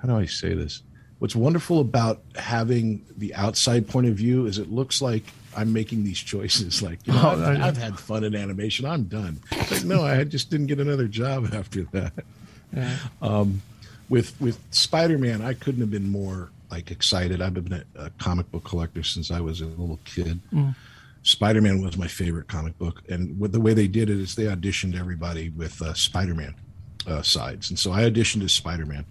how 0.00 0.08
do 0.08 0.16
I 0.16 0.26
say 0.26 0.54
this? 0.54 0.82
What's 1.20 1.34
wonderful 1.36 1.80
about 1.80 2.22
having 2.36 3.04
the 3.16 3.34
outside 3.34 3.88
point 3.88 4.06
of 4.08 4.14
view 4.14 4.46
is 4.46 4.58
it 4.58 4.70
looks 4.70 5.00
like 5.00 5.22
I'm 5.56 5.72
making 5.72 6.04
these 6.04 6.18
choices. 6.18 6.82
Like, 6.88 6.98
you 7.06 7.12
know, 7.14 7.20
Oh, 7.24 7.44
I've. 7.44 7.62
I've 7.62 7.76
had 7.76 7.98
fun 7.98 8.24
in 8.24 8.34
animation. 8.34 8.84
I'm 8.84 9.04
done. 9.04 9.40
Like, 9.70 9.84
no, 9.84 10.02
I 10.04 10.24
just 10.24 10.50
didn't 10.50 10.66
get 10.66 10.80
another 10.80 11.06
job 11.08 11.50
after 11.54 11.84
that. 11.92 12.12
Um, 13.22 13.62
with 14.08 14.38
with 14.40 14.58
Spider 14.70 15.18
Man, 15.18 15.42
I 15.42 15.54
couldn't 15.54 15.80
have 15.80 15.90
been 15.90 16.10
more 16.10 16.50
like 16.70 16.90
excited. 16.90 17.40
I've 17.40 17.54
been 17.54 17.72
a, 17.72 17.84
a 17.96 18.10
comic 18.18 18.50
book 18.50 18.64
collector 18.64 19.02
since 19.02 19.30
I 19.30 19.40
was 19.40 19.60
a 19.60 19.66
little 19.66 20.00
kid. 20.04 20.40
Spider 21.22 21.62
Man 21.62 21.80
was 21.82 21.96
my 21.96 22.06
favorite 22.08 22.48
comic 22.48 22.78
book, 22.78 23.02
and 23.08 23.38
with 23.40 23.52
the 23.52 23.60
way 23.60 23.72
they 23.74 23.86
did 23.88 24.10
it 24.10 24.18
is 24.18 24.34
they 24.34 24.44
auditioned 24.44 24.98
everybody 24.98 25.48
with 25.50 25.80
uh, 25.80 25.94
Spider 25.94 26.34
Man 26.34 26.54
uh, 27.06 27.22
sides, 27.22 27.70
and 27.70 27.78
so 27.78 27.92
I 27.92 28.02
auditioned 28.02 28.44
as 28.44 28.52
Spider 28.52 28.86
Man. 28.86 29.04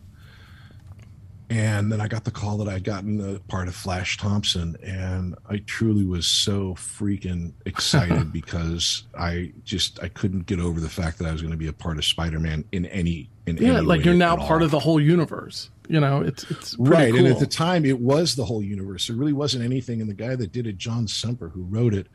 And 1.54 1.92
then 1.92 2.02
I 2.02 2.08
got 2.08 2.24
the 2.24 2.32
call 2.32 2.58
that 2.58 2.68
I'd 2.68 2.84
gotten 2.84 3.36
a 3.36 3.38
part 3.42 3.68
of 3.68 3.76
Flash 3.76 4.18
Thompson, 4.18 4.76
and 4.82 5.36
I 5.48 5.58
truly 5.68 6.04
was 6.04 6.26
so 6.26 6.74
freaking 6.74 7.54
excited 7.68 8.34
because 8.34 9.04
I 9.16 9.54
just 9.64 10.02
I 10.02 10.08
couldn't 10.08 10.48
get 10.48 10.60
over 10.60 10.80
the 10.80 10.90
fact 10.90 11.20
that 11.20 11.28
I 11.28 11.32
was 11.32 11.44
going 11.44 11.52
to 11.52 11.58
be 11.58 11.68
a 11.68 11.74
part 11.74 12.00
of 12.00 12.06
Spider-Man 12.06 12.66
in 12.72 12.88
any 12.88 13.30
in 13.46 13.58
yeah, 13.58 13.78
any 13.78 13.82
like 13.82 14.04
you're 14.04 14.16
now 14.16 14.36
part 14.36 14.62
all. 14.62 14.66
of 14.66 14.72
the 14.72 14.80
whole 14.80 15.00
universe. 15.00 15.70
You 15.88 16.00
know, 16.00 16.22
it's 16.22 16.50
it's 16.50 16.76
right. 16.80 17.14
And 17.14 17.28
at 17.28 17.38
the 17.38 17.46
time, 17.46 17.86
it 17.86 18.00
was 18.00 18.36
the 18.36 18.46
whole 18.46 18.64
universe. 18.64 19.06
There 19.06 19.16
really 19.16 19.34
wasn't 19.34 19.64
anything. 19.64 20.02
And 20.02 20.10
the 20.10 20.16
guy 20.16 20.36
that 20.36 20.52
did 20.52 20.66
it, 20.66 20.80
John 20.80 21.08
Semper, 21.08 21.50
who 21.50 21.62
wrote 21.66 21.94
it, 21.94 22.08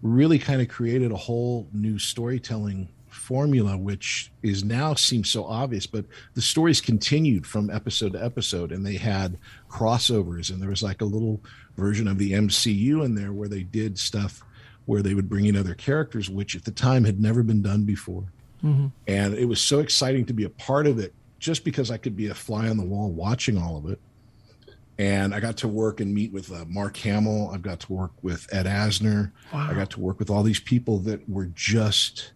really 0.00 0.38
kind 0.38 0.62
of 0.62 0.68
created 0.68 1.12
a 1.12 1.16
whole 1.16 1.68
new 1.70 1.98
storytelling 1.98 2.88
formula, 3.26 3.76
which 3.76 4.30
is 4.42 4.62
now 4.64 4.94
seems 4.94 5.28
so 5.28 5.44
obvious. 5.44 5.86
But 5.86 6.04
the 6.34 6.42
stories 6.42 6.80
continued 6.80 7.46
from 7.46 7.68
episode 7.70 8.12
to 8.12 8.24
episode, 8.24 8.70
and 8.72 8.86
they 8.86 8.96
had 8.96 9.36
crossovers. 9.68 10.50
And 10.50 10.62
there 10.62 10.70
was 10.70 10.82
like 10.82 11.00
a 11.02 11.04
little 11.06 11.40
version 11.76 12.06
of 12.08 12.18
the 12.18 12.32
MCU 12.32 13.04
in 13.04 13.14
there 13.14 13.32
where 13.32 13.48
they 13.48 13.62
did 13.64 13.98
stuff 13.98 14.42
where 14.86 15.02
they 15.02 15.14
would 15.14 15.28
bring 15.28 15.46
in 15.46 15.56
other 15.56 15.74
characters, 15.74 16.30
which 16.30 16.54
at 16.54 16.64
the 16.64 16.70
time 16.70 17.04
had 17.04 17.20
never 17.20 17.42
been 17.42 17.60
done 17.62 17.84
before. 17.84 18.24
Mhm. 18.64 18.92
And 19.08 19.34
it 19.34 19.46
was 19.46 19.60
so 19.60 19.80
exciting 19.80 20.24
to 20.26 20.32
be 20.32 20.44
a 20.44 20.48
part 20.50 20.86
of 20.86 20.98
it 21.00 21.12
just 21.40 21.64
because 21.64 21.90
I 21.90 21.96
could 21.96 22.16
be 22.16 22.28
a 22.28 22.34
fly 22.34 22.68
on 22.68 22.76
the 22.76 22.84
wall 22.84 23.10
watching 23.10 23.58
all 23.58 23.76
of 23.76 23.90
it. 23.90 24.00
And 24.98 25.34
I 25.34 25.40
got 25.40 25.58
to 25.58 25.68
work 25.68 26.00
and 26.00 26.14
meet 26.14 26.32
with 26.32 26.50
uh, 26.50 26.64
Mark 26.68 26.96
Hamill. 26.98 27.50
I've 27.52 27.60
got 27.62 27.80
to 27.80 27.92
work 27.92 28.12
with 28.22 28.46
Ed 28.52 28.64
Asner. 28.66 29.30
Wow. 29.52 29.68
I 29.70 29.74
got 29.74 29.90
to 29.90 30.00
work 30.00 30.18
with 30.18 30.30
all 30.30 30.42
these 30.42 30.60
people 30.60 31.00
that 31.00 31.28
were 31.28 31.46
just, 31.54 32.32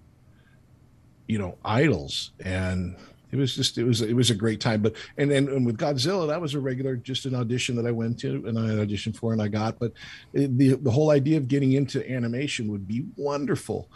you 1.31 1.38
know, 1.38 1.57
idols. 1.64 2.33
And 2.45 2.97
it 3.31 3.37
was 3.37 3.55
just, 3.55 3.79
it 3.79 3.85
was, 3.85 4.01
it 4.03 4.14
was 4.14 4.31
a 4.31 4.35
great 4.35 4.61
time. 4.61 4.83
But, 4.83 4.95
and 5.16 5.31
then 5.31 5.49
and 5.49 5.64
with 5.64 5.79
Godzilla, 5.79 6.27
that 6.29 6.40
was 6.40 6.55
a 6.55 6.61
regular, 6.61 6.97
just 6.97 7.25
an 7.27 7.35
audition 7.35 7.77
that 7.77 7.87
I 7.87 7.93
went 7.93 8.19
to 8.21 8.45
and 8.47 8.59
I 8.59 8.62
auditioned 8.85 9.16
for 9.16 9.33
and 9.33 9.40
I 9.40 9.49
got. 9.49 9.79
But 9.79 9.93
it, 10.33 10.59
the, 10.59 10.75
the 10.75 10.90
whole 10.90 11.11
idea 11.11 11.37
of 11.38 11.47
getting 11.47 11.73
into 11.73 11.99
animation 12.11 12.71
would 12.73 12.87
be 12.88 13.05
wonderful 13.16 13.88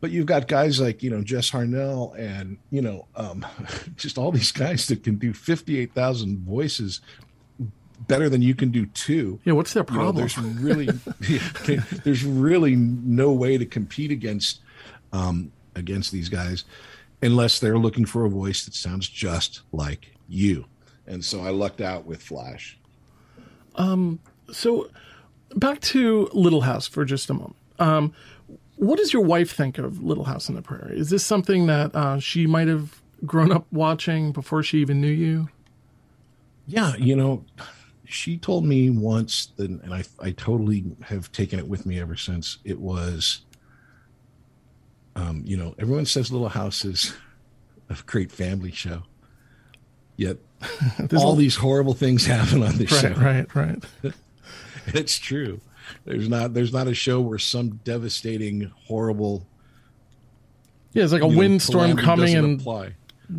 but 0.00 0.10
you've 0.10 0.26
got 0.26 0.48
guys 0.48 0.80
like 0.80 1.00
you 1.00 1.10
know 1.10 1.22
Jess 1.22 1.52
Harnell 1.52 2.18
and 2.18 2.58
you 2.70 2.82
know 2.82 3.06
um, 3.14 3.46
just 3.96 4.18
all 4.18 4.32
these 4.32 4.50
guys 4.50 4.88
that 4.88 5.04
can 5.04 5.14
do 5.14 5.32
fifty 5.32 5.78
eight 5.78 5.94
thousand 5.94 6.40
voices 6.40 7.00
better 8.08 8.28
than 8.28 8.42
you 8.42 8.54
can 8.54 8.70
do 8.70 8.86
two. 8.86 9.38
yeah, 9.44 9.52
what's 9.52 9.72
their 9.72 9.84
You 9.88 9.94
know, 9.94 10.12
problem? 10.12 10.16
there's 10.16 10.38
really 10.38 10.86
there's 12.04 12.24
really 12.24 12.74
no 12.74 13.30
way 13.30 13.56
to 13.58 13.64
compete 13.64 14.10
against 14.10 14.60
um, 15.12 15.52
against 15.74 16.12
these 16.12 16.28
guys 16.28 16.64
unless 17.22 17.58
they're 17.60 17.78
looking 17.78 18.04
for 18.04 18.24
a 18.24 18.28
voice 18.28 18.64
that 18.64 18.74
sounds 18.74 19.08
just 19.08 19.62
like 19.72 20.14
you. 20.28 20.64
And 21.06 21.24
so 21.24 21.42
I 21.42 21.50
lucked 21.50 21.80
out 21.80 22.04
with 22.04 22.22
Flash. 22.22 22.78
Um, 23.76 24.18
So, 24.50 24.90
back 25.54 25.80
to 25.80 26.28
Little 26.32 26.62
House 26.62 26.86
for 26.86 27.04
just 27.04 27.30
a 27.30 27.34
moment. 27.34 27.56
Um, 27.78 28.12
what 28.76 28.98
does 28.98 29.12
your 29.12 29.22
wife 29.22 29.52
think 29.52 29.78
of 29.78 30.02
Little 30.02 30.24
House 30.24 30.48
on 30.48 30.56
the 30.56 30.62
Prairie? 30.62 30.98
Is 30.98 31.10
this 31.10 31.24
something 31.24 31.66
that 31.66 31.94
uh, 31.94 32.18
she 32.18 32.46
might 32.46 32.68
have 32.68 33.00
grown 33.24 33.52
up 33.52 33.66
watching 33.72 34.32
before 34.32 34.62
she 34.62 34.78
even 34.78 35.00
knew 35.00 35.08
you? 35.08 35.48
Yeah, 36.66 36.96
you 36.96 37.14
know, 37.16 37.44
she 38.04 38.36
told 38.36 38.64
me 38.64 38.90
once 38.90 39.52
and 39.58 39.80
I, 39.92 40.04
I 40.20 40.32
totally 40.32 40.84
have 41.02 41.30
taken 41.32 41.58
it 41.58 41.68
with 41.68 41.86
me 41.86 42.00
ever 42.00 42.16
since. 42.16 42.58
It 42.64 42.78
was, 42.80 43.42
um, 45.16 45.42
you 45.44 45.56
know, 45.56 45.74
everyone 45.78 46.06
says 46.06 46.30
Little 46.32 46.48
House 46.48 46.84
is 46.84 47.14
a 47.90 47.96
great 48.06 48.30
family 48.32 48.70
show, 48.72 49.02
yet 50.16 50.38
all 51.16 51.34
a- 51.34 51.36
these 51.36 51.56
horrible 51.56 51.94
things 51.94 52.24
happen 52.26 52.62
on 52.62 52.76
this 52.76 52.90
show. 53.00 53.10
right, 53.14 53.52
right, 53.54 53.78
right. 54.02 54.14
It's 54.88 55.16
true. 55.18 55.60
There's 56.04 56.28
not 56.28 56.54
there's 56.54 56.72
not 56.72 56.88
a 56.88 56.94
show 56.94 57.20
where 57.20 57.38
some 57.38 57.80
devastating, 57.84 58.72
horrible 58.86 59.46
Yeah, 60.92 61.04
it's 61.04 61.12
like 61.12 61.22
a 61.22 61.28
know, 61.28 61.36
windstorm 61.38 61.96
coming 61.96 62.34
and 62.34 62.60
apply. 62.60 62.94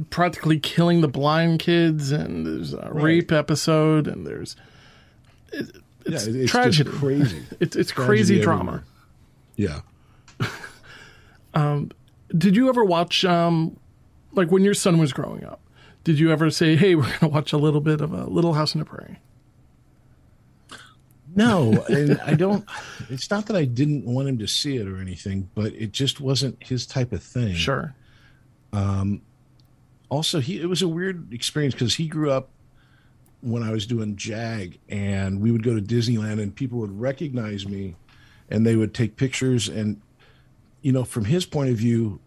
practically 0.09 0.59
killing 0.59 1.01
the 1.01 1.07
blind 1.09 1.59
kids, 1.59 2.11
and 2.11 2.45
there's 2.45 2.73
a 2.73 2.89
Right. 2.93 3.03
rape 3.03 3.31
episode, 3.33 4.07
and 4.07 4.25
there's 4.25 4.55
it, 5.51 5.67
Yeah, 6.05 6.15
it's 6.15 6.27
it- 6.27 6.35
it's 6.37 6.51
tragedy. 6.51 6.89
just 6.89 7.01
crazy. 7.01 7.43
It's 7.59 7.75
it's 7.75 7.91
Tragedy 7.91 8.07
crazy 8.07 8.35
everywhere. 8.41 8.57
drama. 8.57 8.83
Yeah. 9.57 9.79
Um, 11.53 11.91
did 12.35 12.55
you 12.55 12.69
ever 12.69 12.83
watch 12.83 13.23
um 13.25 13.79
like 14.33 14.51
when 14.51 14.63
your 14.63 14.73
son 14.73 14.97
was 14.97 15.13
growing 15.13 15.43
up? 15.43 15.59
Did 16.03 16.19
you 16.19 16.31
ever 16.31 16.49
say, 16.49 16.75
"Hey, 16.75 16.95
we're 16.95 17.03
going 17.03 17.19
to 17.19 17.27
watch 17.27 17.53
a 17.53 17.57
little 17.57 17.81
bit 17.81 18.01
of 18.01 18.13
a 18.13 18.25
Little 18.25 18.53
House 18.53 18.75
on 18.75 18.79
the 18.79 18.85
Prairie"? 18.85 19.19
No, 21.35 21.83
and 21.89 22.19
I 22.21 22.35
don't. 22.35 22.65
It's 23.09 23.29
not 23.29 23.47
that 23.47 23.55
I 23.55 23.65
didn't 23.65 24.05
want 24.05 24.27
him 24.27 24.37
to 24.39 24.47
see 24.47 24.77
it 24.77 24.87
or 24.87 24.99
anything, 24.99 25.49
but 25.55 25.73
it 25.73 25.91
just 25.91 26.19
wasn't 26.19 26.61
his 26.61 26.85
type 26.85 27.11
of 27.11 27.23
thing. 27.23 27.55
Sure. 27.55 27.95
Um, 28.71 29.21
also, 30.09 30.39
he 30.39 30.61
it 30.61 30.67
was 30.67 30.81
a 30.81 30.87
weird 30.87 31.33
experience 31.33 31.73
because 31.73 31.95
he 31.95 32.07
grew 32.07 32.31
up 32.31 32.49
when 33.41 33.63
I 33.63 33.71
was 33.71 33.85
doing 33.85 34.15
JAG, 34.15 34.79
and 34.89 35.41
we 35.41 35.51
would 35.51 35.63
go 35.63 35.75
to 35.75 35.81
Disneyland, 35.81 36.41
and 36.41 36.55
people 36.55 36.79
would 36.79 36.99
recognize 36.99 37.67
me, 37.67 37.95
and 38.49 38.65
they 38.65 38.75
would 38.75 38.93
take 38.93 39.15
pictures, 39.17 39.69
and 39.69 40.01
you 40.83 40.91
know, 40.91 41.03
from 41.03 41.25
his 41.25 41.45
point 41.47 41.71
of 41.71 41.77
view, 41.77 42.19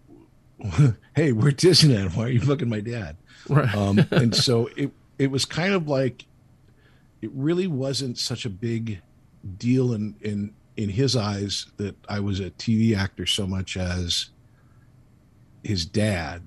hey, 1.15 1.31
we're 1.31 1.51
at 1.51 1.57
Disneyland. 1.57 2.17
Why 2.17 2.25
are 2.25 2.31
you 2.31 2.41
looking 2.41 2.67
at 2.67 2.71
my 2.71 2.81
dad? 2.81 3.17
Right. 3.49 3.73
um, 3.75 4.01
and 4.11 4.35
so 4.47 4.69
it 4.77 4.91
it 5.19 5.31
was 5.31 5.45
kind 5.45 5.75
of 5.75 5.87
like 5.87 6.25
it 7.23 7.31
really 7.33 7.69
wasn't 7.69 8.19
such 8.19 8.45
a 8.45 8.51
big 8.51 9.01
deal 9.59 9.93
in 9.93 10.17
in 10.23 10.53
in 10.77 10.89
his 10.91 11.15
eyes 11.15 11.67
that 11.77 11.95
I 12.09 12.21
was 12.21 12.41
a 12.41 12.51
TV 12.51 12.97
actor 12.97 13.27
so 13.27 13.47
much 13.47 13.77
as 13.77 14.31
his 15.63 15.87
dad, 15.87 16.43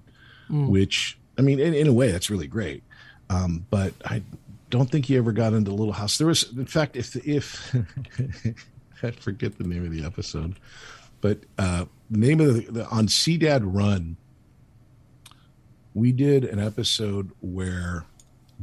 which 0.49 1.17
I 1.37 1.41
mean, 1.41 1.59
in, 1.59 1.73
in 1.73 1.87
a 1.87 1.93
way, 1.93 2.11
that's 2.11 2.29
really 2.29 2.47
great. 2.47 2.83
Um, 3.29 3.65
but 3.69 3.93
I 4.05 4.21
don't 4.69 4.91
think 4.91 5.05
he 5.05 5.17
ever 5.17 5.31
got 5.31 5.53
into 5.53 5.71
Little 5.71 5.93
House. 5.93 6.17
There 6.17 6.27
was, 6.27 6.51
in 6.51 6.65
fact, 6.65 6.95
if 6.95 7.15
if 7.25 7.75
I 9.03 9.11
forget 9.11 9.57
the 9.57 9.63
name 9.63 9.85
of 9.85 9.91
the 9.91 10.03
episode, 10.03 10.59
but 11.21 11.39
uh, 11.57 11.85
name 12.09 12.39
of 12.39 12.55
the, 12.55 12.71
the 12.71 12.87
on 12.87 13.07
See 13.07 13.37
Dad 13.37 13.63
Run 13.63 14.17
we 15.93 16.11
did 16.11 16.45
an 16.45 16.59
episode 16.59 17.31
where 17.41 18.05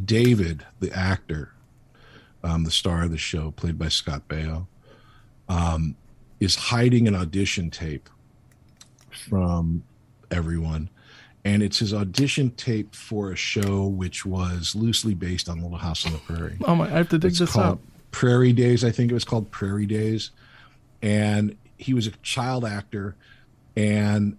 David, 0.05 0.65
the 0.81 0.93
actor, 0.93 1.53
um, 2.43 2.65
the 2.65 2.71
star 2.71 3.05
of 3.05 3.11
the 3.11 3.19
show, 3.19 3.51
played 3.51 3.79
by 3.79 3.89
Scott 3.89 4.23
Baio, 4.29 4.67
um, 5.49 5.97
is 6.41 6.55
hiding 6.55 7.09
an 7.09 7.15
audition 7.15 7.71
tape 7.71 8.09
from 9.11 9.83
everyone. 10.31 10.89
And 11.45 11.63
it's 11.63 11.79
his 11.79 11.95
audition 11.95 12.51
tape 12.51 12.95
for 12.95 13.31
a 13.31 13.37
show 13.37 13.87
which 13.87 14.27
was 14.27 14.75
loosely 14.75 15.15
based 15.15 15.49
on 15.49 15.63
Little 15.63 15.79
House 15.79 16.05
on 16.05 16.13
the 16.13 16.19
Prairie. 16.19 16.59
Oh 16.65 16.75
my! 16.75 16.87
I 16.87 16.99
have 16.99 17.09
to 17.11 17.19
dig 17.19 17.31
It's 17.31 17.39
this 17.39 17.57
up. 17.57 17.79
Prairie 18.11 18.53
Days. 18.53 18.85
I 18.85 18.91
think 18.91 19.11
it 19.11 19.15
was 19.15 19.25
called 19.25 19.51
Prairie 19.53 19.87
Days. 19.87 20.31
And 21.03 21.57
he 21.77 21.95
was 21.95 22.09
a 22.09 22.11
child 22.23 22.65
actor. 22.65 23.15
And 23.77 24.37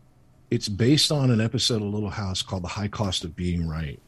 it's 0.50 0.69
based 0.69 1.12
on 1.12 1.30
an 1.32 1.41
episode 1.41 1.82
of 1.82 1.93
Little 1.93 2.10
House 2.10 2.41
called 2.41 2.63
The 2.63 2.67
High 2.69 2.88
Cost 2.88 3.23
of 3.23 3.36
Being 3.36 3.67
Right, 3.67 4.00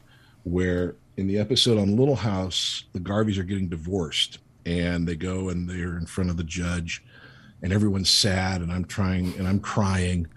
where 0.44 0.96
in 1.18 1.28
the 1.28 1.38
episode 1.38 1.78
on 1.78 1.96
Little 1.98 2.16
House, 2.16 2.86
the 2.94 3.00
Garveys 3.00 3.38
are 3.38 3.44
getting 3.44 3.68
divorced 3.70 4.40
and 4.66 5.08
they 5.08 5.16
go 5.16 5.50
and 5.50 5.70
they're 5.70 5.98
in 5.98 6.06
front 6.06 6.30
of 6.30 6.38
the 6.38 6.44
judge 6.44 7.04
and 7.62 7.74
everyone's 7.74 8.10
sad 8.10 8.62
and 8.62 8.72
I'm 8.72 8.86
trying 8.86 9.34
and 9.38 9.48
I'm 9.48 9.60
crying. 9.60 10.28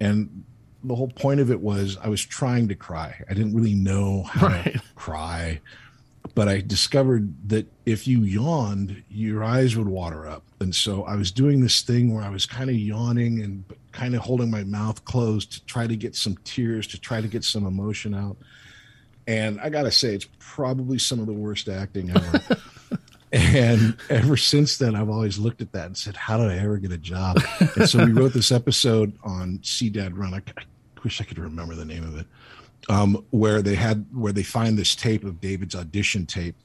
And 0.00 0.44
the 0.84 0.94
whole 0.94 1.08
point 1.08 1.40
of 1.40 1.50
it 1.50 1.60
was 1.60 1.96
I 2.02 2.08
was 2.08 2.24
trying 2.24 2.68
to 2.68 2.74
cry. 2.74 3.22
I 3.30 3.34
didn't 3.34 3.54
really 3.54 3.74
know 3.74 4.24
how 4.24 4.48
Right. 4.48 4.74
to 4.74 4.82
cry 4.96 5.60
but 6.38 6.46
I 6.46 6.60
discovered 6.60 7.34
that 7.48 7.66
if 7.84 8.06
you 8.06 8.22
yawned, 8.22 9.02
your 9.10 9.42
eyes 9.42 9.74
would 9.76 9.88
water 9.88 10.28
up. 10.28 10.44
And 10.60 10.72
so 10.72 11.02
I 11.02 11.16
was 11.16 11.32
doing 11.32 11.62
this 11.62 11.82
thing 11.82 12.14
where 12.14 12.22
I 12.22 12.28
was 12.28 12.46
kind 12.46 12.70
of 12.70 12.76
yawning 12.76 13.42
and 13.42 13.64
kind 13.90 14.14
of 14.14 14.20
holding 14.20 14.48
my 14.48 14.62
mouth 14.62 15.04
closed 15.04 15.50
to 15.54 15.64
try 15.64 15.88
to 15.88 15.96
get 15.96 16.14
some 16.14 16.36
tears, 16.44 16.86
to 16.86 17.00
try 17.00 17.20
to 17.20 17.26
get 17.26 17.42
some 17.42 17.66
emotion 17.66 18.14
out. 18.14 18.36
And 19.26 19.60
I 19.60 19.68
got 19.68 19.82
to 19.82 19.90
say, 19.90 20.14
it's 20.14 20.28
probably 20.38 21.00
some 21.00 21.18
of 21.18 21.26
the 21.26 21.32
worst 21.32 21.68
acting 21.68 22.10
ever. 22.10 22.40
and 23.32 23.96
ever 24.08 24.36
since 24.36 24.78
then, 24.78 24.94
I've 24.94 25.10
always 25.10 25.38
looked 25.38 25.60
at 25.60 25.72
that 25.72 25.86
and 25.86 25.96
said, 25.96 26.14
How 26.14 26.38
did 26.38 26.52
I 26.52 26.58
ever 26.58 26.76
get 26.76 26.92
a 26.92 26.98
job? 26.98 27.42
And 27.74 27.88
so 27.88 28.04
we 28.04 28.12
wrote 28.12 28.32
this 28.32 28.52
episode 28.52 29.12
on 29.24 29.58
See 29.64 29.90
Dad 29.90 30.16
Run. 30.16 30.34
I, 30.34 30.42
I 30.56 30.62
wish 31.02 31.20
I 31.20 31.24
could 31.24 31.40
remember 31.40 31.74
the 31.74 31.84
name 31.84 32.04
of 32.04 32.16
it 32.16 32.28
um, 32.88 33.24
where 33.30 33.62
they 33.62 33.74
had 33.74 34.06
where 34.12 34.32
they 34.32 34.42
find 34.42 34.78
this 34.78 34.94
tape 34.94 35.24
of 35.24 35.40
David's 35.40 35.74
audition 35.74 36.26
tape 36.26 36.56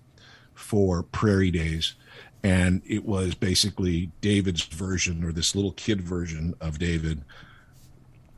for 0.53 1.03
Prairie 1.03 1.51
Days, 1.51 1.95
and 2.43 2.81
it 2.85 3.05
was 3.05 3.35
basically 3.35 4.11
David's 4.21 4.63
version 4.63 5.23
or 5.23 5.31
this 5.31 5.55
little 5.55 5.73
kid 5.73 6.01
version 6.01 6.53
of 6.61 6.79
David 6.79 7.23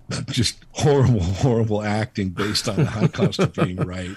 just 0.28 0.58
horrible, 0.72 1.22
horrible 1.22 1.82
acting 1.82 2.30
based 2.30 2.70
on 2.70 2.78
the 2.78 2.86
high 2.86 3.08
cost 3.08 3.40
of 3.40 3.54
being 3.54 3.76
right, 3.78 4.16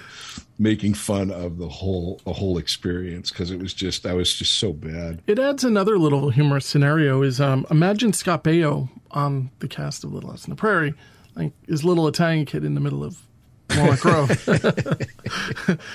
making 0.58 0.94
fun 0.94 1.30
of 1.30 1.58
the 1.58 1.68
whole 1.68 2.20
the 2.24 2.32
whole 2.32 2.58
experience 2.58 3.30
because 3.30 3.50
it 3.50 3.58
was 3.58 3.72
just 3.72 4.06
I 4.06 4.14
was 4.14 4.34
just 4.34 4.54
so 4.54 4.72
bad. 4.72 5.22
It 5.26 5.38
adds 5.38 5.64
another 5.64 5.98
little 5.98 6.30
humorous 6.30 6.66
scenario. 6.66 7.22
Is 7.22 7.40
um, 7.40 7.66
imagine 7.70 8.12
Scott 8.12 8.44
Baio 8.44 8.88
on 9.10 9.50
the 9.60 9.68
cast 9.68 10.04
of 10.04 10.12
Little 10.12 10.30
House 10.30 10.44
on 10.44 10.50
the 10.50 10.56
Prairie, 10.56 10.94
like 11.34 11.52
his 11.66 11.84
little 11.84 12.06
Italian 12.08 12.44
kid 12.44 12.64
in 12.64 12.74
the 12.74 12.80
middle 12.80 13.02
of 13.04 13.22
Walnut 13.76 14.00
Grove. 14.00 14.30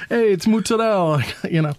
hey, 0.09 0.31
it's 0.31 0.47
mozzarella, 0.47 1.23
you 1.49 1.62
know. 1.62 1.73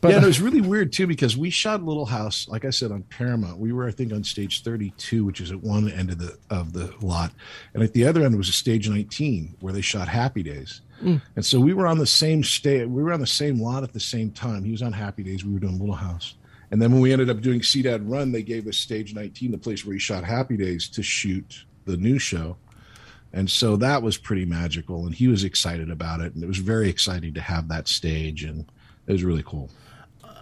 But, 0.00 0.12
yeah, 0.12 0.22
it 0.22 0.26
was 0.26 0.40
really 0.40 0.60
weird 0.60 0.92
too 0.92 1.08
because 1.08 1.36
we 1.36 1.50
shot 1.50 1.82
Little 1.82 2.06
House, 2.06 2.46
like 2.48 2.64
I 2.64 2.70
said, 2.70 2.92
on 2.92 3.02
Paramount. 3.04 3.58
We 3.58 3.72
were, 3.72 3.88
I 3.88 3.90
think, 3.90 4.12
on 4.12 4.22
stage 4.22 4.62
32, 4.62 5.24
which 5.24 5.40
is 5.40 5.50
at 5.50 5.60
one 5.60 5.90
end 5.90 6.10
of 6.10 6.18
the 6.18 6.38
of 6.50 6.72
the 6.72 6.94
lot, 7.00 7.32
and 7.74 7.82
at 7.82 7.94
the 7.94 8.06
other 8.06 8.22
end 8.22 8.36
was 8.36 8.48
a 8.48 8.52
stage 8.52 8.88
19 8.88 9.56
where 9.58 9.72
they 9.72 9.80
shot 9.80 10.06
Happy 10.06 10.44
Days. 10.44 10.82
Mm. 11.02 11.20
And 11.34 11.44
so 11.44 11.58
we 11.58 11.74
were 11.74 11.86
on 11.86 11.98
the 11.98 12.06
same 12.06 12.44
stage. 12.44 12.86
We 12.86 13.02
were 13.02 13.12
on 13.12 13.20
the 13.20 13.26
same 13.26 13.60
lot 13.60 13.82
at 13.82 13.92
the 13.92 14.00
same 14.00 14.30
time. 14.30 14.64
He 14.64 14.70
was 14.70 14.82
on 14.82 14.92
Happy 14.92 15.22
Days. 15.24 15.44
We 15.44 15.52
were 15.52 15.60
doing 15.60 15.78
Little 15.78 15.94
House. 15.94 16.34
And 16.70 16.82
then 16.82 16.92
when 16.92 17.00
we 17.00 17.12
ended 17.12 17.30
up 17.30 17.40
doing 17.40 17.62
See 17.62 17.82
Dad 17.82 18.08
Run, 18.08 18.30
they 18.30 18.42
gave 18.42 18.66
us 18.66 18.76
stage 18.76 19.14
19, 19.14 19.50
the 19.50 19.58
place 19.58 19.84
where 19.84 19.94
he 19.94 19.98
shot 19.98 20.24
Happy 20.24 20.56
Days, 20.56 20.88
to 20.90 21.02
shoot 21.02 21.64
the 21.86 21.96
new 21.96 22.18
show. 22.18 22.56
And 23.32 23.50
so 23.50 23.76
that 23.76 24.02
was 24.02 24.16
pretty 24.16 24.44
magical. 24.44 25.04
And 25.06 25.14
he 25.14 25.28
was 25.28 25.44
excited 25.44 25.90
about 25.90 26.20
it. 26.20 26.34
And 26.34 26.42
it 26.42 26.46
was 26.46 26.58
very 26.58 26.88
exciting 26.88 27.34
to 27.34 27.40
have 27.40 27.68
that 27.68 27.88
stage. 27.88 28.42
And 28.42 28.70
it 29.06 29.12
was 29.12 29.24
really 29.24 29.42
cool. 29.44 29.70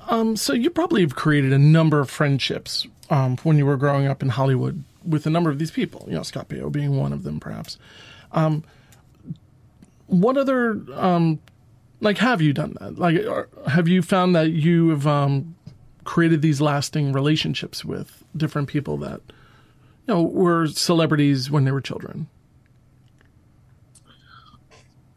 Um, 0.08 0.36
so 0.36 0.52
you 0.52 0.70
probably 0.70 1.00
have 1.00 1.16
created 1.16 1.52
a 1.52 1.58
number 1.58 2.00
of 2.00 2.08
friendships 2.08 2.86
um, 3.10 3.36
when 3.38 3.58
you 3.58 3.66
were 3.66 3.76
growing 3.76 4.06
up 4.06 4.22
in 4.22 4.28
Hollywood 4.28 4.84
with 5.04 5.26
a 5.26 5.30
number 5.30 5.50
of 5.50 5.58
these 5.58 5.70
people. 5.70 6.04
You 6.08 6.14
know, 6.14 6.22
Scott 6.22 6.48
Baio 6.48 6.70
being 6.70 6.96
one 6.96 7.12
of 7.12 7.22
them, 7.22 7.40
perhaps. 7.40 7.78
Um, 8.32 8.64
what 10.06 10.36
other 10.36 10.80
um, 10.94 11.40
like 12.00 12.18
have 12.18 12.40
you 12.40 12.52
done 12.52 12.76
that? 12.80 12.98
Like, 12.98 13.16
have 13.68 13.88
you 13.88 14.02
found 14.02 14.36
that 14.36 14.50
you 14.50 14.90
have 14.90 15.06
um, 15.06 15.56
created 16.04 16.42
these 16.42 16.60
lasting 16.60 17.12
relationships 17.12 17.84
with 17.84 18.22
different 18.36 18.68
people 18.68 18.96
that 18.98 19.20
you 20.06 20.14
know 20.14 20.22
were 20.22 20.66
celebrities 20.68 21.50
when 21.50 21.64
they 21.64 21.72
were 21.72 21.80
children? 21.80 22.28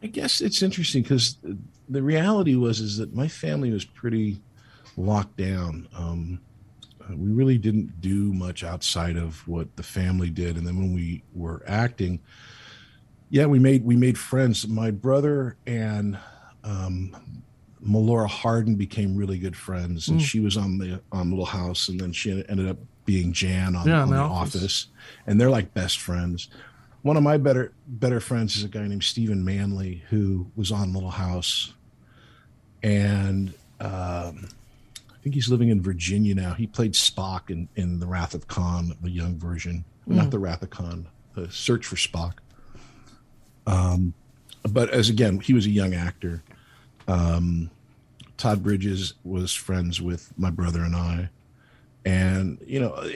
I 0.02 0.08
guess 0.08 0.42
it's 0.42 0.62
interesting 0.62 1.04
because 1.04 1.38
the 1.90 2.02
reality 2.02 2.56
was 2.56 2.80
is 2.80 2.98
that 2.98 3.14
my 3.14 3.28
family 3.28 3.72
was 3.72 3.84
pretty 3.84 4.42
locked 4.96 5.38
down. 5.38 5.88
Um, 5.96 6.40
uh, 7.02 7.16
we 7.16 7.32
really 7.32 7.58
didn't 7.58 8.00
do 8.02 8.34
much 8.34 8.64
outside 8.64 9.18
of 9.18 9.46
what 9.48 9.76
the 9.76 9.84
family 9.84 10.30
did, 10.30 10.58
and 10.58 10.66
then 10.66 10.78
when 10.78 10.94
we 10.94 11.24
were 11.34 11.64
acting, 11.68 12.20
yeah, 13.30 13.46
we 13.46 13.60
made 13.60 13.84
we 13.84 13.96
made 13.96 14.18
friends. 14.18 14.68
My 14.68 14.92
brother 14.92 15.58
and 15.68 16.18
um, 16.64 17.44
Melora 17.86 18.28
Hardin 18.28 18.76
became 18.76 19.16
really 19.16 19.38
good 19.38 19.56
friends, 19.56 20.08
and 20.08 20.20
mm. 20.20 20.24
she 20.24 20.40
was 20.40 20.58
on 20.58 20.78
the 20.78 21.02
on 21.12 21.30
Little 21.30 21.46
House, 21.46 21.90
and 21.90 22.00
then 22.00 22.12
she 22.14 22.32
ended 22.48 22.70
up 22.70 22.78
being 23.06 23.34
Jan 23.34 23.76
on, 23.76 23.88
yeah, 23.88 24.02
on 24.02 24.10
the 24.10 24.18
office. 24.18 24.56
office, 24.56 24.88
and 25.26 25.42
they're 25.42 25.50
like 25.50 25.74
best 25.74 26.00
friends. 26.00 26.50
One 27.02 27.16
of 27.18 27.24
my 27.24 27.38
better 27.38 27.72
better 27.88 28.20
friends 28.20 28.58
is 28.58 28.64
a 28.64 28.68
guy 28.68 28.86
named 28.88 29.04
Stephen 29.04 29.46
Manley 29.46 30.04
who 30.10 30.48
was 30.56 30.72
on 30.72 30.94
Little 30.94 31.12
House, 31.12 31.74
and 32.84 33.54
um, 33.80 34.50
I 35.20 35.22
think 35.22 35.36
he's 35.36 35.50
living 35.50 35.70
in 35.70 35.82
Virginia 35.82 36.36
now. 36.36 36.54
He 36.54 36.68
played 36.68 36.94
Spock 36.94 37.50
in, 37.50 37.68
in 37.76 38.00
The 38.00 38.08
Wrath 38.08 38.34
of 38.34 38.48
Khan, 38.48 38.96
the 39.02 39.10
young 39.10 39.38
version. 39.38 39.86
Mm. 40.08 40.16
Not 40.16 40.32
The 40.32 40.40
Wrath 40.40 40.62
of 40.62 40.70
Khan, 40.70 41.08
The 41.36 41.50
Search 41.52 41.86
for 41.86 41.96
Spock. 41.96 42.36
Um, 43.68 44.14
but 44.64 44.90
as 44.90 45.10
again, 45.10 45.40
he 45.40 45.54
was 45.54 45.66
a 45.66 45.70
young 45.70 45.94
actor. 45.94 46.44
Um, 47.08 47.70
Todd 48.38 48.64
Bridges 48.64 49.14
was 49.24 49.54
friends 49.54 50.02
with 50.02 50.32
my 50.38 50.50
brother 50.50 50.84
and 50.84 50.96
I. 50.96 51.30
And, 52.06 52.58
you 52.66 52.80
know, 52.80 53.10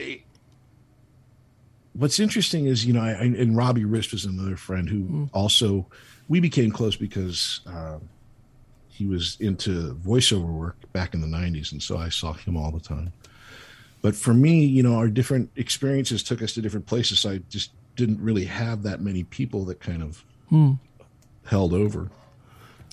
what's 1.94 2.20
interesting 2.20 2.66
is, 2.66 2.84
you 2.84 2.92
know, 2.92 3.00
I, 3.02 3.12
and 3.12 3.56
Robbie 3.56 3.84
Rist 3.84 4.12
was 4.12 4.24
another 4.24 4.56
friend 4.56 4.88
who 4.88 5.04
mm. 5.04 5.30
also, 5.32 5.86
we 6.28 6.40
became 6.40 6.70
close 6.70 6.96
because 6.96 7.60
uh, 7.66 7.98
he 8.94 9.06
was 9.06 9.36
into 9.40 9.94
voiceover 9.96 10.46
work 10.46 10.76
back 10.92 11.14
in 11.14 11.20
the 11.20 11.26
90s 11.26 11.72
and 11.72 11.82
so 11.82 11.98
i 11.98 12.08
saw 12.08 12.32
him 12.32 12.56
all 12.56 12.70
the 12.70 12.80
time 12.80 13.12
but 14.02 14.14
for 14.14 14.32
me 14.32 14.64
you 14.64 14.82
know 14.84 14.94
our 14.94 15.08
different 15.08 15.50
experiences 15.56 16.22
took 16.22 16.40
us 16.40 16.52
to 16.52 16.62
different 16.62 16.86
places 16.86 17.18
so 17.18 17.30
i 17.30 17.38
just 17.50 17.72
didn't 17.96 18.20
really 18.20 18.44
have 18.44 18.84
that 18.84 19.00
many 19.00 19.24
people 19.24 19.64
that 19.64 19.80
kind 19.80 20.00
of 20.00 20.24
hmm. 20.48 20.72
held 21.44 21.72
over 21.72 22.08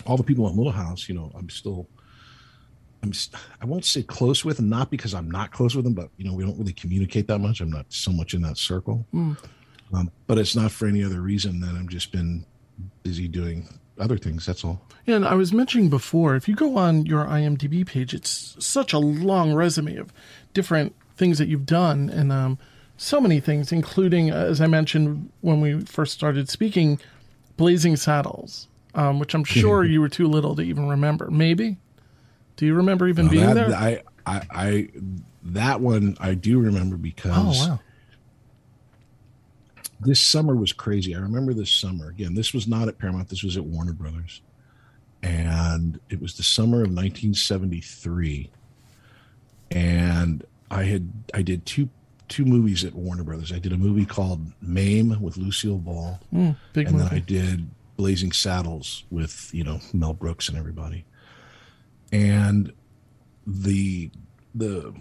all 0.07 0.17
the 0.17 0.23
people 0.23 0.47
in 0.49 0.57
little 0.57 0.71
house 0.71 1.07
you 1.07 1.13
know 1.13 1.31
i'm 1.35 1.49
still 1.49 1.87
i'm 3.03 3.11
i 3.61 3.65
won't 3.65 3.85
say 3.85 4.03
close 4.03 4.45
with 4.45 4.57
them 4.57 4.69
not 4.69 4.89
because 4.89 5.13
i'm 5.13 5.29
not 5.29 5.51
close 5.51 5.75
with 5.75 5.85
them 5.85 5.93
but 5.93 6.09
you 6.17 6.25
know 6.25 6.33
we 6.33 6.43
don't 6.43 6.57
really 6.57 6.73
communicate 6.73 7.27
that 7.27 7.39
much 7.39 7.61
i'm 7.61 7.71
not 7.71 7.85
so 7.89 8.11
much 8.11 8.33
in 8.33 8.41
that 8.41 8.57
circle 8.57 9.05
hmm. 9.11 9.33
um, 9.93 10.11
but 10.27 10.37
it's 10.37 10.55
not 10.55 10.71
for 10.71 10.87
any 10.87 11.03
other 11.03 11.21
reason 11.21 11.59
than 11.59 11.75
i've 11.75 11.87
just 11.87 12.11
been 12.11 12.45
busy 13.03 13.27
doing 13.27 13.67
other 14.01 14.17
things. 14.17 14.45
That's 14.45 14.63
all. 14.63 14.81
Yeah, 15.05 15.15
and 15.15 15.25
I 15.25 15.35
was 15.35 15.53
mentioning 15.53 15.89
before, 15.89 16.35
if 16.35 16.47
you 16.47 16.55
go 16.55 16.77
on 16.77 17.05
your 17.05 17.25
IMDb 17.25 17.85
page, 17.85 18.13
it's 18.13 18.55
such 18.59 18.93
a 18.93 18.99
long 18.99 19.53
resume 19.53 19.97
of 19.97 20.11
different 20.53 20.95
things 21.15 21.37
that 21.37 21.47
you've 21.47 21.65
done, 21.65 22.09
and 22.09 22.31
um, 22.31 22.57
so 22.97 23.21
many 23.21 23.39
things, 23.39 23.71
including, 23.71 24.29
as 24.29 24.61
I 24.61 24.67
mentioned 24.67 25.31
when 25.41 25.61
we 25.61 25.81
first 25.81 26.13
started 26.13 26.49
speaking, 26.49 26.99
Blazing 27.57 27.95
Saddles, 27.95 28.67
um, 28.95 29.19
which 29.19 29.33
I'm 29.33 29.43
sure 29.45 29.83
you 29.83 30.01
were 30.01 30.09
too 30.09 30.27
little 30.27 30.55
to 30.55 30.61
even 30.61 30.87
remember. 30.87 31.29
Maybe. 31.29 31.77
Do 32.61 32.67
you 32.67 32.75
remember 32.75 33.07
even 33.07 33.25
no, 33.25 33.31
being 33.31 33.45
that, 33.47 33.53
there? 33.55 33.73
I, 33.75 34.03
I, 34.23 34.41
I, 34.51 34.89
that 35.45 35.81
one 35.81 36.15
I 36.19 36.35
do 36.35 36.59
remember 36.59 36.95
because. 36.95 37.65
Oh 37.65 37.69
wow 37.69 37.79
this 40.01 40.19
summer 40.19 40.55
was 40.55 40.73
crazy. 40.73 41.15
I 41.15 41.19
remember 41.19 41.53
this 41.53 41.71
summer. 41.71 42.09
Again, 42.09 42.33
this 42.33 42.53
was 42.53 42.67
not 42.67 42.87
at 42.87 42.97
Paramount. 42.97 43.29
This 43.29 43.43
was 43.43 43.55
at 43.55 43.63
Warner 43.63 43.93
Brothers, 43.93 44.41
and 45.21 45.99
it 46.09 46.19
was 46.19 46.35
the 46.35 46.43
summer 46.43 46.77
of 46.77 46.89
1973. 46.89 48.49
And 49.69 50.43
I 50.69 50.83
had 50.83 51.11
I 51.33 51.41
did 51.41 51.65
two 51.65 51.89
two 52.27 52.45
movies 52.45 52.83
at 52.83 52.93
Warner 52.93 53.23
Brothers. 53.23 53.51
I 53.51 53.59
did 53.59 53.73
a 53.73 53.77
movie 53.77 54.05
called 54.05 54.51
Mame 54.61 55.21
with 55.21 55.37
Lucille 55.37 55.77
Ball, 55.77 56.19
mm, 56.33 56.55
and 56.75 56.91
movie. 56.91 56.97
then 56.97 57.07
I 57.11 57.19
did 57.19 57.69
Blazing 57.95 58.31
Saddles 58.31 59.03
with 59.11 59.51
you 59.53 59.63
know 59.63 59.79
Mel 59.93 60.13
Brooks 60.13 60.49
and 60.49 60.57
everybody. 60.57 61.05
And 62.11 62.73
the 63.47 64.11
the 64.53 64.93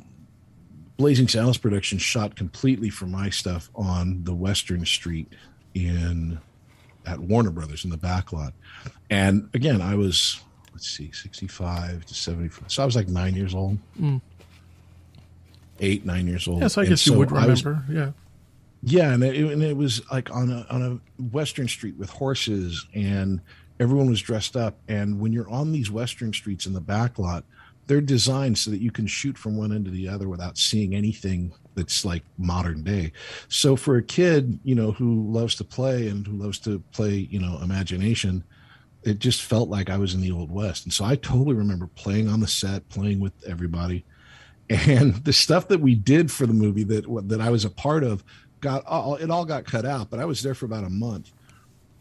Blazing 0.96 1.29
Saddles 1.29 1.59
production 1.59 1.99
shot 1.99 2.37
completely 2.37 2.90
for 2.90 3.07
my 3.07 3.31
stuff 3.31 3.70
on 3.75 4.23
the 4.25 4.35
Western 4.35 4.85
Street 4.85 5.33
in 5.75 6.38
at 7.07 7.18
Warner 7.18 7.51
Brothers 7.51 7.85
in 7.85 7.90
the 7.90 7.96
back 7.96 8.33
lot. 8.33 8.53
And 9.09 9.49
again, 9.55 9.81
I 9.81 9.94
was 9.94 10.40
let's 10.73 10.88
see, 10.88 11.11
sixty-five 11.11 12.05
to 12.05 12.14
seventy-five. 12.14 12.70
So 12.70 12.83
I 12.83 12.87
was 12.87 12.94
like 12.96 13.09
nine 13.09 13.35
years 13.35 13.55
old, 13.55 13.79
mm. 13.99 14.20
eight, 15.81 16.05
nine 16.05 16.27
years 16.27 16.46
old. 16.46 16.61
Yes, 16.61 16.79
I 16.79 16.85
guess 16.85 17.07
you 17.07 17.14
would 17.14 17.33
remember. 17.33 17.83
Was, 17.88 17.96
yeah, 17.96 18.12
yeah, 18.83 19.12
and 19.12 19.25
it, 19.25 19.37
and 19.37 19.62
it 19.62 19.77
was 19.77 20.03
like 20.12 20.31
on 20.31 20.51
a 20.51 20.66
on 20.70 20.83
a 20.83 21.23
Western 21.23 21.66
Street 21.66 21.96
with 21.96 22.11
horses, 22.11 22.87
and 22.94 23.40
everyone 23.81 24.11
was 24.11 24.21
dressed 24.21 24.57
up. 24.57 24.79
And 24.87 25.19
when 25.19 25.33
you're 25.33 25.49
on 25.49 25.73
these 25.73 25.90
Western 25.90 26.33
streets 26.33 26.66
in 26.66 26.75
the 26.75 26.83
backlot, 26.83 27.43
they're 27.87 28.01
designed 28.01 28.57
so 28.57 28.71
that 28.71 28.81
you 28.81 28.93
can 28.93 29.07
shoot 29.07 29.37
from 29.37 29.57
one 29.57 29.73
end 29.73 29.87
to 29.87 29.90
the 29.90 30.09
other 30.09 30.29
without 30.29 30.59
seeing 30.59 30.95
anything 30.95 31.53
that's 31.75 32.05
like 32.05 32.23
modern 32.38 32.85
day. 32.85 33.11
So 33.49 33.75
for 33.75 33.97
a 33.97 34.03
kid, 34.03 34.61
you 34.62 34.75
know, 34.75 34.93
who 34.93 35.27
loves 35.33 35.57
to 35.57 35.64
play 35.64 36.07
and 36.09 36.25
who 36.25 36.35
loves 36.35 36.61
to 36.61 36.79
play, 36.93 37.27
you 37.31 37.40
know, 37.40 37.59
imagination, 37.61 38.45
it 39.03 39.19
just 39.19 39.43
felt 39.43 39.71
like 39.71 39.88
I 39.88 39.97
was 39.97 40.14
in 40.14 40.21
the 40.21 40.31
old 40.31 40.53
west. 40.53 40.85
And 40.85 40.93
so 40.93 41.05
I 41.05 41.16
totally 41.16 41.55
remember 41.55 41.88
playing 41.95 42.29
on 42.29 42.40
the 42.40 42.47
set, 42.47 42.88
playing 42.90 43.19
with 43.19 43.33
everybody. 43.45 44.05
And 44.69 45.14
the 45.25 45.33
stuff 45.33 45.69
that 45.69 45.81
we 45.81 45.95
did 45.95 46.31
for 46.31 46.47
the 46.47 46.53
movie 46.53 46.85
that 46.85 47.07
that 47.29 47.40
I 47.40 47.49
was 47.51 47.64
a 47.64 47.71
part 47.71 48.05
of 48.05 48.23
got 48.61 48.85
all 48.85 49.16
it 49.16 49.31
all 49.31 49.47
got 49.47 49.64
cut 49.64 49.87
out, 49.87 50.11
but 50.11 50.21
I 50.21 50.27
was 50.27 50.43
there 50.43 50.55
for 50.55 50.66
about 50.66 50.85
a 50.85 50.90
month 50.90 51.33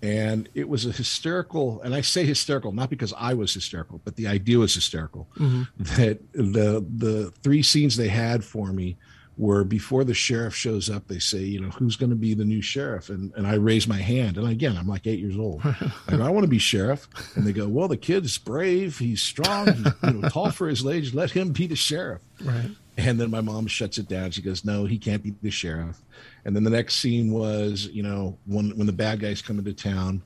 and 0.01 0.47
it 0.53 0.69
was 0.69 0.85
a 0.85 0.91
hysterical 0.91 1.81
and 1.81 1.93
i 1.93 2.01
say 2.01 2.25
hysterical 2.25 2.71
not 2.71 2.89
because 2.89 3.13
i 3.17 3.33
was 3.33 3.53
hysterical 3.53 3.99
but 4.03 4.15
the 4.15 4.27
idea 4.27 4.57
was 4.57 4.73
hysterical. 4.73 5.27
Mm-hmm. 5.37 5.83
that 6.01 6.19
the 6.33 6.85
the 6.97 7.31
three 7.43 7.63
scenes 7.63 7.97
they 7.97 8.07
had 8.07 8.43
for 8.43 8.71
me 8.71 8.97
were 9.37 9.63
before 9.63 10.03
the 10.03 10.13
sheriff 10.13 10.53
shows 10.53 10.89
up 10.89 11.07
they 11.07 11.19
say 11.19 11.39
you 11.39 11.59
know 11.59 11.69
who's 11.69 11.95
going 11.95 12.09
to 12.09 12.15
be 12.15 12.33
the 12.33 12.45
new 12.45 12.61
sheriff? 12.61 13.09
And 13.09 13.33
and 13.35 13.47
i 13.47 13.55
raise 13.55 13.87
my 13.87 13.97
hand 13.97 14.37
and 14.37 14.47
again 14.47 14.77
i'm 14.77 14.87
like 14.87 15.07
eight 15.07 15.19
years 15.19 15.37
old. 15.37 15.61
I 15.65 15.91
go 16.09 16.23
i 16.23 16.29
want 16.29 16.43
to 16.43 16.49
be 16.49 16.59
sheriff. 16.59 17.07
And 17.35 17.45
they 17.45 17.53
go 17.53 17.67
well 17.67 17.87
the 17.87 17.97
kid's 17.97 18.37
brave 18.37 18.97
he's 18.99 19.21
strong 19.21 19.73
he's 19.73 19.93
you 20.03 20.13
know 20.13 20.29
tall 20.29 20.51
for 20.51 20.67
his 20.67 20.85
age 20.85 21.13
let 21.13 21.31
him 21.31 21.51
be 21.51 21.67
the 21.67 21.75
sheriff. 21.75 22.21
Right 22.43 22.71
And 22.99 23.19
then 23.19 23.31
my 23.31 23.41
mom 23.41 23.67
shuts 23.67 23.97
it 23.97 24.07
down. 24.07 24.31
She 24.31 24.41
goes, 24.41 24.65
"No, 24.65 24.85
he 24.85 24.97
can't 24.97 25.23
be 25.23 25.33
the 25.41 25.51
sheriff." 25.51 26.01
And 26.45 26.55
then 26.55 26.63
the 26.63 26.69
next 26.69 26.95
scene 26.95 27.31
was, 27.31 27.87
you 27.91 28.03
know, 28.03 28.37
when 28.45 28.71
when 28.77 28.87
the 28.87 28.93
bad 28.93 29.19
guys 29.19 29.41
come 29.41 29.59
into 29.59 29.73
town, 29.73 30.21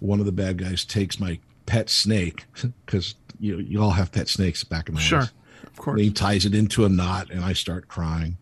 one 0.00 0.20
of 0.20 0.26
the 0.26 0.32
bad 0.32 0.58
guys 0.58 0.84
takes 0.84 1.18
my 1.18 1.38
pet 1.66 1.90
snake 1.90 2.44
because 2.86 3.14
you 3.40 3.58
you 3.58 3.82
all 3.82 3.90
have 3.90 4.12
pet 4.12 4.28
snakes 4.28 4.64
back 4.64 4.88
in 4.88 4.94
the 4.94 5.00
house. 5.00 5.08
Sure. 5.08 5.20
house. 5.20 5.32
Of 5.64 5.76
course. 5.76 5.96
And 5.96 6.04
he 6.04 6.10
ties 6.10 6.44
it 6.44 6.54
into 6.54 6.84
a 6.84 6.88
knot, 6.88 7.30
and 7.30 7.44
I 7.44 7.52
start 7.52 7.88
crying. 7.88 8.36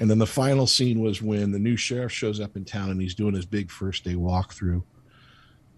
And 0.00 0.10
then 0.10 0.18
the 0.18 0.26
final 0.26 0.66
scene 0.66 1.00
was 1.00 1.22
when 1.22 1.52
the 1.52 1.58
new 1.58 1.76
sheriff 1.76 2.12
shows 2.12 2.40
up 2.40 2.56
in 2.56 2.64
town 2.64 2.90
and 2.90 3.00
he's 3.00 3.14
doing 3.14 3.34
his 3.34 3.46
big 3.46 3.70
first 3.70 4.04
day 4.04 4.14
walkthrough. 4.14 4.82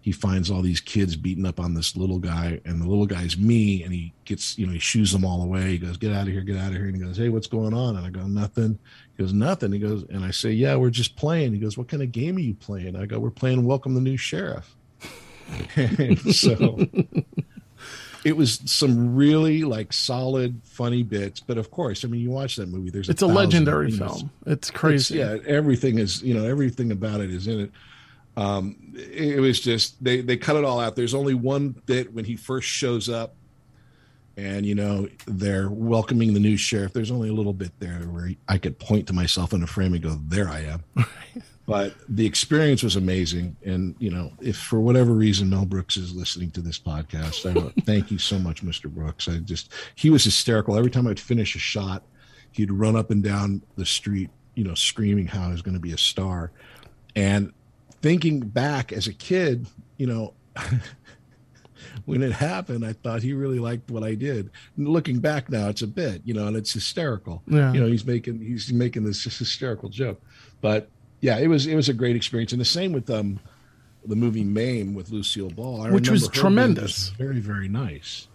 He 0.05 0.11
finds 0.11 0.51
all 0.51 0.61
these 0.61 0.81
kids 0.81 1.15
beating 1.15 1.47
up 1.47 1.59
on 1.59 1.73
this 1.73 1.97
little 1.97 2.19
guy, 2.19 2.61
and 2.63 2.79
the 2.79 2.85
little 2.87 3.07
guy's 3.07 3.39
me, 3.39 3.81
and 3.81 3.91
he 3.91 4.13
gets, 4.23 4.55
you 4.55 4.67
know, 4.67 4.73
he 4.73 4.77
shoos 4.77 5.11
them 5.11 5.25
all 5.25 5.41
away. 5.41 5.63
He 5.71 5.77
goes, 5.79 5.97
Get 5.97 6.13
out 6.13 6.27
of 6.27 6.33
here, 6.33 6.41
get 6.41 6.57
out 6.57 6.67
of 6.67 6.73
here. 6.73 6.85
And 6.85 6.95
he 6.95 7.01
goes, 7.01 7.17
Hey, 7.17 7.29
what's 7.29 7.47
going 7.47 7.73
on? 7.73 7.97
And 7.97 8.05
I 8.05 8.11
go, 8.11 8.21
Nothing. 8.27 8.77
He 9.17 9.23
goes, 9.23 9.33
Nothing. 9.33 9.71
He 9.71 9.79
goes, 9.79 10.03
and 10.11 10.23
I 10.23 10.29
say, 10.29 10.51
Yeah, 10.51 10.75
we're 10.75 10.91
just 10.91 11.15
playing. 11.15 11.53
He 11.53 11.59
goes, 11.59 11.75
What 11.75 11.87
kind 11.87 12.03
of 12.03 12.11
game 12.11 12.35
are 12.37 12.39
you 12.41 12.53
playing? 12.53 12.95
I 12.95 13.07
go, 13.07 13.17
We're 13.17 13.31
playing 13.31 13.65
Welcome 13.65 13.95
the 13.95 13.99
New 14.01 14.15
Sheriff. 14.15 14.75
And 15.75 16.19
so 16.35 16.85
it 18.23 18.37
was 18.37 18.61
some 18.65 19.15
really 19.15 19.63
like 19.63 19.91
solid, 19.91 20.61
funny 20.65 21.01
bits. 21.01 21.39
But 21.39 21.57
of 21.57 21.71
course, 21.71 22.05
I 22.05 22.09
mean, 22.09 22.21
you 22.21 22.29
watch 22.29 22.57
that 22.57 22.69
movie. 22.69 22.91
There's 22.91 23.09
it's 23.09 23.21
a 23.23 23.27
legendary 23.27 23.89
film. 23.89 24.29
It's 24.45 24.69
It's- 24.69 24.71
crazy. 24.71 25.17
yeah, 25.17 25.37
everything 25.47 25.97
is 25.97 26.21
you 26.21 26.35
know 26.35 26.45
everything 26.45 26.91
about 26.91 27.21
it 27.21 27.31
is 27.31 27.47
in 27.47 27.59
it. 27.61 27.71
Um, 28.37 28.93
it, 28.95 29.39
was 29.39 29.59
just 29.59 30.03
they 30.03 30.21
they 30.21 30.37
cut 30.37 30.55
it 30.55 30.65
all 30.65 30.79
out. 30.79 30.95
There's 30.95 31.13
only 31.13 31.33
one 31.33 31.69
bit 31.85 32.13
when 32.13 32.25
he 32.25 32.35
first 32.35 32.67
shows 32.67 33.09
up, 33.09 33.35
and 34.35 34.65
you 34.65 34.75
know 34.75 35.07
they're 35.25 35.69
welcoming 35.69 36.33
the 36.33 36.39
new 36.39 36.57
sheriff. 36.57 36.91
There's 36.91 37.11
only 37.11 37.29
a 37.29 37.33
little 37.33 37.53
bit 37.53 37.71
there 37.79 37.99
where 37.99 38.31
I 38.47 38.57
could 38.57 38.77
point 38.77 39.07
to 39.07 39.13
myself 39.13 39.53
in 39.53 39.63
a 39.63 39.67
frame 39.67 39.93
and 39.93 40.03
go, 40.03 40.19
"There 40.27 40.49
I 40.49 40.61
am." 40.61 40.83
but 41.65 41.93
the 42.09 42.25
experience 42.25 42.83
was 42.83 42.97
amazing, 42.97 43.55
and 43.63 43.95
you 43.99 44.11
know, 44.11 44.33
if 44.41 44.57
for 44.57 44.81
whatever 44.81 45.13
reason 45.13 45.49
Mel 45.49 45.65
Brooks 45.65 45.95
is 45.95 46.13
listening 46.13 46.51
to 46.51 46.61
this 46.61 46.77
podcast, 46.77 47.45
I 47.49 47.71
thank 47.85 48.11
you 48.11 48.17
so 48.17 48.37
much, 48.37 48.65
Mr. 48.65 48.89
Brooks. 48.89 49.29
I 49.29 49.37
just 49.37 49.71
he 49.95 50.09
was 50.09 50.25
hysterical 50.25 50.77
every 50.77 50.91
time 50.91 51.07
I'd 51.07 51.21
finish 51.21 51.55
a 51.55 51.59
shot. 51.59 52.03
He'd 52.51 52.71
run 52.71 52.97
up 52.97 53.11
and 53.11 53.23
down 53.23 53.61
the 53.75 53.85
street, 53.85 54.29
you 54.55 54.65
know, 54.65 54.75
screaming 54.75 55.27
how 55.27 55.47
I 55.47 55.51
was 55.51 55.61
going 55.61 55.73
to 55.73 55.79
be 55.79 55.91
a 55.93 55.97
star. 55.97 56.51
And 57.15 57.53
thinking 58.05 58.39
back 58.39 58.93
as 58.93 59.07
a 59.07 59.13
kid, 59.13 59.65
you 59.97 60.05
know, 60.05 60.31
when 62.05 62.21
it 62.21 62.31
happened, 62.31 62.85
I 62.85 62.93
thought 62.93 63.23
he 63.23 63.33
really 63.33 63.57
liked 63.57 63.89
what 63.89 64.03
I 64.03 64.13
did. 64.13 64.51
And 64.77 64.87
looking 64.87 65.17
back 65.17 65.49
now, 65.49 65.69
it's 65.69 65.81
a 65.81 65.87
bit, 65.87 66.21
you 66.23 66.35
know, 66.35 66.45
and 66.45 66.55
it's 66.55 66.71
hysterical. 66.71 67.41
Yeah. 67.47 67.73
You 67.73 67.79
know, 67.79 67.87
he's 67.87 68.05
making 68.05 68.41
he's 68.41 68.71
making 68.71 69.05
this 69.05 69.23
hysterical 69.23 69.89
joke. 69.89 70.21
But 70.61 70.87
yeah, 71.21 71.39
it 71.39 71.47
was 71.47 71.65
it 71.65 71.73
was 71.73 71.89
a 71.89 71.93
great 71.95 72.15
experience. 72.15 72.51
And 72.51 72.61
the 72.61 72.65
same 72.65 72.93
with 72.93 73.09
um 73.09 73.39
the 74.05 74.15
movie 74.15 74.43
Mame 74.43 74.93
with 74.93 75.09
Lucille 75.09 75.49
Ball, 75.49 75.81
I 75.81 75.89
Which 75.89 76.07
was 76.07 76.21
remember 76.21 76.35
her 76.35 76.43
being 76.43 76.75
tremendous. 76.75 77.09
Very 77.17 77.39
very 77.39 77.67
nice. 77.67 78.27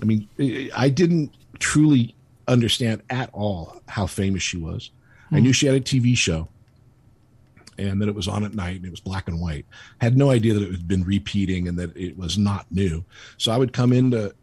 I 0.00 0.04
mean, 0.04 0.28
I 0.76 0.88
didn't 0.90 1.32
truly 1.58 2.14
understand 2.46 3.02
at 3.10 3.30
all 3.32 3.82
how 3.88 4.06
famous 4.06 4.44
she 4.44 4.58
was. 4.58 4.90
I 5.32 5.38
Hmm. 5.38 5.42
knew 5.42 5.52
she 5.52 5.66
had 5.66 5.74
a 5.74 5.80
TV 5.80 6.16
show 6.16 6.46
and 7.78 8.00
that 8.00 8.08
it 8.08 8.14
was 8.14 8.28
on 8.28 8.44
at 8.44 8.54
night 8.54 8.76
and 8.76 8.86
it 8.86 8.90
was 8.90 9.00
black 9.00 9.28
and 9.28 9.40
white. 9.40 9.66
Had 10.00 10.16
no 10.16 10.30
idea 10.30 10.54
that 10.54 10.62
it 10.62 10.70
had 10.70 10.88
been 10.88 11.04
repeating 11.04 11.68
and 11.68 11.78
that 11.78 11.96
it 11.96 12.16
was 12.16 12.38
not 12.38 12.66
new. 12.70 13.04
So 13.38 13.52
I 13.52 13.56
would 13.56 13.72
come 13.72 13.92
into 13.92 14.34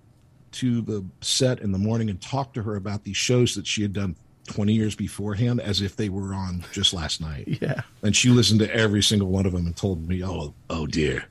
to 0.52 0.82
the 0.82 1.06
set 1.22 1.60
in 1.60 1.72
the 1.72 1.78
morning 1.78 2.10
and 2.10 2.20
talk 2.22 2.54
to 2.54 2.64
her 2.64 2.76
about 2.76 3.04
these 3.04 3.18
shows 3.18 3.56
that 3.56 3.68
she 3.68 3.82
had 3.82 3.94
done 3.94 4.16
20 4.48 4.74
years 4.74 4.96
beforehand 4.96 5.62
as 5.62 5.82
if 5.82 5.96
they 5.96 6.10
were 6.10 6.34
on 6.34 6.66
just 6.72 6.94
last 6.94 7.22
night. 7.22 7.48
Yeah. 7.62 7.82
And 8.04 8.16
she 8.16 8.30
listened 8.30 8.62
to 8.62 8.74
every 8.74 9.04
single 9.04 9.28
one 9.28 9.46
of 9.46 9.52
them 9.52 9.66
and 9.66 9.76
told 9.76 10.08
me, 10.08 10.24
"Oh, 10.24 10.54
oh 10.70 10.88
dear. 10.88 11.26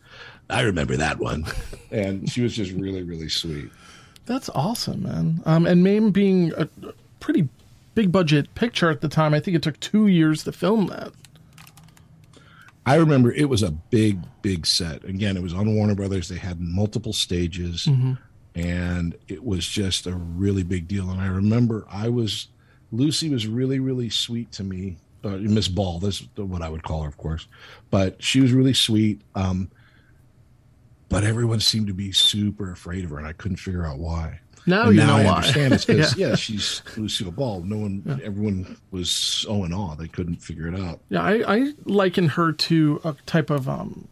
I 0.50 0.60
remember 0.62 0.96
that 0.96 1.18
one." 1.18 1.46
And 1.90 2.30
she 2.30 2.42
was 2.42 2.54
just 2.54 2.72
really 2.72 3.02
really 3.02 3.30
sweet. 3.30 3.70
That's 4.26 4.50
awesome, 4.50 5.04
man. 5.04 5.40
Um, 5.46 5.66
and 5.66 5.82
Mame 5.82 6.10
being 6.10 6.52
a 6.52 6.68
a 6.86 6.92
pretty 7.18 7.48
big 7.94 8.12
budget 8.12 8.54
picture 8.54 8.90
at 8.90 9.00
the 9.00 9.08
time, 9.08 9.34
I 9.34 9.40
think 9.40 9.56
it 9.56 9.62
took 9.62 9.80
two 9.80 10.06
years 10.06 10.44
to 10.44 10.52
film 10.52 10.86
that. 10.86 11.12
I 12.88 12.94
remember 12.96 13.30
it 13.32 13.48
was 13.48 13.62
a 13.62 13.70
big, 13.70 14.18
big 14.40 14.66
set. 14.66 15.04
Again, 15.04 15.36
it 15.36 15.42
was 15.42 15.52
on 15.52 15.74
Warner 15.74 15.94
Brothers. 15.94 16.28
They 16.28 16.38
had 16.38 16.58
multiple 16.58 17.12
stages, 17.12 17.86
and 18.54 19.14
it 19.28 19.44
was 19.44 19.66
just 19.66 20.06
a 20.06 20.14
really 20.14 20.62
big 20.62 20.88
deal. 20.88 21.10
And 21.10 21.20
I 21.20 21.26
remember 21.26 21.86
I 21.90 22.08
was 22.08 22.48
Lucy 22.90 23.28
was 23.28 23.46
really, 23.46 23.78
really 23.78 24.08
sweet 24.08 24.50
to 24.52 24.64
me. 24.64 24.96
Uh, 25.22 25.36
Miss 25.36 25.68
Ball, 25.68 25.98
that's 25.98 26.20
what 26.36 26.62
I 26.62 26.68
would 26.68 26.82
call 26.82 27.02
her, 27.02 27.08
of 27.08 27.16
course, 27.18 27.46
but 27.90 28.22
she 28.22 28.40
was 28.40 28.52
really 28.52 28.72
sweet. 28.72 29.20
Um, 29.34 29.70
but 31.08 31.24
everyone 31.24 31.60
seemed 31.60 31.88
to 31.88 31.94
be 31.94 32.12
super 32.12 32.72
afraid 32.72 33.04
of 33.04 33.10
her, 33.10 33.18
and 33.18 33.26
I 33.26 33.32
couldn't 33.32 33.56
figure 33.56 33.84
out 33.84 33.98
why. 33.98 34.40
Now 34.68 34.84
And 34.84 34.94
you 34.94 35.00
now 35.00 35.06
know 35.06 35.16
I 35.16 35.24
why. 35.24 35.36
understand 35.36 35.74
it's 35.74 35.84
because 35.84 36.16
yeah. 36.18 36.28
yeah, 36.28 36.34
she's 36.36 36.82
Lucille 36.96 37.30
Ball. 37.30 37.62
No 37.62 37.78
one, 37.78 38.20
everyone 38.22 38.76
was 38.90 39.10
so 39.10 39.64
in 39.64 39.72
awe 39.72 39.94
they 39.94 40.08
couldn't 40.08 40.36
figure 40.36 40.68
it 40.68 40.78
out. 40.78 41.00
Yeah, 41.08 41.22
I, 41.22 41.56
I 41.56 41.72
liken 41.84 42.28
her 42.28 42.52
to 42.52 43.00
a 43.04 43.14
type 43.26 43.50
of 43.50 43.68
um 43.68 44.08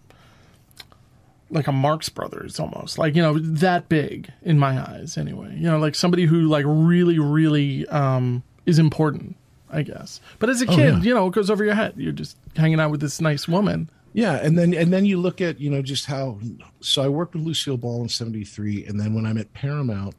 like 1.51 1.67
a 1.67 1.73
Marx 1.73 2.09
Brothers 2.09 2.59
almost. 2.59 2.99
Like, 2.99 3.15
you 3.15 3.23
know, 3.23 3.39
that 3.39 3.89
big 3.89 4.33
in 4.43 4.59
my 4.59 4.81
eyes 4.81 5.17
anyway. 5.17 5.55
You 5.57 5.71
know, 5.71 5.79
like 5.79 5.95
somebody 5.95 6.25
who 6.25 6.43
like 6.49 6.65
really, 6.67 7.19
really 7.19 7.87
um 7.89 8.43
is 8.65 8.79
important, 8.79 9.37
I 9.71 9.83
guess. 9.83 10.21
But 10.39 10.51
as 10.51 10.61
a 10.61 10.67
kid, 10.67 10.79
yeah. 10.79 11.01
you 11.03 11.15
know, 11.15 11.29
it 11.29 11.35
goes 11.35 11.51
over 11.51 11.65
your 11.65 11.75
head. 11.75 11.95
You're 11.97 12.13
just 12.13 12.37
hanging 12.57 12.81
out 12.81 12.91
with 12.91 13.01
this 13.01 13.21
nice 13.21 13.47
woman. 13.47 13.91
Yeah, 14.13 14.37
and 14.37 14.59
then 14.59 14.73
and 14.73 14.91
then 14.93 15.05
you 15.05 15.19
look 15.21 15.43
at 15.43 15.61
you 15.61 15.69
know 15.71 15.83
just 15.83 16.07
how. 16.07 16.39
So 16.81 17.03
I 17.03 17.09
worked 17.09 17.35
with 17.35 17.45
Lucille 17.45 17.77
Ball 17.77 18.03
in 18.03 18.09
'73, 18.09 18.87
and 18.87 18.99
then 18.99 19.15
when 19.15 19.27
I'm 19.27 19.37
at 19.37 19.53
Paramount, 19.53 20.15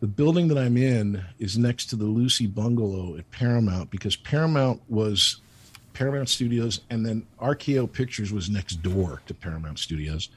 the 0.00 0.06
building 0.06 0.48
that 0.48 0.58
I'm 0.58 0.76
in 0.76 1.22
is 1.38 1.58
next 1.58 1.86
to 1.86 1.96
the 1.96 2.04
Lucy 2.04 2.46
Bungalow 2.46 3.16
at 3.16 3.30
Paramount 3.30 3.90
because 3.90 4.16
Paramount 4.16 4.80
was 4.88 5.40
Paramount 5.92 6.28
Studios, 6.28 6.80
and 6.88 7.04
then 7.04 7.26
RKO 7.40 7.92
Pictures 7.92 8.32
was 8.32 8.48
next 8.48 8.76
door 8.76 9.20
to 9.26 9.34
Paramount 9.34 9.78
Studios. 9.78 10.30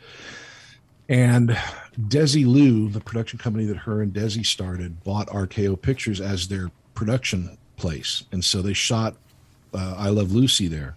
And 1.07 1.57
Desilu, 1.99 2.91
the 2.91 2.99
production 2.99 3.39
company 3.39 3.65
that 3.65 3.77
her 3.77 4.01
and 4.01 4.13
Desi 4.13 4.45
started, 4.45 5.03
bought 5.03 5.27
RKO 5.27 5.81
Pictures 5.81 6.19
as 6.19 6.47
their 6.47 6.69
production 6.93 7.57
place, 7.77 8.23
and 8.31 8.43
so 8.43 8.61
they 8.61 8.73
shot 8.73 9.15
uh, 9.73 9.95
I 9.97 10.09
Love 10.09 10.31
Lucy 10.33 10.67
there. 10.67 10.95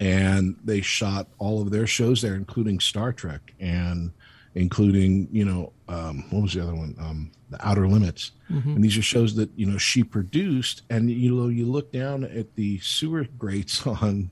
And 0.00 0.56
they 0.64 0.80
shot 0.80 1.26
all 1.38 1.60
of 1.60 1.70
their 1.70 1.86
shows 1.86 2.22
there, 2.22 2.36
including 2.36 2.78
Star 2.78 3.12
Trek. 3.12 3.52
And 3.58 4.12
including 4.58 5.28
you 5.30 5.44
know 5.44 5.72
um, 5.88 6.24
what 6.30 6.42
was 6.42 6.54
the 6.54 6.62
other 6.62 6.74
one, 6.74 6.94
um, 6.98 7.30
The 7.50 7.66
Outer 7.66 7.88
Limits. 7.88 8.32
And 8.48 8.82
these 8.82 8.96
are 8.98 9.02
shows 9.02 9.34
that 9.36 9.50
you 9.56 9.66
know 9.66 9.78
she 9.78 10.02
produced. 10.02 10.82
And 10.90 11.10
you 11.10 11.34
know 11.34 11.48
you 11.48 11.66
look 11.66 11.92
down 11.92 12.24
at 12.24 12.54
the 12.56 12.78
sewer 12.80 13.26
grates 13.38 13.86
on 13.86 14.30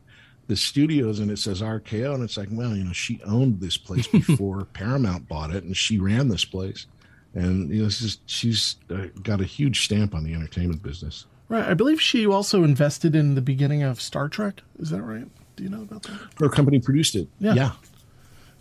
the 0.48 0.56
studios, 0.56 1.18
and 1.18 1.30
it 1.30 1.38
says 1.38 1.60
RKO, 1.60 2.14
and 2.14 2.22
it's 2.22 2.36
like, 2.36 2.48
well, 2.52 2.76
you 2.76 2.84
know, 2.84 2.92
she 2.92 3.20
owned 3.24 3.60
this 3.60 3.76
place 3.76 4.06
before 4.12 4.64
Paramount 4.64 5.28
bought 5.28 5.50
it, 5.54 5.64
and 5.64 5.76
she 5.76 5.98
ran 5.98 6.28
this 6.28 6.44
place. 6.44 6.86
And 7.34 7.70
you 7.70 7.82
know, 7.82 7.88
just 7.88 8.28
she's 8.28 8.76
uh, 8.90 9.06
got 9.22 9.40
a 9.40 9.44
huge 9.44 9.84
stamp 9.84 10.14
on 10.14 10.24
the 10.24 10.34
entertainment 10.34 10.82
business. 10.82 11.26
Right. 11.48 11.64
I 11.64 11.74
believe 11.74 12.00
she 12.00 12.26
also 12.26 12.64
invested 12.64 13.14
in 13.14 13.36
the 13.36 13.40
beginning 13.40 13.82
of 13.82 14.00
Star 14.00 14.28
Trek. 14.28 14.62
Is 14.78 14.90
that 14.90 15.02
right? 15.02 15.26
Do 15.54 15.62
you 15.62 15.70
know 15.70 15.82
about 15.82 16.02
that? 16.04 16.18
Her 16.38 16.48
company 16.48 16.80
produced 16.80 17.14
it. 17.14 17.28
Yeah. 17.38 17.54
yeah. 17.54 17.72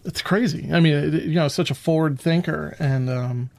It's 0.05 0.21
crazy. 0.21 0.69
I 0.71 0.79
mean, 0.79 0.93
it, 0.93 1.23
you 1.23 1.35
know, 1.35 1.47
such 1.47 1.71
a 1.71 1.75
forward 1.75 2.19
thinker, 2.19 2.75
and 2.79 3.09
um, 3.09 3.49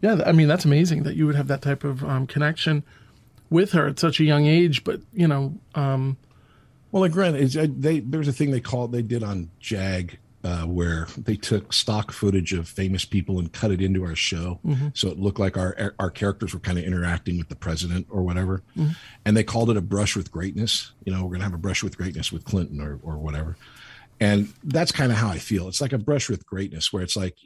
yeah, 0.00 0.22
I 0.24 0.32
mean, 0.32 0.48
that's 0.48 0.64
amazing 0.64 1.02
that 1.02 1.16
you 1.16 1.26
would 1.26 1.34
have 1.36 1.48
that 1.48 1.60
type 1.62 1.84
of 1.84 2.02
um, 2.04 2.26
connection 2.26 2.84
with 3.50 3.72
her 3.72 3.88
at 3.88 3.98
such 3.98 4.20
a 4.20 4.24
young 4.24 4.46
age. 4.46 4.84
But 4.84 5.00
you 5.12 5.26
know, 5.28 5.54
um, 5.74 6.16
Well, 6.92 7.02
like 7.02 7.12
granted, 7.12 7.56
uh, 7.56 7.66
they 7.68 8.00
there's 8.00 8.28
a 8.28 8.32
thing 8.32 8.50
they 8.50 8.60
called 8.60 8.92
they 8.92 9.02
did 9.02 9.22
on 9.22 9.50
Jag 9.58 10.18
uh, 10.44 10.62
where 10.64 11.06
they 11.16 11.36
took 11.36 11.72
stock 11.72 12.10
footage 12.10 12.52
of 12.52 12.66
famous 12.68 13.04
people 13.04 13.38
and 13.38 13.52
cut 13.52 13.70
it 13.70 13.80
into 13.80 14.04
our 14.04 14.16
show, 14.16 14.58
so 14.94 15.08
it 15.08 15.18
looked 15.18 15.38
like 15.38 15.56
our 15.56 15.94
our 15.98 16.10
characters 16.10 16.52
were 16.52 16.60
kind 16.60 16.78
of 16.78 16.84
interacting 16.84 17.38
with 17.38 17.48
the 17.48 17.54
president 17.56 18.06
or 18.10 18.22
whatever, 18.22 18.62
and 19.24 19.36
they 19.36 19.44
called 19.44 19.70
it 19.70 19.76
a 19.76 19.80
brush 19.82 20.16
with 20.16 20.30
greatness. 20.32 20.92
You 21.04 21.12
know, 21.12 21.24
we're 21.24 21.32
gonna 21.32 21.44
have 21.44 21.54
a 21.54 21.58
brush 21.58 21.82
with 21.84 21.96
greatness 21.96 22.32
with 22.32 22.44
Clinton 22.44 22.80
or 22.80 22.98
or 23.04 23.18
whatever, 23.18 23.56
and 24.22 24.52
that's 24.64 24.92
kind 24.92 25.10
of 25.12 25.18
how 25.18 25.28
I 25.28 25.38
feel. 25.38 25.68
It's 25.68 25.80
like 25.80 25.92
a 25.92 25.98
brush 25.98 26.28
with 26.28 26.46
greatness 26.46 26.92
where 26.92 27.02
it's 27.02 27.16
like. 27.16 27.36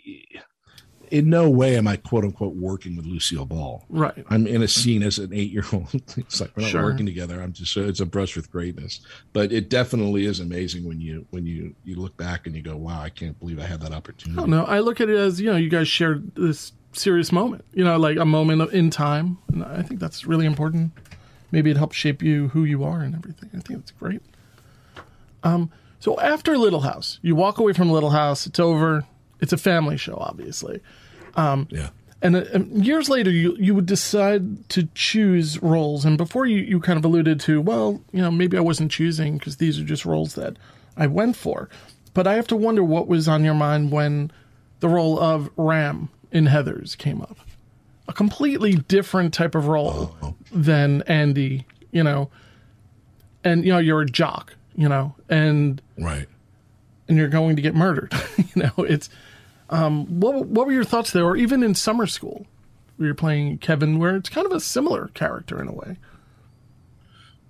In 1.08 1.30
no 1.30 1.48
way 1.48 1.76
am 1.76 1.86
I 1.86 1.96
quote 1.98 2.24
unquote 2.24 2.56
working 2.56 2.96
with 2.96 3.06
Lucille 3.06 3.44
Ball. 3.46 3.84
right? 3.88 4.24
I'm 4.28 4.44
in 4.48 4.60
a 4.62 4.66
scene 4.66 5.04
as 5.04 5.18
an 5.20 5.32
eight 5.32 5.52
year 5.52 5.62
old. 5.72 5.86
It's 6.16 6.40
like 6.40 6.50
we're 6.56 6.62
not 6.64 6.70
Sure. 6.72 6.82
working 6.82 7.06
together. 7.06 7.40
I'm 7.40 7.52
just 7.52 7.76
it's 7.76 8.00
a 8.00 8.06
brush 8.06 8.34
with 8.34 8.50
greatness. 8.50 8.98
But 9.32 9.52
it 9.52 9.70
definitely 9.70 10.24
is 10.24 10.40
amazing 10.40 10.84
when 10.84 11.00
you 11.00 11.24
when 11.30 11.46
you 11.46 11.76
you 11.84 11.94
look 11.94 12.16
back 12.16 12.48
and 12.48 12.56
you 12.56 12.62
go, 12.62 12.76
wow, 12.76 13.00
I 13.00 13.10
can't 13.10 13.38
believe 13.38 13.60
I 13.60 13.66
had 13.66 13.80
that 13.82 13.92
I 13.92 13.96
opportunity. 13.96 14.40
don't 14.40 14.50
know. 14.50 14.64
I 14.64 14.80
look 14.80 15.00
at 15.00 15.08
it 15.08 15.16
as 15.16 15.40
you 15.40 15.48
know, 15.48 15.56
you 15.56 15.70
guys 15.70 15.86
shared 15.86 16.34
this 16.34 16.72
serious 16.92 17.30
moment. 17.30 17.64
You 17.72 17.84
know, 17.84 17.96
like 17.98 18.16
a 18.16 18.24
moment 18.24 18.72
in 18.72 18.90
time. 18.90 19.38
And 19.52 19.62
I 19.64 19.82
think 19.82 20.00
that's 20.00 20.26
really 20.26 20.44
important. 20.44 20.90
Maybe 21.52 21.70
it 21.70 21.76
helps 21.76 21.94
shape 21.96 22.20
you 22.20 22.48
who 22.48 22.64
you 22.64 22.82
are 22.82 22.98
and 23.02 23.14
everything. 23.14 23.50
I 23.56 23.60
think 23.60 23.78
it's 23.78 23.92
great. 23.92 24.22
Um, 25.44 25.70
so 26.00 26.18
after 26.20 26.56
Little 26.58 26.80
House, 26.80 27.18
you 27.22 27.34
walk 27.34 27.58
away 27.58 27.72
from 27.72 27.90
Little 27.90 28.10
House. 28.10 28.46
It's 28.46 28.60
over. 28.60 29.04
It's 29.40 29.52
a 29.52 29.56
family 29.56 29.96
show, 29.96 30.16
obviously. 30.18 30.80
Um, 31.34 31.68
Yeah. 31.70 31.90
and, 32.22 32.36
uh, 32.36 32.44
and 32.54 32.84
years 32.86 33.08
later, 33.08 33.30
you 33.30 33.56
you 33.58 33.74
would 33.74 33.86
decide 33.86 34.68
to 34.70 34.88
choose 34.94 35.62
roles. 35.62 36.04
And 36.04 36.16
before 36.16 36.46
you, 36.46 36.58
you 36.58 36.80
kind 36.80 36.98
of 36.98 37.04
alluded 37.04 37.40
to, 37.40 37.60
well, 37.60 38.00
you 38.12 38.22
know, 38.22 38.30
maybe 38.30 38.56
I 38.56 38.60
wasn't 38.60 38.90
choosing 38.90 39.38
because 39.38 39.56
these 39.56 39.78
are 39.78 39.84
just 39.84 40.04
roles 40.06 40.34
that 40.34 40.56
I 40.96 41.06
went 41.06 41.36
for. 41.36 41.68
But 42.14 42.26
I 42.26 42.34
have 42.34 42.46
to 42.48 42.56
wonder 42.56 42.82
what 42.82 43.08
was 43.08 43.28
on 43.28 43.44
your 43.44 43.54
mind 43.54 43.92
when 43.92 44.30
the 44.80 44.88
role 44.88 45.18
of 45.20 45.50
Ram 45.56 46.08
in 46.32 46.46
Heather's 46.46 46.94
came 46.96 47.20
up. 47.20 47.36
A 48.08 48.12
completely 48.12 48.74
different 48.74 49.34
type 49.34 49.54
of 49.54 49.66
role 49.68 50.16
than 50.52 51.02
Andy, 51.02 51.66
you 51.90 52.02
know. 52.02 52.30
And 53.44 53.64
you 53.64 53.72
know, 53.72 53.78
you're 53.78 54.00
a 54.02 54.06
jock, 54.06 54.54
you 54.76 54.88
know, 54.88 55.14
and 55.28 55.80
Right. 55.98 56.26
and 57.08 57.16
you're 57.16 57.28
going 57.28 57.56
to 57.56 57.62
get 57.62 57.74
murdered. 57.74 58.12
you 58.36 58.62
know, 58.62 58.84
it's 58.84 59.08
um, 59.70 60.20
what 60.20 60.46
what 60.46 60.66
were 60.66 60.72
your 60.72 60.84
thoughts 60.84 61.10
there, 61.12 61.24
or 61.24 61.36
even 61.36 61.62
in 61.62 61.74
summer 61.74 62.06
school, 62.06 62.46
where 62.96 63.06
you're 63.06 63.14
playing 63.14 63.58
Kevin, 63.58 63.98
where 63.98 64.16
it's 64.16 64.28
kind 64.28 64.46
of 64.46 64.52
a 64.52 64.60
similar 64.60 65.08
character 65.08 65.60
in 65.60 65.68
a 65.68 65.72
way. 65.72 65.96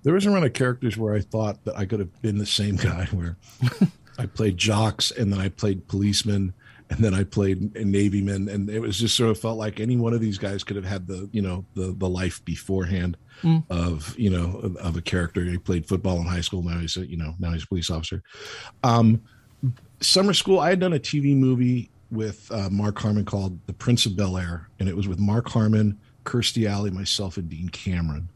There 0.03 0.13
was 0.13 0.25
a 0.25 0.31
run 0.31 0.43
of 0.43 0.53
characters 0.53 0.95
where 0.97 1.13
I 1.13 1.19
thought 1.21 1.63
that 1.65 1.77
I 1.77 1.85
could 1.85 1.99
have 1.99 2.21
been 2.21 2.37
the 2.37 2.45
same 2.45 2.75
guy 2.77 3.05
where 3.11 3.35
I 4.17 4.25
played 4.25 4.57
jocks 4.57 5.11
and 5.11 5.33
then 5.33 5.39
I 5.39 5.49
played 5.49 5.87
policemen 5.87 6.53
and 6.89 6.99
then 6.99 7.13
I 7.13 7.23
played 7.25 7.75
a 7.75 7.83
navyman 7.83 8.49
and 8.49 8.69
it 8.69 8.79
was 8.79 8.97
just 8.97 9.17
sort 9.17 9.31
of 9.31 9.39
felt 9.39 9.57
like 9.57 9.79
any 9.81 9.97
one 9.97 10.13
of 10.13 10.21
these 10.21 10.37
guys 10.37 10.63
could 10.63 10.77
have 10.77 10.85
had 10.85 11.07
the 11.07 11.29
you 11.33 11.41
know 11.41 11.65
the 11.73 11.93
the 11.97 12.07
life 12.07 12.43
beforehand 12.45 13.17
of 13.69 14.17
you 14.17 14.29
know 14.29 14.75
of, 14.79 14.95
a 14.95 15.01
character. 15.01 15.43
He 15.43 15.57
played 15.57 15.87
football 15.87 16.17
in 16.17 16.25
high 16.25 16.41
school. 16.41 16.61
Now 16.63 16.79
he's 16.79 16.97
a 16.97 17.07
you 17.07 17.17
know 17.17 17.33
now 17.39 17.51
he's 17.51 17.63
a 17.63 17.67
police 17.67 17.89
officer. 17.89 18.23
Um, 18.83 19.21
summer 20.01 20.33
school. 20.33 20.59
I 20.59 20.69
had 20.69 20.79
done 20.79 20.93
a 20.93 20.99
TV 20.99 21.35
movie 21.35 21.89
with 22.11 22.49
uh, 22.51 22.69
Mark 22.69 22.97
Harmon 22.99 23.25
called 23.25 23.59
The 23.67 23.73
Prince 23.73 24.05
of 24.05 24.15
Bel 24.15 24.37
Air, 24.37 24.69
and 24.79 24.87
it 24.87 24.95
was 24.95 25.07
with 25.07 25.19
Mark 25.19 25.49
Harmon, 25.49 25.99
Kirstie 26.25 26.69
Alley, 26.69 26.89
myself, 26.89 27.37
and 27.37 27.49
Dean 27.49 27.69
Cameron. 27.69 28.29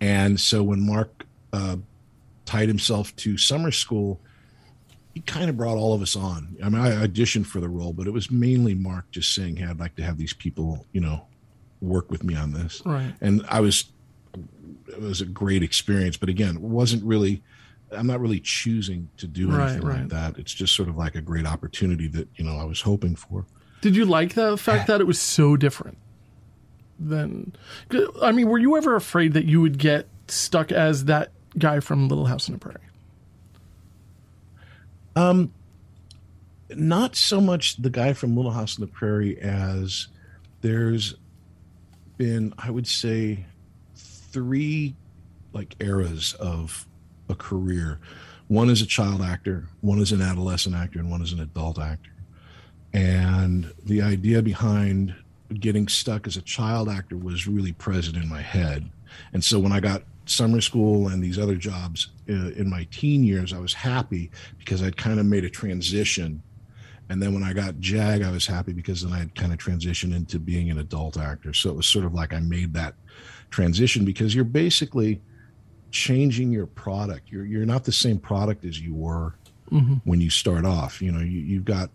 And 0.00 0.38
so 0.38 0.62
when 0.62 0.84
Mark 0.84 1.26
uh, 1.52 1.76
tied 2.44 2.68
himself 2.68 3.14
to 3.16 3.36
summer 3.36 3.70
school, 3.70 4.20
he 5.14 5.20
kind 5.20 5.50
of 5.50 5.56
brought 5.56 5.76
all 5.76 5.94
of 5.94 6.02
us 6.02 6.14
on. 6.14 6.56
I 6.62 6.68
mean, 6.68 6.80
I 6.80 7.06
auditioned 7.06 7.46
for 7.46 7.60
the 7.60 7.68
role, 7.68 7.92
but 7.92 8.06
it 8.06 8.12
was 8.12 8.30
mainly 8.30 8.74
Mark 8.74 9.10
just 9.10 9.34
saying, 9.34 9.56
"Hey, 9.56 9.66
I'd 9.66 9.80
like 9.80 9.96
to 9.96 10.02
have 10.02 10.16
these 10.16 10.32
people, 10.32 10.86
you 10.92 11.00
know, 11.00 11.26
work 11.80 12.10
with 12.10 12.22
me 12.22 12.36
on 12.36 12.52
this." 12.52 12.82
Right. 12.84 13.12
And 13.20 13.44
I 13.48 13.60
was, 13.60 13.86
it 14.88 15.00
was 15.00 15.20
a 15.20 15.26
great 15.26 15.62
experience. 15.62 16.16
But 16.16 16.28
again, 16.28 16.56
it 16.56 16.62
wasn't 16.62 17.04
really. 17.04 17.42
I'm 17.90 18.06
not 18.06 18.20
really 18.20 18.40
choosing 18.40 19.08
to 19.16 19.26
do 19.26 19.50
Right, 19.50 19.70
anything 19.70 19.86
right. 19.86 20.00
like 20.00 20.08
that. 20.10 20.38
It's 20.38 20.52
just 20.52 20.74
sort 20.74 20.90
of 20.90 20.96
like 20.98 21.14
a 21.14 21.22
great 21.22 21.46
opportunity 21.46 22.06
that 22.08 22.28
you 22.36 22.44
know 22.44 22.56
I 22.58 22.64
was 22.64 22.82
hoping 22.82 23.16
for. 23.16 23.46
Did 23.80 23.96
you 23.96 24.04
like 24.04 24.34
the 24.34 24.56
fact 24.58 24.88
that 24.88 25.00
it 25.00 25.06
was 25.06 25.20
so 25.20 25.56
different? 25.56 25.96
Than, 27.00 27.54
I 28.20 28.32
mean, 28.32 28.48
were 28.48 28.58
you 28.58 28.76
ever 28.76 28.96
afraid 28.96 29.32
that 29.34 29.44
you 29.44 29.60
would 29.60 29.78
get 29.78 30.08
stuck 30.26 30.72
as 30.72 31.04
that 31.04 31.30
guy 31.56 31.78
from 31.78 32.08
Little 32.08 32.26
House 32.26 32.48
on 32.48 32.54
the 32.54 32.58
Prairie? 32.58 32.80
Um, 35.14 35.52
not 36.70 37.16
so 37.16 37.40
much 37.40 37.76
the 37.76 37.90
guy 37.90 38.12
from 38.12 38.36
Little 38.36 38.50
House 38.50 38.78
on 38.78 38.80
the 38.80 38.92
Prairie 38.92 39.38
as 39.40 40.08
there's 40.60 41.14
been, 42.16 42.52
I 42.58 42.70
would 42.70 42.86
say, 42.86 43.46
three 44.30 44.94
like 45.52 45.74
eras 45.80 46.34
of 46.34 46.86
a 47.28 47.34
career. 47.34 48.00
One 48.48 48.70
is 48.70 48.80
a 48.80 48.86
child 48.86 49.20
actor, 49.22 49.68
one 49.80 49.98
is 49.98 50.12
an 50.12 50.22
adolescent 50.22 50.74
actor, 50.74 50.98
and 50.98 51.10
one 51.10 51.22
is 51.22 51.32
an 51.32 51.40
adult 51.40 51.78
actor. 51.78 52.10
And 52.94 53.72
the 53.84 54.00
idea 54.00 54.40
behind 54.40 55.14
getting 55.54 55.88
stuck 55.88 56.26
as 56.26 56.36
a 56.36 56.42
child 56.42 56.88
actor 56.88 57.16
was 57.16 57.46
really 57.46 57.72
present 57.72 58.16
in 58.16 58.28
my 58.28 58.42
head. 58.42 58.88
And 59.32 59.42
so 59.42 59.58
when 59.58 59.72
I 59.72 59.80
got 59.80 60.02
summer 60.26 60.60
school 60.60 61.08
and 61.08 61.22
these 61.22 61.38
other 61.38 61.56
jobs 61.56 62.10
uh, 62.28 62.50
in 62.52 62.68
my 62.68 62.86
teen 62.90 63.22
years, 63.22 63.52
I 63.52 63.58
was 63.58 63.72
happy 63.72 64.30
because 64.58 64.82
I'd 64.82 64.96
kind 64.96 65.18
of 65.18 65.26
made 65.26 65.44
a 65.44 65.50
transition. 65.50 66.42
And 67.10 67.22
then 67.22 67.32
when 67.32 67.42
I 67.42 67.54
got 67.54 67.80
JAG, 67.80 68.22
I 68.22 68.30
was 68.30 68.46
happy 68.46 68.72
because 68.72 69.02
then 69.02 69.12
I 69.12 69.18
had 69.18 69.34
kind 69.34 69.52
of 69.52 69.58
transitioned 69.58 70.14
into 70.14 70.38
being 70.38 70.70
an 70.70 70.78
adult 70.78 71.16
actor. 71.16 71.54
So 71.54 71.70
it 71.70 71.76
was 71.76 71.86
sort 71.86 72.04
of 72.04 72.12
like 72.12 72.34
I 72.34 72.40
made 72.40 72.74
that 72.74 72.94
transition 73.50 74.04
because 74.04 74.34
you're 74.34 74.44
basically 74.44 75.20
changing 75.90 76.52
your 76.52 76.66
product. 76.66 77.30
You're 77.30 77.44
you're 77.44 77.66
not 77.66 77.84
the 77.84 77.92
same 77.92 78.18
product 78.18 78.64
as 78.64 78.80
you 78.80 78.94
were 78.94 79.34
when 80.04 80.20
you 80.20 80.30
start 80.30 80.64
off. 80.64 81.02
You 81.02 81.12
know, 81.12 81.20
you, 81.20 81.40
you've 81.40 81.64
got 81.64 81.90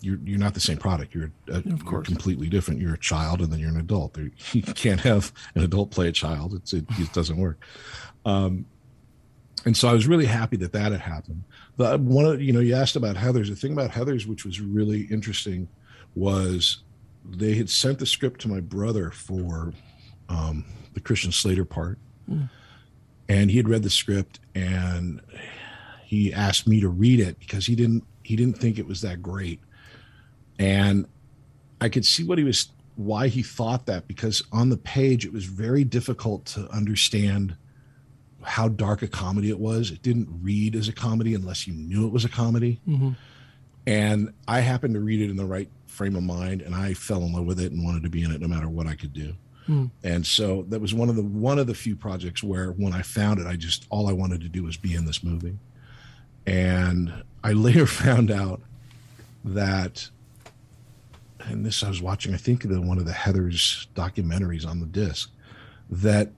you're 0.00 0.18
you're 0.24 0.38
not 0.38 0.54
the 0.54 0.60
same 0.60 0.78
product. 0.78 1.14
You're, 1.14 1.30
a, 1.48 1.60
you're 1.62 1.78
course. 1.78 2.06
completely 2.06 2.48
different. 2.48 2.80
You're 2.80 2.94
a 2.94 2.98
child, 2.98 3.40
and 3.40 3.52
then 3.52 3.58
you're 3.58 3.70
an 3.70 3.80
adult. 3.80 4.16
You 4.52 4.62
can't 4.62 5.00
have 5.00 5.32
an 5.54 5.62
adult 5.62 5.90
play 5.90 6.08
a 6.08 6.12
child. 6.12 6.54
It's 6.54 6.72
it, 6.72 6.84
it 6.98 7.12
doesn't 7.12 7.36
work. 7.36 7.58
Um, 8.24 8.66
and 9.64 9.76
so 9.76 9.88
I 9.88 9.92
was 9.92 10.06
really 10.06 10.26
happy 10.26 10.56
that 10.58 10.72
that 10.72 10.92
had 10.92 11.00
happened. 11.00 11.42
The 11.76 11.98
one 11.98 12.24
of 12.24 12.40
you 12.40 12.52
know 12.52 12.60
you 12.60 12.74
asked 12.74 12.96
about 12.96 13.16
Heather's. 13.16 13.50
The 13.50 13.56
thing 13.56 13.72
about 13.72 13.90
Heather's, 13.90 14.26
which 14.26 14.44
was 14.44 14.60
really 14.60 15.02
interesting, 15.10 15.68
was 16.14 16.82
they 17.28 17.54
had 17.54 17.68
sent 17.68 17.98
the 17.98 18.06
script 18.06 18.40
to 18.42 18.48
my 18.48 18.60
brother 18.60 19.10
for 19.10 19.72
um, 20.28 20.64
the 20.94 21.00
Christian 21.00 21.32
Slater 21.32 21.64
part, 21.64 21.98
and 23.28 23.50
he 23.50 23.56
had 23.56 23.68
read 23.68 23.82
the 23.82 23.90
script 23.90 24.40
and 24.54 25.20
he 26.04 26.32
asked 26.32 26.66
me 26.66 26.80
to 26.80 26.88
read 26.88 27.20
it 27.20 27.38
because 27.38 27.66
he 27.66 27.74
didn't 27.74 28.04
he 28.22 28.36
didn't 28.36 28.58
think 28.58 28.78
it 28.78 28.86
was 28.86 29.00
that 29.02 29.22
great. 29.22 29.60
And 30.58 31.06
i 31.80 31.88
could 31.88 32.04
see 32.04 32.24
what 32.24 32.38
he 32.38 32.44
was 32.44 32.70
why 32.96 33.28
he 33.28 33.42
thought 33.42 33.86
that 33.86 34.08
because 34.08 34.42
on 34.50 34.68
the 34.70 34.76
page 34.76 35.24
it 35.24 35.32
was 35.32 35.44
very 35.44 35.84
difficult 35.84 36.44
to 36.46 36.68
understand 36.72 37.56
how 38.42 38.66
dark 38.68 39.02
a 39.02 39.08
comedy 39.08 39.50
it 39.50 39.58
was. 39.58 39.90
It 39.90 40.02
didn't 40.02 40.28
read 40.42 40.74
as 40.74 40.88
a 40.88 40.92
comedy 40.92 41.34
unless 41.34 41.66
you 41.66 41.74
knew 41.74 42.06
it 42.06 42.12
was 42.12 42.24
a 42.24 42.28
comedy. 42.28 42.80
And 43.86 44.32
i 44.48 44.60
happened 44.60 44.94
to 44.94 45.00
read 45.00 45.20
it 45.20 45.30
in 45.30 45.36
the 45.36 45.46
right 45.46 45.70
frame 45.86 46.16
of 46.16 46.22
mind 46.22 46.60
and 46.62 46.74
i 46.74 46.92
fell 46.94 47.22
in 47.22 47.32
love 47.32 47.46
with 47.46 47.58
it 47.60 47.72
and 47.72 47.82
wanted 47.84 48.02
to 48.02 48.10
be 48.10 48.22
in 48.22 48.30
it 48.30 48.40
no 48.40 48.48
matter 48.48 48.68
what 48.68 48.86
i 48.86 48.94
could 48.94 49.12
do 49.12 49.32
Mm. 49.68 49.90
and 50.02 50.26
so 50.26 50.64
that 50.68 50.80
was 50.80 50.94
one 50.94 51.10
of 51.10 51.16
the 51.16 51.22
one 51.22 51.58
of 51.58 51.66
the 51.66 51.74
few 51.74 51.94
projects 51.94 52.42
where 52.42 52.70
when 52.70 52.94
i 52.94 53.02
found 53.02 53.38
it 53.38 53.46
i 53.46 53.54
just 53.54 53.86
all 53.90 54.08
i 54.08 54.12
wanted 54.12 54.40
to 54.40 54.48
do 54.48 54.62
was 54.62 54.76
be 54.78 54.94
in 54.94 55.04
this 55.04 55.22
movie. 55.22 55.58
And 56.46 57.12
i 57.44 57.52
later 57.66 57.86
found 57.86 58.30
out 58.30 58.62
that 59.44 60.08
and 61.40 61.64
this 61.64 61.82
i 61.82 61.88
was 61.88 62.00
watching 62.00 62.32
i 62.34 62.38
think 62.38 62.62
the 62.62 62.80
one 62.80 62.98
of 62.98 63.04
the 63.04 63.12
heather's 63.12 63.88
documentaries 63.94 64.66
on 64.66 64.80
the 64.80 64.86
disc 64.86 65.30
that 65.90 66.32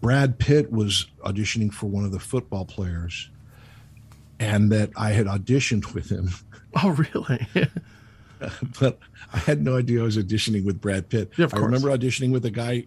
brad 0.00 0.38
pitt 0.38 0.70
was 0.72 1.06
auditioning 1.24 1.72
for 1.72 1.86
one 1.86 2.04
of 2.04 2.12
the 2.12 2.18
football 2.18 2.64
players 2.64 3.30
and 4.40 4.70
that 4.72 4.90
i 4.96 5.10
had 5.10 5.26
auditioned 5.26 5.94
with 5.94 6.10
him. 6.10 6.30
Oh, 6.82 6.90
really? 6.90 7.46
but 8.80 8.98
I 9.32 9.38
had 9.38 9.62
no 9.62 9.76
idea 9.76 10.00
I 10.00 10.04
was 10.04 10.16
auditioning 10.16 10.64
with 10.64 10.80
Brad 10.80 11.08
Pitt. 11.08 11.32
Yeah, 11.36 11.48
I 11.52 11.58
remember 11.58 11.88
auditioning 11.88 12.32
with 12.32 12.44
a 12.44 12.50
guy 12.50 12.86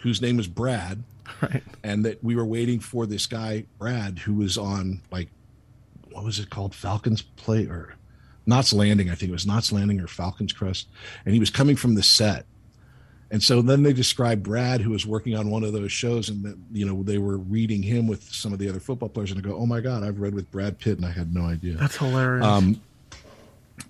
whose 0.00 0.20
name 0.20 0.36
was 0.36 0.48
Brad, 0.48 1.02
right. 1.40 1.62
and 1.82 2.04
that 2.04 2.22
we 2.22 2.36
were 2.36 2.44
waiting 2.44 2.80
for 2.80 3.06
this 3.06 3.26
guy 3.26 3.64
Brad 3.78 4.18
who 4.18 4.34
was 4.34 4.58
on 4.58 5.00
like 5.10 5.28
what 6.12 6.24
was 6.24 6.38
it 6.38 6.50
called 6.50 6.74
Falcons 6.74 7.22
Play 7.22 7.66
or 7.66 7.94
Knots 8.46 8.72
Landing? 8.72 9.10
I 9.10 9.14
think 9.14 9.30
it 9.30 9.32
was 9.32 9.46
Knots 9.46 9.72
Landing 9.72 10.00
or 10.00 10.08
Falcons 10.08 10.52
Crest, 10.52 10.88
and 11.24 11.32
he 11.32 11.40
was 11.40 11.50
coming 11.50 11.76
from 11.76 11.94
the 11.94 12.02
set. 12.02 12.44
And 13.30 13.42
so 13.42 13.60
then 13.60 13.82
they 13.82 13.92
described 13.92 14.42
Brad, 14.42 14.80
who 14.80 14.90
was 14.90 15.06
working 15.06 15.36
on 15.36 15.50
one 15.50 15.62
of 15.62 15.74
those 15.74 15.92
shows, 15.92 16.30
and 16.30 16.42
that 16.44 16.56
you 16.72 16.86
know 16.86 17.02
they 17.02 17.18
were 17.18 17.36
reading 17.38 17.82
him 17.82 18.06
with 18.06 18.22
some 18.22 18.52
of 18.52 18.58
the 18.58 18.68
other 18.68 18.80
football 18.80 19.08
players, 19.08 19.30
and 19.30 19.38
I 19.38 19.42
go, 19.42 19.56
"Oh 19.56 19.66
my 19.66 19.80
God, 19.80 20.02
I've 20.02 20.18
read 20.18 20.34
with 20.34 20.50
Brad 20.50 20.78
Pitt," 20.78 20.96
and 20.96 21.06
I 21.06 21.10
had 21.10 21.34
no 21.34 21.42
idea. 21.42 21.74
That's 21.74 21.96
hilarious. 21.96 22.44
Um, 22.44 22.80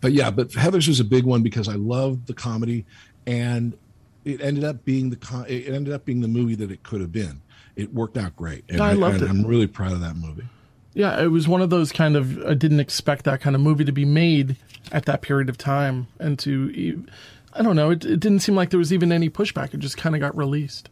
but 0.00 0.12
yeah, 0.12 0.30
but 0.30 0.52
Heather's 0.52 0.88
was 0.88 1.00
a 1.00 1.04
big 1.04 1.24
one 1.24 1.42
because 1.42 1.68
I 1.68 1.74
loved 1.74 2.26
the 2.26 2.34
comedy, 2.34 2.84
and 3.26 3.76
it 4.24 4.40
ended 4.40 4.64
up 4.64 4.84
being 4.84 5.10
the 5.10 5.16
con- 5.16 5.46
it 5.48 5.68
ended 5.68 5.92
up 5.92 6.04
being 6.04 6.20
the 6.20 6.28
movie 6.28 6.54
that 6.56 6.70
it 6.70 6.82
could 6.82 7.00
have 7.00 7.12
been. 7.12 7.42
It 7.76 7.94
worked 7.94 8.16
out 8.16 8.36
great, 8.36 8.64
and 8.68 8.80
I 8.80 8.92
loved 8.92 9.22
it. 9.22 9.30
I'm 9.30 9.46
really 9.46 9.66
proud 9.66 9.92
of 9.92 10.00
that 10.00 10.16
movie. 10.16 10.46
Yeah, 10.94 11.22
it 11.22 11.28
was 11.28 11.46
one 11.46 11.62
of 11.62 11.70
those 11.70 11.92
kind 11.92 12.16
of 12.16 12.44
I 12.44 12.54
didn't 12.54 12.80
expect 12.80 13.24
that 13.24 13.40
kind 13.40 13.54
of 13.54 13.62
movie 13.62 13.84
to 13.84 13.92
be 13.92 14.04
made 14.04 14.56
at 14.90 15.04
that 15.04 15.22
period 15.22 15.48
of 15.48 15.56
time, 15.56 16.08
and 16.18 16.38
to 16.40 17.06
I 17.52 17.62
don't 17.62 17.76
know, 17.76 17.90
it, 17.90 18.04
it 18.04 18.20
didn't 18.20 18.40
seem 18.40 18.54
like 18.54 18.70
there 18.70 18.78
was 18.78 18.92
even 18.92 19.12
any 19.12 19.30
pushback. 19.30 19.74
It 19.74 19.80
just 19.80 19.96
kind 19.96 20.14
of 20.14 20.20
got 20.20 20.36
released, 20.36 20.88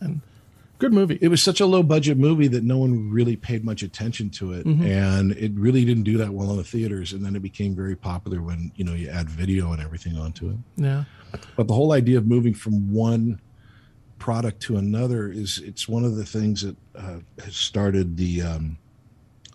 and 0.00 0.20
Good 0.80 0.94
movie. 0.94 1.18
it 1.20 1.28
was 1.28 1.42
such 1.42 1.60
a 1.60 1.66
low 1.66 1.82
budget 1.82 2.16
movie 2.16 2.48
that 2.48 2.64
no 2.64 2.78
one 2.78 3.10
really 3.10 3.36
paid 3.36 3.64
much 3.66 3.82
attention 3.82 4.30
to 4.30 4.54
it 4.54 4.66
Mhm. 4.66 4.80
and 4.82 5.32
it 5.32 5.52
really 5.52 5.84
didn't 5.84 6.04
do 6.04 6.16
that 6.16 6.32
well 6.32 6.50
in 6.52 6.56
the 6.56 6.64
theaters 6.64 7.12
and 7.12 7.22
then 7.24 7.36
it 7.36 7.42
became 7.42 7.76
very 7.76 7.94
popular 7.94 8.40
when 8.40 8.72
you 8.76 8.84
know 8.84 8.94
you 8.94 9.08
add 9.08 9.28
video 9.28 9.72
and 9.72 9.82
everything 9.82 10.16
onto 10.16 10.48
it 10.48 10.56
yeah. 10.76 11.04
but 11.54 11.68
the 11.68 11.74
whole 11.74 11.92
idea 11.92 12.16
of 12.16 12.26
moving 12.26 12.54
from 12.54 12.90
one 12.90 13.38
product 14.18 14.60
to 14.62 14.78
another 14.78 15.28
is 15.30 15.60
it's 15.62 15.86
one 15.86 16.02
of 16.02 16.16
the 16.16 16.24
things 16.24 16.62
that 16.62 16.76
uh, 16.96 17.18
has 17.44 17.54
started 17.56 18.16
the 18.16 18.40
um, 18.40 18.78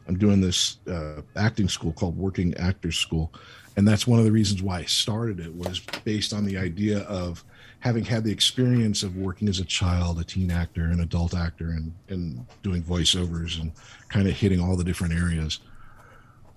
i'm 0.08 0.18
doing 0.20 0.42
this 0.42 0.78
uh, 0.88 1.22
acting 1.36 1.68
school 1.68 1.92
called 1.92 2.16
working 2.16 2.54
actors 2.58 2.98
school 2.98 3.34
and 3.78 3.88
that's 3.88 4.06
one 4.06 4.20
of 4.20 4.26
the 4.26 4.32
reasons 4.32 4.62
why 4.62 4.78
i 4.80 4.84
started 4.86 5.40
it 5.40 5.54
was 5.56 5.80
based 6.04 6.34
on 6.34 6.46
the 6.46 6.56
idea 6.56 7.00
of 7.00 7.44
having 7.80 8.04
had 8.04 8.24
the 8.24 8.32
experience 8.32 9.04
of 9.04 9.16
working 9.16 9.48
as 9.48 9.60
a 9.60 9.66
child 9.66 10.20
a 10.20 10.24
teen 10.24 10.52
actor 10.52 10.86
an 10.86 11.00
adult 11.00 11.36
actor 11.36 11.70
and, 11.70 11.94
and 12.10 12.46
doing 12.64 12.84
voiceovers 12.84 13.60
and 13.60 13.72
kind 14.10 14.28
of 14.28 14.34
hitting 14.34 14.60
all 14.60 14.76
the 14.76 14.84
different 14.84 15.14
areas. 15.14 15.60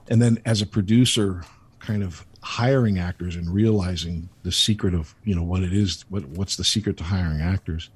And 0.08 0.22
then 0.22 0.38
as 0.44 0.62
a 0.62 0.66
producer 0.66 1.42
kind 1.80 2.02
of 2.02 2.26
hiring 2.42 2.98
actors 2.98 3.36
and 3.36 3.52
realizing 3.52 4.28
the 4.42 4.52
secret 4.52 4.94
of 4.94 5.14
you 5.24 5.34
know 5.34 5.42
what 5.42 5.62
it 5.62 5.72
is 5.72 6.04
what 6.08 6.24
what's 6.28 6.56
the 6.56 6.64
secret 6.64 6.96
to 6.96 7.04
hiring 7.04 7.40
actors 7.40 7.90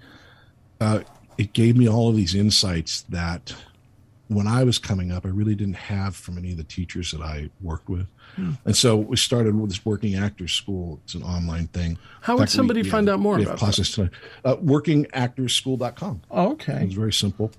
uh, 0.80 1.00
it 1.38 1.52
gave 1.52 1.76
me 1.76 1.88
all 1.88 2.08
of 2.08 2.16
these 2.16 2.34
insights 2.34 3.02
that 3.02 3.54
when 4.34 4.46
i 4.46 4.62
was 4.64 4.78
coming 4.78 5.10
up 5.12 5.24
i 5.26 5.28
really 5.28 5.54
didn't 5.54 5.76
have 5.76 6.14
from 6.16 6.36
any 6.38 6.50
of 6.52 6.56
the 6.56 6.64
teachers 6.64 7.10
that 7.12 7.20
i 7.20 7.48
worked 7.60 7.88
with. 7.88 8.06
And 8.64 8.74
so 8.74 8.96
we 8.96 9.16
started 9.16 9.54
with 9.54 9.68
this 9.68 9.84
working 9.84 10.14
actors 10.14 10.52
school. 10.54 11.00
It's 11.04 11.14
an 11.14 11.22
online 11.22 11.66
thing. 11.66 11.98
How 12.22 12.38
would 12.38 12.48
somebody 12.48 12.80
we 12.82 12.88
find 12.88 13.06
have- 13.08 13.14
out 13.16 13.20
more 13.20 13.34
we 13.36 13.42
have 13.42 13.50
about 13.50 13.58
classes 13.58 13.90
tonight 13.92 14.12
uh, 14.44 14.56
workingactorsschool.com 14.56 16.22
Oh, 16.30 16.52
okay. 16.52 16.82
it's 16.84 16.94
very 16.94 17.12
simple. 17.12 17.50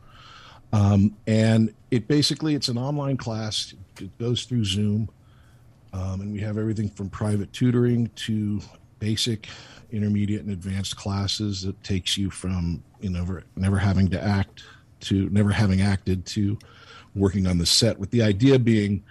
Um, 0.72 1.16
and 1.28 1.74
it 1.92 2.08
basically 2.08 2.56
it's 2.56 2.68
an 2.70 2.78
online 2.78 3.18
class. 3.18 3.74
It 4.02 4.18
goes 4.18 4.46
through 4.46 4.66
Zoom, 4.66 5.10
um, 5.94 6.22
and 6.22 6.34
we 6.34 6.40
have 6.40 6.58
everything 6.58 6.90
from 6.90 7.10
private 7.10 7.54
tutoring 7.54 8.10
to 8.16 8.60
basic, 8.98 9.48
intermediate, 9.92 10.42
and 10.42 10.52
advanced 10.52 10.96
classes 10.98 11.62
that 11.62 11.82
takes 11.84 12.18
you 12.18 12.32
from 12.32 12.82
you 13.02 13.12
know 13.12 13.20
never, 13.20 13.44
never 13.56 13.78
having 13.78 14.08
to 14.10 14.24
act 14.24 14.64
to 15.04 15.30
never 15.30 15.52
having 15.52 15.82
acted 15.82 16.26
to 16.28 16.58
working 17.16 17.48
on 17.48 17.58
the 17.58 17.66
set. 17.66 18.00
With 18.00 18.12
the 18.12 18.24
idea 18.24 18.60
being 18.60 19.04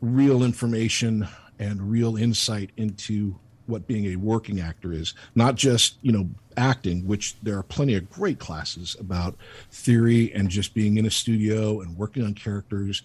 real 0.00 0.42
information 0.42 1.28
and 1.58 1.90
real 1.90 2.16
insight 2.16 2.70
into 2.76 3.34
what 3.66 3.86
being 3.86 4.06
a 4.06 4.16
working 4.16 4.60
actor 4.60 4.92
is 4.92 5.14
not 5.34 5.54
just 5.54 5.98
you 6.02 6.10
know 6.10 6.28
acting 6.56 7.06
which 7.06 7.36
there 7.42 7.56
are 7.58 7.62
plenty 7.62 7.94
of 7.94 8.08
great 8.10 8.38
classes 8.38 8.96
about 8.98 9.36
theory 9.70 10.32
and 10.34 10.48
just 10.48 10.74
being 10.74 10.96
in 10.96 11.06
a 11.06 11.10
studio 11.10 11.80
and 11.80 11.96
working 11.96 12.24
on 12.24 12.32
characters 12.32 13.02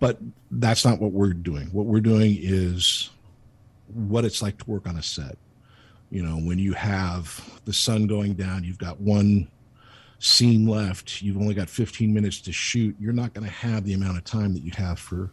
but 0.00 0.18
that's 0.50 0.84
not 0.84 1.00
what 1.00 1.12
we're 1.12 1.32
doing 1.32 1.68
what 1.68 1.86
we're 1.86 2.00
doing 2.00 2.36
is 2.38 3.10
what 3.94 4.24
it's 4.24 4.42
like 4.42 4.58
to 4.58 4.68
work 4.68 4.86
on 4.88 4.96
a 4.96 5.02
set 5.02 5.38
you 6.10 6.22
know 6.22 6.36
when 6.36 6.58
you 6.58 6.72
have 6.72 7.60
the 7.64 7.72
sun 7.72 8.06
going 8.06 8.34
down 8.34 8.64
you've 8.64 8.78
got 8.78 9.00
one 9.00 9.46
scene 10.18 10.66
left 10.66 11.20
you've 11.22 11.36
only 11.36 11.54
got 11.54 11.68
15 11.68 12.12
minutes 12.12 12.40
to 12.40 12.52
shoot 12.52 12.96
you're 12.98 13.12
not 13.12 13.34
going 13.34 13.46
to 13.46 13.52
have 13.52 13.84
the 13.84 13.92
amount 13.92 14.16
of 14.16 14.24
time 14.24 14.54
that 14.54 14.62
you 14.62 14.72
have 14.76 14.98
for 14.98 15.30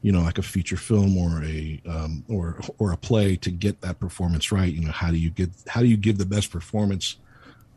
you 0.00 0.12
know 0.12 0.22
like 0.22 0.38
a 0.38 0.42
feature 0.42 0.76
film 0.78 1.16
or 1.16 1.42
a 1.44 1.80
um, 1.86 2.24
or 2.28 2.58
or 2.78 2.92
a 2.92 2.96
play 2.96 3.36
to 3.36 3.50
get 3.50 3.80
that 3.82 4.00
performance 4.00 4.50
right 4.50 4.72
you 4.72 4.80
know 4.84 4.90
how 4.92 5.10
do 5.10 5.18
you 5.18 5.28
get 5.30 5.50
how 5.68 5.80
do 5.80 5.86
you 5.86 5.96
give 5.96 6.16
the 6.18 6.24
best 6.26 6.50
performance 6.50 7.16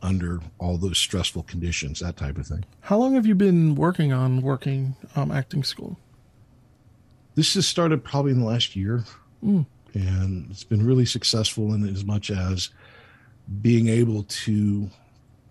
under 0.00 0.40
all 0.58 0.78
those 0.78 0.96
stressful 0.96 1.42
conditions 1.42 2.00
that 2.00 2.16
type 2.16 2.38
of 2.38 2.46
thing 2.46 2.64
How 2.80 2.96
long 2.98 3.14
have 3.14 3.26
you 3.26 3.34
been 3.34 3.74
working 3.74 4.12
on 4.12 4.40
working 4.42 4.94
um, 5.16 5.30
acting 5.30 5.64
school? 5.64 5.98
this 7.34 7.54
has 7.54 7.66
started 7.68 8.02
probably 8.04 8.32
in 8.32 8.40
the 8.40 8.46
last 8.46 8.74
year 8.76 9.04
Mm. 9.44 9.66
and 9.94 10.50
it's 10.50 10.64
been 10.64 10.84
really 10.84 11.06
successful 11.06 11.72
in 11.72 11.86
as 11.88 12.04
much 12.04 12.30
as 12.32 12.70
being 13.62 13.86
able 13.88 14.24
to 14.24 14.90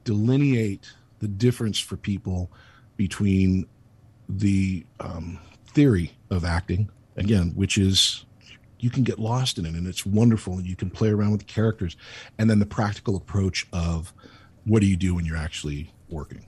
delineate 0.07 0.89
the 1.19 1.27
difference 1.27 1.77
for 1.79 1.97
people 1.97 2.49
between 2.95 3.67
the 4.29 4.85
um, 5.01 5.37
theory 5.67 6.11
of 6.31 6.45
acting 6.45 6.89
again 7.17 7.51
which 7.55 7.77
is 7.77 8.25
you 8.79 8.89
can 8.89 9.03
get 9.03 9.19
lost 9.19 9.57
in 9.57 9.65
it 9.65 9.73
and 9.75 9.85
it's 9.85 10.05
wonderful 10.05 10.53
and 10.53 10.65
you 10.65 10.75
can 10.77 10.89
play 10.89 11.09
around 11.09 11.31
with 11.31 11.41
the 11.41 11.45
characters 11.45 11.97
and 12.37 12.49
then 12.49 12.59
the 12.59 12.65
practical 12.65 13.17
approach 13.17 13.67
of 13.73 14.13
what 14.63 14.79
do 14.79 14.87
you 14.87 14.95
do 14.95 15.13
when 15.13 15.25
you're 15.25 15.43
actually 15.49 15.91
working 16.09 16.45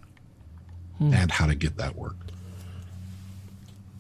and 1.13 1.31
how 1.31 1.45
to 1.45 1.55
get 1.55 1.77
that 1.77 1.95
work 1.95 2.15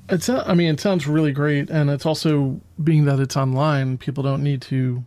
It's. 0.09 0.27
I 0.29 0.53
mean, 0.53 0.73
it 0.73 0.79
sounds 0.79 1.05
really 1.07 1.31
great, 1.31 1.69
and 1.69 1.89
it's 1.89 2.05
also 2.05 2.59
being 2.83 3.05
that 3.05 3.19
it's 3.19 3.37
online. 3.37 3.97
People 3.97 4.23
don't 4.23 4.43
need 4.43 4.61
to 4.63 5.03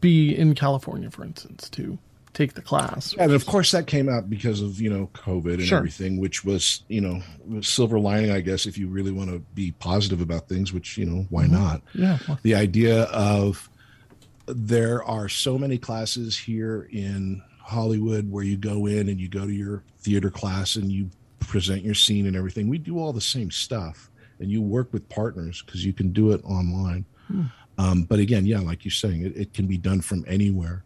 be 0.00 0.34
in 0.34 0.54
California, 0.54 1.10
for 1.10 1.24
instance, 1.24 1.68
to 1.70 1.98
take 2.38 2.54
the 2.54 2.62
class. 2.62 3.14
And 3.18 3.32
of 3.32 3.46
course, 3.46 3.72
that 3.72 3.88
came 3.88 4.08
out 4.08 4.30
because 4.30 4.60
of 4.62 4.80
you 4.80 4.88
know 4.88 5.10
COVID 5.12 5.54
and 5.54 5.62
Sure. 5.64 5.78
everything, 5.78 6.18
which 6.18 6.44
was 6.44 6.84
you 6.88 7.00
know 7.00 7.20
silver 7.60 7.98
lining, 7.98 8.30
I 8.30 8.40
guess, 8.40 8.64
if 8.64 8.78
you 8.78 8.86
really 8.88 9.10
want 9.10 9.30
to 9.30 9.40
be 9.54 9.72
positive 9.72 10.20
about 10.20 10.48
things. 10.48 10.72
Which 10.72 10.96
you 10.96 11.04
know, 11.04 11.26
why 11.30 11.46
not? 11.46 11.82
Yeah. 11.94 12.18
The 12.42 12.54
idea 12.54 13.02
of 13.04 13.68
there 14.46 15.02
are 15.04 15.28
so 15.28 15.58
many 15.58 15.76
classes 15.78 16.38
here 16.38 16.88
in 16.92 17.42
Hollywood 17.60 18.30
where 18.30 18.44
you 18.44 18.56
go 18.56 18.86
in 18.86 19.08
and 19.08 19.20
you 19.20 19.28
go 19.28 19.44
to 19.44 19.52
your 19.52 19.82
theater 19.98 20.30
class 20.30 20.76
and 20.76 20.90
you 20.90 21.10
present 21.40 21.82
your 21.82 21.94
scene 21.94 22.26
and 22.26 22.36
everything. 22.36 22.68
We 22.68 22.78
do 22.78 22.98
all 22.98 23.12
the 23.12 23.20
same 23.20 23.50
stuff, 23.50 24.10
and 24.38 24.48
you 24.50 24.62
work 24.62 24.92
with 24.92 25.08
partners 25.08 25.62
because 25.66 25.84
you 25.84 25.92
can 25.92 26.12
do 26.12 26.30
it 26.30 26.40
online. 26.44 27.04
Um, 27.76 28.04
but 28.04 28.18
again, 28.20 28.46
yeah, 28.46 28.60
like 28.60 28.84
you're 28.84 28.92
saying, 28.92 29.24
it, 29.26 29.36
it 29.36 29.52
can 29.54 29.66
be 29.66 29.76
done 29.76 30.00
from 30.00 30.24
anywhere 30.26 30.84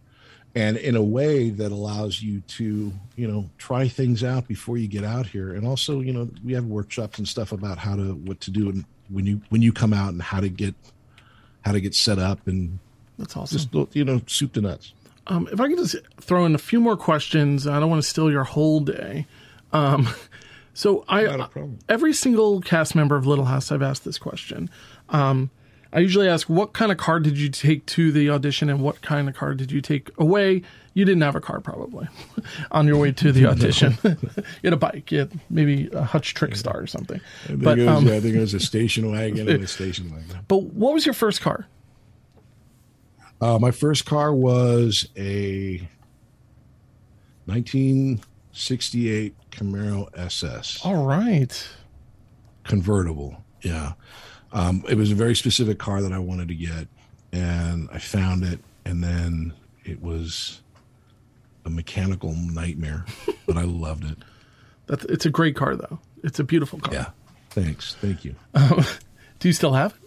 and 0.55 0.77
in 0.77 0.97
a 0.97 1.03
way 1.03 1.49
that 1.51 1.73
allows 1.73 2.21
you 2.23 2.41
to 2.43 2.93
you 3.17 3.27
know 3.29 3.49
try 3.59 3.89
things 3.89 4.23
out 4.23 4.47
before 4.49 4.77
you 4.79 4.87
get 4.89 5.05
out 5.05 5.27
here 5.27 5.55
and 5.55 5.67
also 5.67 6.01
you 6.01 6.13
know 6.13 6.29
we 6.45 6.53
have 6.53 6.65
workshops 6.67 7.19
and 7.19 7.27
stuff 7.27 7.53
about 7.53 7.79
how 7.79 7.97
to 7.97 8.15
what 8.17 8.41
to 8.41 8.51
do 8.51 8.69
and 8.69 8.85
when 9.09 9.25
you 9.27 9.41
when 9.49 9.63
you 9.63 9.73
come 9.73 9.93
out 9.93 10.11
and 10.13 10.21
how 10.23 10.41
to 10.41 10.49
get 10.49 10.75
how 11.63 11.73
to 11.73 11.81
get 11.81 11.95
set 11.95 12.19
up 12.19 12.47
and 12.47 12.79
That's 13.19 13.37
awesome. 13.37 13.59
just 13.59 13.97
you 13.97 14.05
know 14.05 14.21
soup 14.27 14.53
to 14.55 14.61
nuts 14.61 14.93
Um, 15.27 15.49
if 15.53 15.61
I 15.61 15.69
could 15.69 15.79
just 15.79 15.97
throw 16.21 16.45
in 16.47 16.55
a 16.55 16.59
few 16.59 16.81
more 16.81 16.97
questions, 16.97 17.67
I 17.67 17.79
don't 17.81 17.89
want 17.91 18.03
to 18.03 18.09
steal 18.09 18.31
your 18.31 18.43
whole 18.45 18.81
day. 18.81 19.27
Um, 19.73 20.09
so 20.75 21.05
I 21.09 21.23
Not 21.23 21.41
a 21.41 21.49
problem. 21.49 21.79
every 21.89 22.13
single 22.13 22.61
cast 22.61 22.95
member 22.95 23.15
of 23.17 23.25
Little 23.27 23.45
House, 23.47 23.71
I've 23.73 23.83
asked 23.83 24.05
this 24.05 24.19
question. 24.19 24.69
Um, 25.11 25.51
I 25.93 26.01
usually 26.01 26.27
ask, 26.29 26.49
what 26.49 26.73
kind 26.73 26.91
of 26.91 26.97
car 26.99 27.21
did 27.21 27.37
you 27.39 27.51
take 27.51 27.85
to 27.87 28.11
the 28.13 28.31
audition, 28.31 28.71
and 28.71 28.81
what 28.81 29.03
kind 29.03 29.29
of 29.29 29.35
car 29.35 29.55
did 29.55 29.71
you 29.71 29.81
take 29.83 30.11
away? 30.19 30.63
You 30.95 31.05
didn't 31.05 31.23
have 31.23 31.37
a 31.37 31.41
car, 31.41 31.61
probably, 31.61 32.09
on 32.71 32.87
your 32.87 32.97
way 32.97 33.13
to 33.13 33.31
the 33.33 33.47
audition. 33.47 33.97
you 34.05 34.17
had 34.65 34.73
a 34.73 34.77
bike, 34.77 35.13
you 35.13 35.21
had 35.21 35.39
maybe 35.51 35.89
a 35.93 36.03
Hutch 36.03 36.35
Trickstar 36.35 36.75
or 36.83 36.87
something. 36.87 37.21
I 37.45 37.49
think, 37.49 37.63
But 37.63 37.79
it 37.79 37.87
was, 37.87 37.97
um, 37.99 38.09
I 38.09 38.21
think 38.21 38.37
it 38.37 38.41
was 38.41 38.55
a 38.55 38.61
station 38.61 39.11
wagon 39.11 39.49
and 39.49 39.63
a 39.63 39.67
station 39.79 40.11
wagon 40.11 40.39
but 40.49 40.63
what 40.63 40.95
was 40.95 41.05
your 41.07 41.15
first 41.15 41.41
car? 41.41 41.67
uh, 43.41 43.59
my 43.59 43.71
first 43.71 44.05
car 44.07 44.33
was 44.35 45.09
a 45.17 45.89
1968 47.47 49.35
camaro 49.51 50.09
ss 50.17 50.81
All 50.85 51.05
right. 51.05 51.69
convertible. 52.65 53.43
Yeah. 53.63 53.93
Um, 54.53 54.85
it 54.89 54.97
was 54.97 55.11
a 55.11 55.15
very 55.15 55.35
specific 55.35 55.79
car 55.79 56.03
that 56.03 56.13
I 56.13 56.19
wanted 56.19 56.49
to 56.49 56.55
get, 56.55 56.89
and 57.33 57.89
I 57.93 57.99
found 57.99 58.45
it, 58.45 58.61
and 58.85 59.03
then 59.03 59.55
it 59.85 60.03
was 60.03 60.61
a 61.65 61.71
mechanical 61.71 62.35
nightmare, 62.35 63.05
but 63.47 63.57
I 63.57 63.63
loved 63.63 64.05
it. 64.05 64.19
That's, 64.87 65.05
it's 65.07 65.27
a 65.27 65.31
great 65.31 65.57
car, 65.57 65.77
though. 65.77 65.99
It's 66.23 66.39
a 66.39 66.45
beautiful 66.45 66.79
car. 66.79 66.95
Yeah. 66.95 67.07
Thanks. 67.51 67.95
Thank 67.95 68.25
you. 68.25 68.35
Do 68.55 69.49
you 69.49 69.53
still 69.53 69.73
have 69.73 69.93
it? 69.93 69.99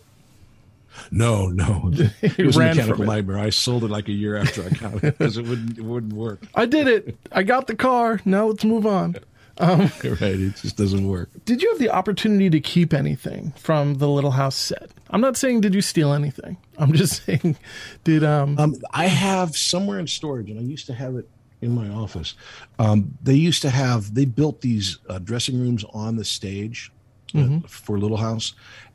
No, 1.12 1.48
no. 1.48 1.92
It 2.22 2.46
was 2.46 2.56
a 2.56 2.60
mechanical 2.60 3.04
nightmare. 3.06 3.38
I 3.38 3.50
sold 3.50 3.84
it 3.84 3.90
like 3.90 4.08
a 4.08 4.14
year 4.14 4.38
after 4.38 4.64
I 4.64 4.70
got 4.70 4.94
it 4.96 5.18
because 5.18 5.38
it 5.38 5.46
wouldn't 5.46 5.78
it 5.78 5.84
wouldn't 5.84 6.14
work. 6.14 6.42
I 6.56 6.66
did 6.66 6.88
it. 6.88 7.18
I 7.32 7.44
got 7.44 7.68
the 7.68 7.76
car. 7.76 8.22
Now 8.26 8.46
let's 8.48 8.64
move 8.64 8.86
on. 8.86 9.16
right. 9.60 9.90
It 10.04 10.56
just 10.58 10.76
doesn't 10.78 11.08
work. 11.08 11.30
Did 11.46 11.62
you 11.62 11.70
have 11.70 11.80
the 11.80 11.90
opportunity 11.90 12.50
to 12.50 12.60
keep 12.60 12.94
anything 12.94 13.54
from 13.58 13.96
the 13.96 14.10
Little 14.10 14.32
House 14.32 14.56
set? 14.56 14.90
I'm 15.10 15.22
not 15.22 15.38
saying 15.38 15.62
did 15.62 15.74
you 15.74 15.82
steal 15.82 16.12
anything. 16.14 16.58
I'm 16.78 16.94
just 16.94 17.24
saying 17.26 17.58
did 18.04 18.24
um 18.24 18.58
Um, 18.60 18.76
I 18.92 19.06
have 19.08 19.56
somewhere 19.56 20.00
in 20.00 20.08
storage, 20.08 20.50
and 20.50 20.60
I 20.60 20.64
used 20.64 20.88
to 20.88 20.94
have 20.94 21.16
it 21.16 21.30
in 21.62 21.72
my 21.74 21.88
office. 21.90 22.36
Um, 22.80 23.18
they 23.24 23.36
used 23.36 23.62
to 23.62 23.70
have 23.70 24.14
they 24.14 24.26
built 24.26 24.62
these 24.62 24.98
uh, 25.10 25.20
dressing 25.20 25.60
rooms 25.60 25.86
on 25.94 26.18
the 26.18 26.26
stage 26.26 26.92
uh, 27.34 27.60
for 27.68 27.98
Little 27.98 28.18
House, 28.18 28.54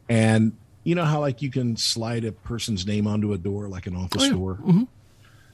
and 0.08 0.52
you 0.84 0.94
know 0.94 1.04
how 1.04 1.20
like 1.20 1.40
you 1.42 1.50
can 1.50 1.76
slide 1.76 2.24
a 2.24 2.32
person's 2.32 2.86
name 2.86 3.06
onto 3.06 3.32
a 3.32 3.38
door 3.38 3.68
like 3.68 3.86
an 3.86 3.96
office 3.96 4.22
Oh, 4.22 4.26
yeah. 4.26 4.32
door. 4.32 4.58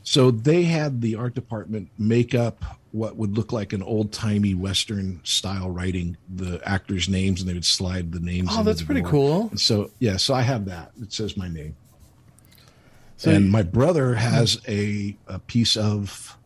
So 0.03 0.31
they 0.31 0.63
had 0.63 1.01
the 1.01 1.17
art 1.17 1.35
department 1.35 1.91
make 1.99 2.33
up 2.35 2.63
what 2.97 3.17
would 3.17 3.37
look 3.37 3.53
like 3.53 3.75
an 3.75 3.83
old 3.83 4.11
timey 4.11 4.55
Western 4.55 5.21
style 5.23 5.71
writing 5.71 6.17
the 6.35 6.61
actors' 6.65 7.09
names, 7.09 7.41
and 7.41 7.49
they 7.49 7.55
would 7.55 7.65
slide 7.65 8.11
the 8.11 8.21
names. 8.21 8.49
Oh, 8.53 8.63
that's 8.63 8.83
pretty 8.83 9.03
door. 9.03 9.11
cool. 9.11 9.49
And 9.51 9.61
so 9.61 9.91
yeah, 9.99 10.17
so 10.17 10.33
I 10.33 10.41
have 10.41 10.65
that. 10.65 10.93
It 11.01 11.13
says 11.13 11.37
my 11.37 11.49
name. 11.49 11.77
So 13.19 13.31
and 13.31 13.51
my 13.51 13.63
brother 13.63 14.15
uh-huh. 14.15 14.31
has 14.31 14.61
a, 14.67 15.17
a 15.27 15.39
piece 15.41 15.77
of 15.77 16.37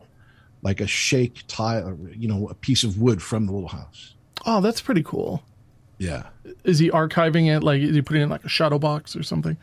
like 0.61 0.81
a 0.81 0.87
shake 0.87 1.43
tile, 1.47 1.97
you 2.15 2.27
know, 2.27 2.49
a 2.49 2.53
piece 2.53 2.83
of 2.83 2.99
wood 2.99 3.21
from 3.21 3.45
the 3.45 3.53
little 3.53 3.69
house. 3.69 4.15
oh, 4.45 4.61
that's 4.61 4.81
pretty 4.81 5.03
cool. 5.03 5.43
Yeah. 5.97 6.23
Is 6.63 6.79
he 6.79 6.89
archiving 6.89 7.55
it? 7.55 7.61
Like, 7.63 7.81
is 7.81 7.95
he 7.95 8.01
putting 8.01 8.21
it 8.21 8.25
in 8.25 8.29
like 8.29 8.43
a 8.43 8.49
shadow 8.49 8.79
box 8.79 9.15
or 9.15 9.23
something? 9.23 9.55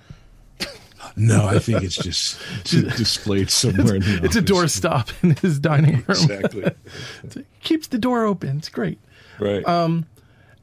No, 1.17 1.47
I 1.47 1.59
think 1.59 1.83
it's 1.83 1.97
just 1.97 2.39
displayed 2.65 3.51
somewhere 3.51 3.97
in 3.97 4.03
the 4.03 4.21
It's 4.23 4.37
a 4.37 4.43
doorstop 4.43 5.13
in 5.23 5.37
his 5.37 5.59
dining 5.59 5.97
room. 5.97 6.05
Exactly. 6.09 6.71
Keeps 7.63 7.89
the 7.89 7.99
door 7.99 8.25
open. 8.25 8.59
It's 8.59 8.69
great. 8.69 8.99
right. 9.41 9.65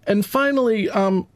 And 0.08 0.24
finally, 0.26 0.90
um, 0.90 1.28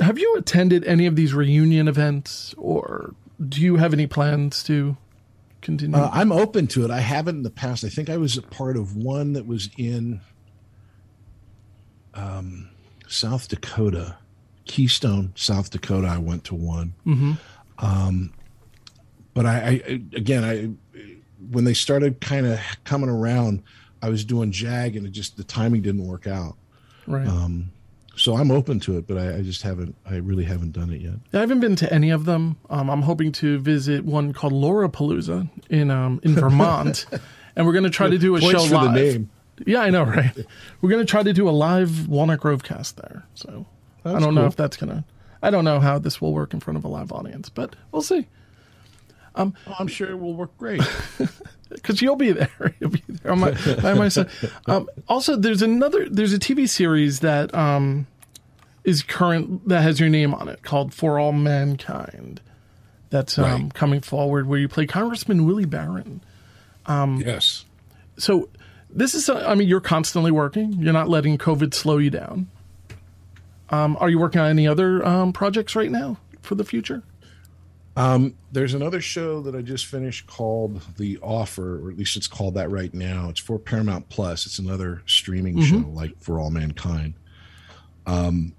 have 0.00 0.18
you 0.18 0.34
attended 0.36 0.84
any 0.84 1.06
of 1.06 1.14
these 1.16 1.34
reunion 1.34 1.88
events, 1.88 2.54
or 2.56 3.14
do 3.48 3.60
you 3.60 3.76
have 3.76 3.92
any 3.92 4.06
plans 4.06 4.62
to 4.64 4.96
continue? 5.60 5.96
Uh, 5.96 6.08
I'm 6.12 6.32
open 6.32 6.66
to 6.68 6.84
it. 6.84 6.90
I 6.90 7.00
haven't 7.00 7.36
in 7.36 7.42
the 7.42 7.50
past. 7.50 7.84
I 7.84 7.88
think 7.90 8.08
I 8.08 8.16
was 8.16 8.38
a 8.38 8.42
part 8.42 8.76
of 8.78 8.96
one 8.96 9.34
that 9.34 9.46
was 9.46 9.68
in 9.76 10.22
um, 12.14 12.70
South 13.08 13.48
Dakota, 13.48 14.16
Keystone, 14.64 15.32
South 15.34 15.70
Dakota. 15.70 16.06
I 16.06 16.18
went 16.18 16.44
to 16.44 16.54
one. 16.54 16.94
Um, 17.78 18.32
but 19.34 19.46
I, 19.46 19.82
I, 19.86 20.00
again, 20.16 20.44
I, 20.44 20.98
when 21.50 21.64
they 21.64 21.74
started 21.74 22.20
kind 22.20 22.46
of 22.46 22.58
coming 22.84 23.10
around, 23.10 23.62
I 24.02 24.08
was 24.08 24.24
doing 24.24 24.50
JAG 24.52 24.96
and 24.96 25.06
it 25.06 25.10
just, 25.10 25.36
the 25.36 25.44
timing 25.44 25.82
didn't 25.82 26.06
work 26.06 26.26
out. 26.26 26.56
right. 27.06 27.26
Um, 27.26 27.70
so 28.16 28.36
I'm 28.36 28.50
open 28.52 28.78
to 28.80 28.96
it, 28.96 29.06
but 29.08 29.18
I, 29.18 29.38
I 29.38 29.42
just 29.42 29.62
haven't, 29.62 29.96
I 30.08 30.16
really 30.16 30.44
haven't 30.44 30.72
done 30.72 30.90
it 30.92 31.00
yet. 31.00 31.14
I 31.32 31.40
haven't 31.40 31.58
been 31.60 31.74
to 31.76 31.92
any 31.92 32.10
of 32.10 32.26
them. 32.26 32.56
Um, 32.70 32.88
I'm 32.88 33.02
hoping 33.02 33.32
to 33.32 33.58
visit 33.58 34.04
one 34.04 34.32
called 34.32 34.52
Laura 34.52 34.88
Palooza 34.88 35.48
in 35.68 35.90
um, 35.90 36.20
in 36.22 36.34
Vermont, 36.34 37.06
and 37.56 37.66
we're 37.66 37.72
going 37.72 37.84
to 37.84 37.90
try 37.90 38.08
to 38.08 38.16
do 38.18 38.36
a 38.36 38.40
Points 38.40 38.68
show 38.68 38.76
live. 38.76 38.94
the 38.94 39.00
name. 39.00 39.30
Yeah, 39.66 39.80
I 39.80 39.90
know, 39.90 40.04
right? 40.04 40.32
We're 40.80 40.90
going 40.90 41.04
to 41.04 41.10
try 41.10 41.24
to 41.24 41.32
do 41.32 41.48
a 41.48 41.50
live 41.50 42.06
Walnut 42.06 42.38
Grove 42.40 42.62
cast 42.62 42.98
there. 42.98 43.26
So 43.34 43.66
I 44.04 44.20
don't 44.20 44.34
know 44.36 44.46
if 44.46 44.54
that's 44.54 44.76
gonna. 44.76 45.04
I 45.42 45.50
don't 45.50 45.64
know 45.64 45.80
how 45.80 45.98
this 45.98 46.20
will 46.20 46.32
work 46.32 46.54
in 46.54 46.60
front 46.60 46.76
of 46.76 46.84
a 46.84 46.88
live 46.88 47.10
audience, 47.10 47.48
but 47.48 47.74
we'll 47.90 48.02
see. 48.02 48.28
Oh, 49.36 49.52
I'm 49.78 49.88
sure 49.88 50.10
it 50.10 50.16
will 50.18 50.34
work 50.34 50.56
great. 50.58 50.80
because 51.70 52.00
you'll 52.00 52.16
be 52.16 52.32
there. 52.32 52.74
You'll 52.80 52.90
be 52.90 53.02
there 53.08 53.32
on 53.32 53.40
my, 53.40 53.50
by 53.82 53.94
my 53.94 54.08
side. 54.08 54.28
Um, 54.66 54.88
also, 55.08 55.36
there's 55.36 55.62
another. 55.62 56.08
There's 56.08 56.32
a 56.32 56.38
TV 56.38 56.68
series 56.68 57.20
that 57.20 57.52
um, 57.54 58.06
is 58.84 59.02
current 59.02 59.68
that 59.68 59.82
has 59.82 59.98
your 59.98 60.08
name 60.08 60.34
on 60.34 60.48
it 60.48 60.62
called 60.62 60.94
For 60.94 61.18
All 61.18 61.32
Mankind. 61.32 62.40
That's 63.10 63.38
um, 63.38 63.44
Right. 63.44 63.74
coming 63.74 64.00
forward 64.00 64.46
where 64.46 64.58
you 64.58 64.68
play 64.68 64.86
Congressman 64.86 65.46
Willie 65.46 65.64
Barron. 65.64 66.20
yes. 66.86 67.64
So 68.16 68.48
this 68.90 69.14
is. 69.14 69.28
I 69.28 69.54
mean, 69.54 69.68
you're 69.68 69.80
constantly 69.80 70.30
working. 70.30 70.74
You're 70.74 70.92
not 70.92 71.08
letting 71.08 71.38
COVID 71.38 71.74
slow 71.74 71.98
you 71.98 72.10
down. 72.10 72.48
Um, 73.70 73.96
are 73.98 74.08
you 74.10 74.18
working 74.18 74.40
on 74.40 74.48
any 74.48 74.68
other 74.68 75.04
um, 75.04 75.32
projects 75.32 75.74
right 75.74 75.90
now 75.90 76.18
for 76.42 76.54
the 76.54 76.64
future? 76.64 77.02
Um, 77.96 78.34
there's 78.50 78.74
another 78.74 79.00
show 79.00 79.40
that 79.42 79.54
I 79.54 79.62
just 79.62 79.86
finished 79.86 80.26
called 80.26 80.82
The 80.96 81.18
Offer, 81.22 81.84
or 81.84 81.90
at 81.90 81.96
least 81.96 82.16
it's 82.16 82.26
called 82.26 82.54
that 82.54 82.70
right 82.70 82.92
now. 82.92 83.28
It's 83.28 83.40
for 83.40 83.58
Paramount 83.58 84.08
Plus. 84.08 84.46
It's 84.46 84.58
another 84.58 85.02
streaming 85.06 85.56
mm-hmm. 85.56 85.82
show 85.82 85.88
like 85.88 86.12
For 86.20 86.40
All 86.40 86.50
Mankind. 86.50 87.14
Um, 88.06 88.52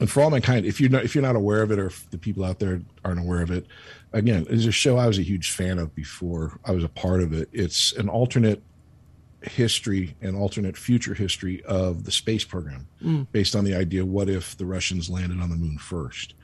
and 0.00 0.10
For 0.10 0.22
All 0.22 0.30
Mankind, 0.30 0.66
if 0.66 0.80
you're 0.80 0.90
not 0.90 1.04
if 1.04 1.14
you're 1.14 1.22
not 1.22 1.36
aware 1.36 1.62
of 1.62 1.70
it, 1.70 1.78
or 1.78 1.86
if 1.86 2.10
the 2.10 2.18
people 2.18 2.44
out 2.44 2.58
there 2.58 2.80
aren't 3.04 3.20
aware 3.20 3.42
of 3.42 3.50
it, 3.50 3.66
again, 4.12 4.46
it's 4.50 4.66
a 4.66 4.72
show 4.72 4.96
I 4.96 5.06
was 5.06 5.18
a 5.18 5.22
huge 5.22 5.52
fan 5.52 5.78
of 5.78 5.94
before 5.94 6.58
I 6.64 6.72
was 6.72 6.82
a 6.82 6.88
part 6.88 7.22
of 7.22 7.32
it. 7.32 7.48
It's 7.52 7.92
an 7.92 8.08
alternate 8.08 8.62
history 9.42 10.14
and 10.20 10.36
alternate 10.36 10.76
future 10.76 11.14
history 11.14 11.62
of 11.64 12.04
the 12.04 12.10
space 12.10 12.44
program 12.44 12.86
mm. 13.02 13.26
based 13.32 13.56
on 13.56 13.64
the 13.64 13.74
idea 13.74 14.04
what 14.04 14.28
if 14.28 14.56
the 14.56 14.66
Russians 14.66 15.08
landed 15.08 15.40
on 15.40 15.48
the 15.48 15.56
moon 15.56 15.78
first. 15.78 16.34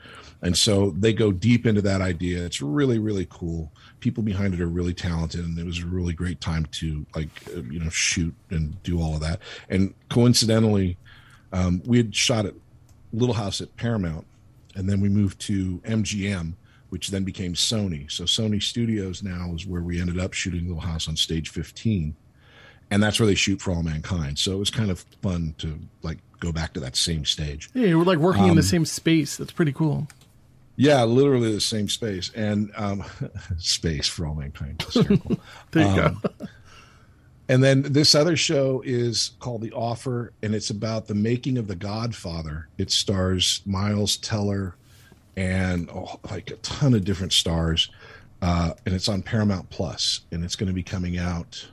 And 0.41 0.57
so 0.57 0.91
they 0.91 1.13
go 1.13 1.31
deep 1.31 1.65
into 1.65 1.81
that 1.81 2.01
idea. 2.01 2.45
It's 2.45 2.61
really, 2.61 2.99
really 2.99 3.27
cool. 3.29 3.71
People 3.99 4.23
behind 4.23 4.53
it 4.53 4.61
are 4.61 4.67
really 4.67 4.93
talented, 4.93 5.43
and 5.43 5.57
it 5.57 5.65
was 5.65 5.79
a 5.79 5.85
really 5.85 6.13
great 6.13 6.39
time 6.41 6.67
to 6.73 7.05
like, 7.15 7.29
uh, 7.55 7.61
you 7.63 7.79
know, 7.79 7.89
shoot 7.89 8.33
and 8.49 8.81
do 8.83 9.01
all 9.01 9.15
of 9.15 9.21
that. 9.21 9.39
And 9.69 9.93
coincidentally, 10.09 10.97
um, 11.51 11.81
we 11.85 11.97
had 11.97 12.15
shot 12.15 12.45
at 12.45 12.53
Little 13.13 13.33
House 13.33 13.61
at 13.61 13.75
Paramount, 13.77 14.27
and 14.75 14.87
then 14.87 15.01
we 15.01 15.09
moved 15.09 15.39
to 15.41 15.79
MGM, 15.79 16.53
which 16.89 17.09
then 17.09 17.23
became 17.23 17.53
Sony. 17.53 18.09
So 18.11 18.25
Sony 18.25 18.61
Studios 18.61 19.23
now 19.23 19.53
is 19.55 19.65
where 19.65 19.81
we 19.81 19.99
ended 19.99 20.19
up 20.19 20.33
shooting 20.33 20.67
Little 20.67 20.81
House 20.81 21.07
on 21.07 21.15
Stage 21.15 21.49
15, 21.49 22.15
and 22.91 23.03
that's 23.03 23.19
where 23.19 23.27
they 23.27 23.35
shoot 23.35 23.59
for 23.59 23.71
All 23.71 23.81
Mankind. 23.81 24.37
So 24.37 24.53
it 24.53 24.59
was 24.59 24.69
kind 24.69 24.91
of 24.91 24.99
fun 25.23 25.55
to 25.57 25.79
like 26.03 26.19
go 26.39 26.51
back 26.51 26.73
to 26.73 26.79
that 26.81 26.95
same 26.95 27.25
stage. 27.25 27.69
Yeah, 27.73 27.87
you're 27.87 28.05
like 28.05 28.19
working 28.19 28.47
in 28.47 28.55
the 28.55 28.63
same 28.63 28.85
space. 28.85 29.37
That's 29.37 29.51
pretty 29.51 29.73
cool. 29.73 30.07
Yeah, 30.79 31.03
literally 31.03 31.51
the 31.51 31.59
same 31.59 31.89
space 31.89 32.31
and 32.35 32.71
um, 32.75 33.03
space 33.57 34.07
for 34.07 34.27
all 34.27 34.35
mankind. 34.35 34.85
There 35.71 35.87
you 35.87 35.95
go. 35.95 36.05
Um, 36.05 36.21
and 37.49 37.63
then 37.63 37.81
this 37.81 38.13
other 38.13 38.35
show 38.35 38.81
is 38.85 39.31
called 39.39 39.61
The 39.61 39.71
Offer, 39.71 40.33
and 40.43 40.53
it's 40.53 40.69
about 40.69 41.07
the 41.07 41.15
making 41.15 41.57
of 41.57 41.67
The 41.67 41.75
Godfather. 41.75 42.67
It 42.77 42.91
stars 42.91 43.61
Miles 43.65 44.17
Teller 44.17 44.75
and 45.35 45.89
oh, 45.89 46.19
like 46.29 46.51
a 46.51 46.55
ton 46.57 46.93
of 46.93 47.05
different 47.05 47.33
stars, 47.33 47.89
uh, 48.41 48.73
and 48.85 48.93
it's 48.93 49.07
on 49.07 49.21
Paramount 49.21 49.69
Plus, 49.69 50.21
and 50.31 50.43
it's 50.43 50.55
going 50.55 50.67
to 50.67 50.73
be 50.73 50.83
coming 50.83 51.17
out, 51.17 51.67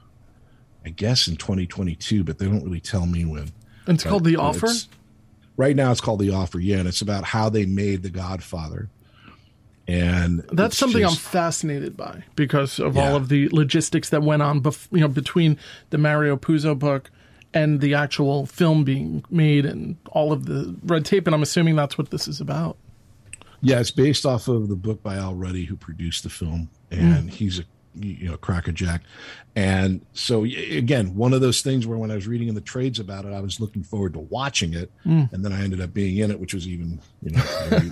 I 0.85 0.91
guess, 0.91 1.29
in 1.29 1.37
2022, 1.37 2.25
but 2.25 2.39
they 2.39 2.47
don't 2.47 2.65
really 2.65 2.81
tell 2.81 3.07
me 3.07 3.25
when. 3.25 3.53
And 3.87 3.97
it's 3.97 4.05
called 4.05 4.25
The 4.25 4.37
But 4.37 4.43
Offer. 4.43 4.69
Right 5.57 5.77
now, 5.77 5.93
it's 5.93 6.01
called 6.01 6.21
The 6.21 6.31
Offer, 6.31 6.59
yeah, 6.59 6.79
and 6.79 6.89
it's 6.89 7.01
about 7.01 7.25
how 7.25 7.49
they 7.49 7.65
made 7.65 8.03
The 8.03 8.11
Godfather. 8.11 8.89
And 9.87 10.41
That's 10.51 10.79
something 10.79 11.05
I'm 11.05 11.15
fascinated 11.15 11.97
by 11.97 12.25
because 12.37 12.79
of 12.79 12.97
all 12.97 13.17
of 13.17 13.29
the 13.29 13.49
logistics 13.51 14.09
that 14.11 14.23
went 14.23 14.41
on, 14.41 14.63
bef- 14.63 14.89
you 14.91 15.01
know, 15.01 15.09
between 15.09 15.59
the 15.91 15.99
Mario 15.99 16.37
Puzo 16.37 16.79
book 16.79 17.11
and 17.53 17.81
the 17.81 17.95
actual 17.95 18.47
film 18.47 18.85
being 18.85 19.25
made 19.29 19.67
and 19.67 19.97
all 20.11 20.33
of 20.33 20.47
the 20.47 20.75
red 20.85 21.05
tape. 21.05 21.27
And 21.27 21.35
I'm 21.35 21.43
assuming 21.43 21.77
that's 21.77 21.99
what 21.99 22.11
this 22.11 22.27
is 22.27 22.41
about. 22.41 22.79
Yeah, 23.61 23.79
it's 23.79 23.91
based 23.91 24.25
off 24.25 24.49
of 24.49 24.69
the 24.69 24.77
book 24.77 25.03
by 25.03 25.17
Al 25.17 25.35
Ruddy, 25.35 25.65
who 25.65 25.77
produced 25.77 26.23
the 26.23 26.31
film, 26.31 26.69
and 26.91 27.31
mm. 27.31 27.33
he's 27.33 27.59
a 27.59 27.65
you 28.01 28.29
know 28.29 28.37
crackerjack. 28.37 29.03
And 29.57 30.05
so 30.15 30.45
again, 30.45 31.15
one 31.15 31.33
of 31.33 31.41
those 31.41 31.63
things 31.63 31.87
where 31.87 31.97
when 31.97 32.11
I 32.11 32.17
was 32.17 32.27
reading 32.27 32.49
in 32.49 32.55
the 32.57 32.61
trades 32.61 32.99
about 32.99 33.25
it, 33.25 33.33
I 33.33 33.41
was 33.41 33.61
looking 33.61 33.85
forward 33.85 34.15
to 34.15 34.19
watching 34.19 34.75
it, 34.75 34.91
and 35.05 35.29
then 35.45 35.53
I 35.53 35.63
ended 35.63 35.81
up 35.81 35.95
being 35.95 36.17
in 36.17 36.31
it, 36.31 36.41
which 36.41 36.55
was 36.55 36.67
even 36.67 37.01
you 37.23 37.31
know 37.31 37.43
very, 37.69 37.91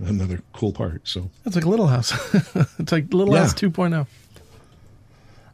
another 0.06 0.42
cool 0.52 0.72
part. 0.72 1.06
So 1.06 1.30
It's 1.46 1.54
like 1.54 1.66
Little 1.66 1.86
House. 1.86 2.12
it's 2.78 2.90
like 2.92 3.12
Little 3.14 3.34
Yeah. 3.34 3.42
House 3.42 3.54
2.0. 3.54 4.06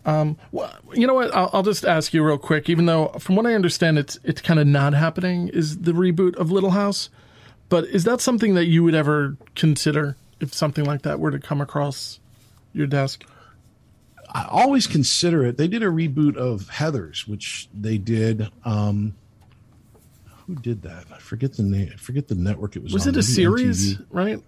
Um, 0.07 0.37
well, 0.53 0.71
you 0.93 1.07
know 1.07 1.15
what? 1.15 1.35
I'll, 1.35 1.51
I'll 1.53 1.63
just 1.63 1.85
ask 1.85 2.13
you 2.13 2.23
real 2.25 2.37
quick. 2.39 2.69
Even 2.69 2.87
though, 2.87 3.09
from 3.19 3.37
what 3.37 3.47
I 3.47 3.55
understand, 3.55 3.99
it's 3.99 4.19
it's 4.23 4.41
kind 4.41 4.61
of 4.61 4.67
not 4.67 4.93
happening. 4.95 5.49
Is 5.49 5.79
the 5.79 5.93
reboot 5.93 6.37
of 6.37 6.51
Little 6.51 6.71
House? 6.73 7.09
But 7.71 7.85
is 7.85 8.05
that 8.05 8.21
something 8.21 8.55
that 8.55 8.67
you 8.67 8.85
would 8.85 8.95
ever 8.95 9.37
consider 9.55 10.17
if 10.41 10.53
something 10.53 10.85
like 10.85 11.03
that 11.03 11.19
were 11.21 11.31
to 11.31 11.39
come 11.39 11.61
across 11.63 12.21
your 12.75 12.87
desk? 12.87 13.25
I 14.33 14.47
always 14.51 14.87
consider 14.87 15.45
it. 15.45 15.57
They 15.57 15.69
did 15.69 15.83
a 15.83 15.87
reboot 15.87 16.37
of 16.37 16.69
Heather's, 16.69 17.27
which 17.27 17.69
they 17.75 17.99
did. 17.99 18.49
Um, 18.65 19.15
who 20.47 20.55
did 20.57 20.83
that? 20.83 21.05
I 21.13 21.19
forget 21.19 21.55
the 21.55 21.63
name. 21.63 21.91
I 21.93 21.97
forget 21.97 22.29
the 22.29 22.35
network 22.35 22.77
it 22.77 22.83
was. 22.83 22.93
Was 22.93 23.07
on. 23.07 23.11
it 23.11 23.17
a 23.17 23.19
Maybe 23.19 23.23
series? 23.33 23.95
MTV. 23.97 24.07
Right? 24.11 24.43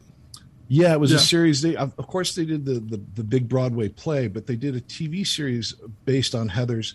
Yeah, 0.69 0.93
it 0.93 1.01
was 1.01 1.11
Yeah. 1.13 1.17
a 1.19 1.21
series. 1.21 1.63
They 1.63 1.77
of 1.77 1.95
of 1.99 2.07
course 2.09 2.35
they 2.35 2.45
did 2.45 2.65
the, 2.65 2.81
the 2.81 3.01
the 3.15 3.25
big 3.25 3.49
Broadway 3.49 3.89
play, 3.89 4.27
but 4.29 4.47
they 4.47 4.57
did 4.57 4.75
a 4.77 4.81
TV 4.81 5.27
series 5.27 5.75
based 6.05 6.35
on 6.35 6.49
Heather's. 6.49 6.95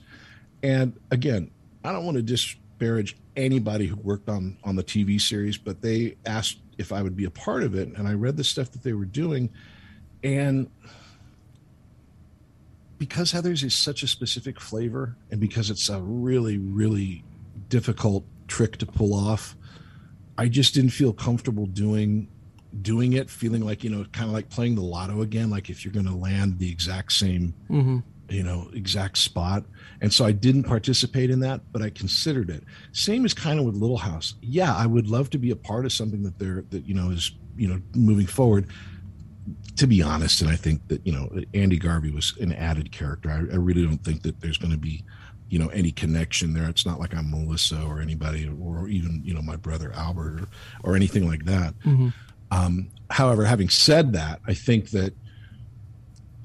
And 0.61 0.93
again, 1.09 1.49
I 1.84 1.91
don't 1.91 2.03
want 2.05 2.17
to 2.17 2.21
disparage 2.23 3.15
anybody 3.36 3.88
who 3.88 3.95
worked 3.95 4.27
on 4.29 4.57
on 4.63 4.75
the 4.75 4.84
TV 4.84 5.19
series, 5.21 5.57
but 5.57 5.82
they 5.82 6.17
asked 6.25 6.57
if 6.77 6.91
I 6.91 7.01
would 7.01 7.15
be 7.15 7.25
a 7.25 7.32
part 7.32 7.63
of 7.63 7.73
it, 7.75 7.88
and 7.97 8.07
I 8.07 8.13
read 8.13 8.38
the 8.38 8.43
stuff 8.43 8.71
that 8.71 8.84
they 8.84 8.93
were 8.93 9.05
doing, 9.05 9.49
and 10.23 10.69
because 13.02 13.32
Heather's 13.32 13.64
is 13.64 13.74
such 13.74 14.04
a 14.04 14.08
specific 14.08 14.62
flavor, 14.62 15.18
and 15.32 15.39
because 15.41 15.72
it's 15.72 15.89
a 15.89 15.99
really 15.99 16.60
really 16.60 17.24
difficult 17.68 18.24
trick 18.47 18.78
to 18.78 18.86
pull 18.86 19.16
off, 19.16 19.56
I 20.38 20.47
just 20.47 20.76
didn't 20.76 20.91
feel 20.91 21.12
comfortable 21.12 21.66
doing 21.66 22.28
doing 22.84 23.14
it 23.14 23.28
feeling 23.28 23.66
like 23.66 23.84
you 23.84 23.89
know 23.89 24.06
kind 24.12 24.28
of 24.28 24.34
like 24.34 24.49
playing 24.49 24.76
the 24.76 24.84
lotto 24.84 25.24
again 25.24 25.49
like 25.49 25.68
if 25.72 25.84
you're 25.84 25.91
going 25.91 26.06
to 26.06 26.16
land 26.16 26.60
the 26.60 26.72
exact 26.72 27.12
same 27.12 27.56
mm-hmm. 27.72 27.97
you 28.30 28.43
know, 28.43 28.70
exact 28.74 29.18
spot. 29.18 29.66
And 29.99 30.14
so 30.14 30.24
I 30.24 30.32
didn't 30.32 30.64
participate 30.64 31.32
in 31.32 31.39
that, 31.39 31.62
but 31.74 31.82
I 31.82 31.89
considered 31.89 32.52
it. 32.52 32.64
Same 32.91 33.26
as 33.26 33.34
kind 33.34 33.60
of 33.60 33.66
with 33.66 33.76
Little 33.76 33.97
House. 33.97 34.36
Yeah, 34.41 34.76
I 34.76 34.86
would 34.86 35.08
love 35.08 35.32
to 35.32 35.39
be 35.39 35.49
a 35.49 35.56
part 35.56 35.86
of 35.86 35.91
something 35.91 36.22
that 36.22 36.38
they're 36.38 36.64
that 36.70 36.86
you 36.86 36.93
know 36.93 37.10
is 37.10 37.32
you 37.58 37.68
know 37.68 37.82
moving 37.95 38.28
forward. 38.28 38.68
To 39.82 39.88
be 39.88 40.03
honest, 40.03 40.41
and 40.41 40.49
I 40.51 40.55
think 40.55 40.88
that 40.89 41.03
you 41.07 41.11
know 41.11 41.27
Andy 41.55 41.79
Garvey 41.79 42.11
was 42.11 42.38
an 42.39 42.53
added 42.53 42.91
character. 42.91 43.32
I, 43.32 43.38
I 43.38 43.57
really 43.57 43.84
don't 43.84 44.03
think 44.03 44.21
that 44.21 44.39
there's 44.39 44.59
going 44.59 44.69
to 44.69 44.77
be 44.77 45.03
you 45.49 45.57
know 45.57 45.69
any 45.69 45.91
connection 45.91 46.53
there. 46.53 46.69
It's 46.69 46.86
not 46.86 46.99
like 46.99 47.15
I'm 47.15 47.32
Melissa 47.32 47.82
or 47.82 47.99
anybody, 47.99 48.47
or 48.61 48.88
even 48.89 49.23
you 49.25 49.34
know 49.34 49.41
my 49.41 49.55
brother 49.55 49.91
Albert 49.95 50.41
or, 50.84 50.91
or 50.91 50.95
anything 50.95 51.27
like 51.27 51.45
that. 51.45 51.73
Mm-hmm. 51.79 52.09
Um, 52.51 52.91
however, 53.09 53.43
having 53.43 53.69
said 53.69 54.13
that, 54.13 54.39
I 54.45 54.53
think 54.53 54.91
that 54.91 55.15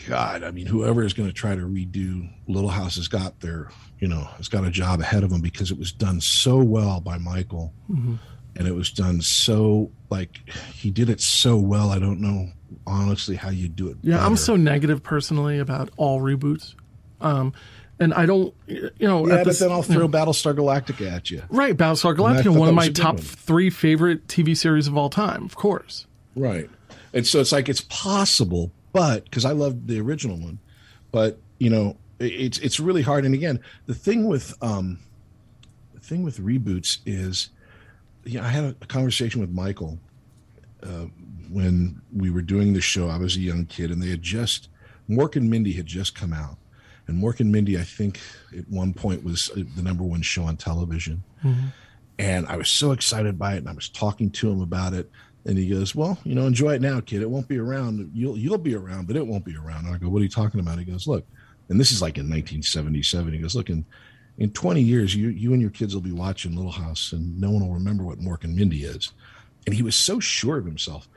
God, 0.08 0.42
I 0.42 0.50
mean, 0.50 0.64
whoever 0.64 1.04
is 1.04 1.12
going 1.12 1.28
to 1.28 1.34
try 1.34 1.54
to 1.54 1.60
redo 1.60 2.30
Little 2.48 2.70
House 2.70 2.96
has 2.96 3.06
got 3.06 3.40
their, 3.40 3.70
you 3.98 4.08
know, 4.08 4.24
has 4.38 4.48
got 4.48 4.64
a 4.64 4.70
job 4.70 5.00
ahead 5.00 5.24
of 5.24 5.30
them 5.30 5.42
because 5.42 5.70
it 5.70 5.78
was 5.78 5.92
done 5.92 6.22
so 6.22 6.56
well 6.56 7.00
by 7.00 7.18
Michael, 7.18 7.74
mm-hmm. 7.90 8.14
And 8.56 8.66
it 8.66 8.74
was 8.74 8.90
done 8.90 9.20
so 9.20 9.90
like 10.10 10.40
he 10.72 10.90
did 10.90 11.10
it 11.10 11.20
so 11.20 11.56
well. 11.56 11.90
I 11.90 11.98
don't 11.98 12.20
know 12.20 12.50
honestly 12.86 13.36
how 13.36 13.50
you 13.50 13.68
do 13.68 13.88
it. 13.88 13.96
Yeah, 14.02 14.16
better. 14.16 14.26
I'm 14.26 14.36
so 14.36 14.56
negative 14.56 15.02
personally 15.02 15.58
about 15.58 15.90
all 15.96 16.20
reboots. 16.20 16.74
Um, 17.20 17.52
and 17.98 18.12
I 18.12 18.26
don't, 18.26 18.54
you 18.66 18.90
know. 19.00 19.26
Yeah, 19.26 19.42
but 19.44 19.58
then 19.58 19.72
I'll 19.72 19.82
throw 19.82 19.94
you 19.94 20.00
know, 20.00 20.08
Battlestar 20.08 20.54
Galactica 20.54 21.10
at 21.10 21.30
you. 21.30 21.42
Right, 21.48 21.76
Battlestar 21.76 22.14
Galactica, 22.14 22.56
one 22.56 22.68
of 22.68 22.74
my 22.74 22.88
top 22.88 23.14
one. 23.14 23.22
three 23.22 23.70
favorite 23.70 24.26
TV 24.26 24.56
series 24.56 24.86
of 24.86 24.96
all 24.96 25.08
time, 25.08 25.44
of 25.44 25.56
course. 25.56 26.06
Right, 26.34 26.68
and 27.14 27.26
so 27.26 27.40
it's 27.40 27.52
like 27.52 27.68
it's 27.68 27.80
possible, 27.80 28.70
but 28.92 29.24
because 29.24 29.44
I 29.44 29.52
loved 29.52 29.88
the 29.88 29.98
original 30.00 30.36
one, 30.36 30.58
but 31.10 31.38
you 31.58 31.70
know, 31.70 31.96
it's 32.18 32.58
it's 32.58 32.78
really 32.78 33.02
hard. 33.02 33.24
And 33.24 33.34
again, 33.34 33.60
the 33.86 33.94
thing 33.94 34.26
with 34.26 34.54
um, 34.62 34.98
the 35.94 36.00
thing 36.00 36.22
with 36.22 36.38
reboots 36.38 36.98
is, 37.06 37.48
yeah, 38.26 38.44
I 38.44 38.48
had 38.48 38.64
a, 38.64 38.86
conversation 38.86 39.40
with 39.40 39.50
Michael 39.50 39.98
uh, 40.82 41.06
when 41.50 42.00
we 42.14 42.30
were 42.30 42.42
doing 42.42 42.72
the 42.72 42.80
show. 42.80 43.08
I 43.08 43.18
was 43.18 43.36
a 43.36 43.40
young 43.40 43.66
kid, 43.66 43.90
and 43.90 44.02
they 44.02 44.10
had 44.10 44.22
just 44.22 44.68
Mork 45.08 45.36
and 45.36 45.48
Mindy 45.48 45.72
had 45.72 45.86
just 45.86 46.14
come 46.14 46.32
out 46.32 46.58
and 47.08 47.22
Mork 47.22 47.40
and 47.40 47.52
Mindy, 47.52 47.78
I 47.78 47.82
think 47.82 48.20
at 48.56 48.68
one 48.68 48.92
point 48.92 49.22
was 49.22 49.50
uh, 49.50 49.62
the 49.76 49.82
number 49.82 50.02
one 50.02 50.22
show 50.22 50.44
on 50.44 50.56
television. 50.56 51.22
Mm-hmm. 51.44 51.66
And 52.18 52.46
I 52.46 52.56
was 52.56 52.70
so 52.70 52.92
excited 52.92 53.38
by 53.38 53.54
it, 53.54 53.58
and 53.58 53.68
I 53.68 53.72
was 53.72 53.88
talking 53.88 54.30
to 54.30 54.50
him 54.50 54.60
about 54.60 54.94
it. 54.94 55.10
And 55.44 55.56
he 55.56 55.68
goes, 55.68 55.94
"Well, 55.94 56.18
you 56.24 56.34
know, 56.34 56.46
enjoy 56.46 56.74
it 56.74 56.80
now, 56.80 57.00
kid. 57.00 57.22
It 57.22 57.30
won't 57.30 57.46
be 57.46 57.58
around. 57.58 58.10
You'll 58.12 58.36
you'll 58.36 58.58
be 58.58 58.74
around, 58.74 59.06
but 59.06 59.16
it 59.16 59.26
won't 59.26 59.44
be 59.44 59.56
around." 59.56 59.86
And 59.86 59.94
I 59.94 59.98
go, 59.98 60.08
"What 60.08 60.20
are 60.20 60.24
you 60.24 60.30
talking 60.30 60.58
about?" 60.58 60.78
He 60.78 60.84
goes, 60.84 61.06
"Look," 61.06 61.24
and 61.68 61.78
this 61.78 61.92
is 61.92 62.02
like 62.02 62.16
in 62.16 62.24
1977. 62.24 63.34
He 63.34 63.38
goes, 63.38 63.54
"Look, 63.54 63.70
in 63.70 63.84
in 64.38 64.50
20 64.50 64.82
years, 64.82 65.14
you 65.14 65.28
you 65.28 65.52
and 65.52 65.62
your 65.62 65.70
kids 65.70 65.94
will 65.94 66.02
be 66.02 66.12
watching 66.12 66.54
Little 66.54 66.72
House, 66.72 67.12
and 67.12 67.40
no 67.40 67.50
one 67.50 67.66
will 67.66 67.74
remember 67.74 68.04
what 68.04 68.20
Mork 68.20 68.44
and 68.44 68.54
Mindy 68.54 68.84
is." 68.84 69.12
And 69.66 69.74
he 69.74 69.82
was 69.82 69.96
so 69.96 70.20
sure 70.20 70.58
of 70.58 70.64
himself. 70.64 71.08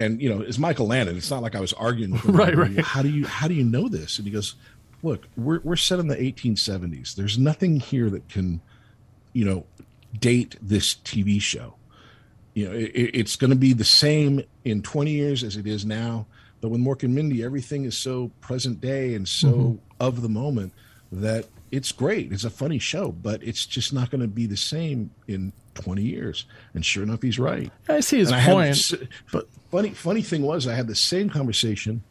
And 0.00 0.22
you 0.22 0.28
know, 0.28 0.40
it's 0.40 0.58
Michael 0.58 0.86
Landon. 0.86 1.16
It's 1.16 1.30
not 1.30 1.42
like 1.42 1.56
I 1.56 1.60
was 1.60 1.72
arguing 1.72 2.12
with 2.12 2.24
him. 2.24 2.36
right, 2.36 2.56
right. 2.56 2.78
How 2.78 3.02
do 3.02 3.08
you 3.08 3.26
how 3.26 3.48
do 3.48 3.54
you 3.54 3.64
know 3.64 3.88
this? 3.88 4.18
And 4.18 4.26
he 4.26 4.32
goes, 4.32 4.54
look, 5.02 5.26
we're 5.36 5.60
we're 5.60 5.76
set 5.76 5.98
in 5.98 6.08
the 6.08 6.16
1870s. 6.16 7.14
There's 7.14 7.38
nothing 7.38 7.80
here 7.80 8.08
that 8.10 8.28
can, 8.28 8.60
you 9.32 9.44
know, 9.44 9.64
date 10.18 10.56
this 10.62 10.94
TV 10.94 11.40
show. 11.40 11.74
You 12.54 12.68
know, 12.68 12.74
it, 12.74 12.92
it's 12.94 13.36
going 13.36 13.50
to 13.50 13.56
be 13.56 13.72
the 13.72 13.84
same 13.84 14.42
in 14.64 14.82
20 14.82 15.10
years 15.10 15.44
as 15.44 15.56
it 15.56 15.66
is 15.66 15.84
now. 15.84 16.26
But 16.60 16.70
with 16.70 16.80
Mork 16.80 17.04
and 17.04 17.14
Mindy, 17.14 17.44
everything 17.44 17.84
is 17.84 17.96
so 17.96 18.32
present 18.40 18.80
day 18.80 19.14
and 19.14 19.28
so 19.28 19.52
mm-hmm. 19.52 19.76
of 20.00 20.22
the 20.22 20.28
moment 20.28 20.72
that 21.12 21.46
it's 21.70 21.92
great. 21.92 22.32
It's 22.32 22.44
a 22.44 22.50
funny 22.50 22.78
show, 22.78 23.12
but 23.12 23.42
it's 23.42 23.66
just 23.66 23.92
not 23.92 24.10
going 24.10 24.20
to 24.20 24.28
be 24.28 24.46
the 24.46 24.56
same 24.56 25.10
in 25.26 25.52
20 25.74 26.02
years. 26.02 26.44
And 26.74 26.84
sure 26.84 27.02
enough, 27.02 27.22
he's 27.22 27.38
right. 27.38 27.70
I 27.88 28.00
see 28.00 28.18
his 28.18 28.32
point. 28.32 28.76
Had, 28.90 29.08
but 29.32 29.48
funny, 29.70 29.90
funny 29.90 30.22
thing 30.22 30.42
was, 30.42 30.66
I 30.66 30.74
had 30.74 30.86
the 30.86 30.94
same 30.94 31.30
conversation 31.30 32.02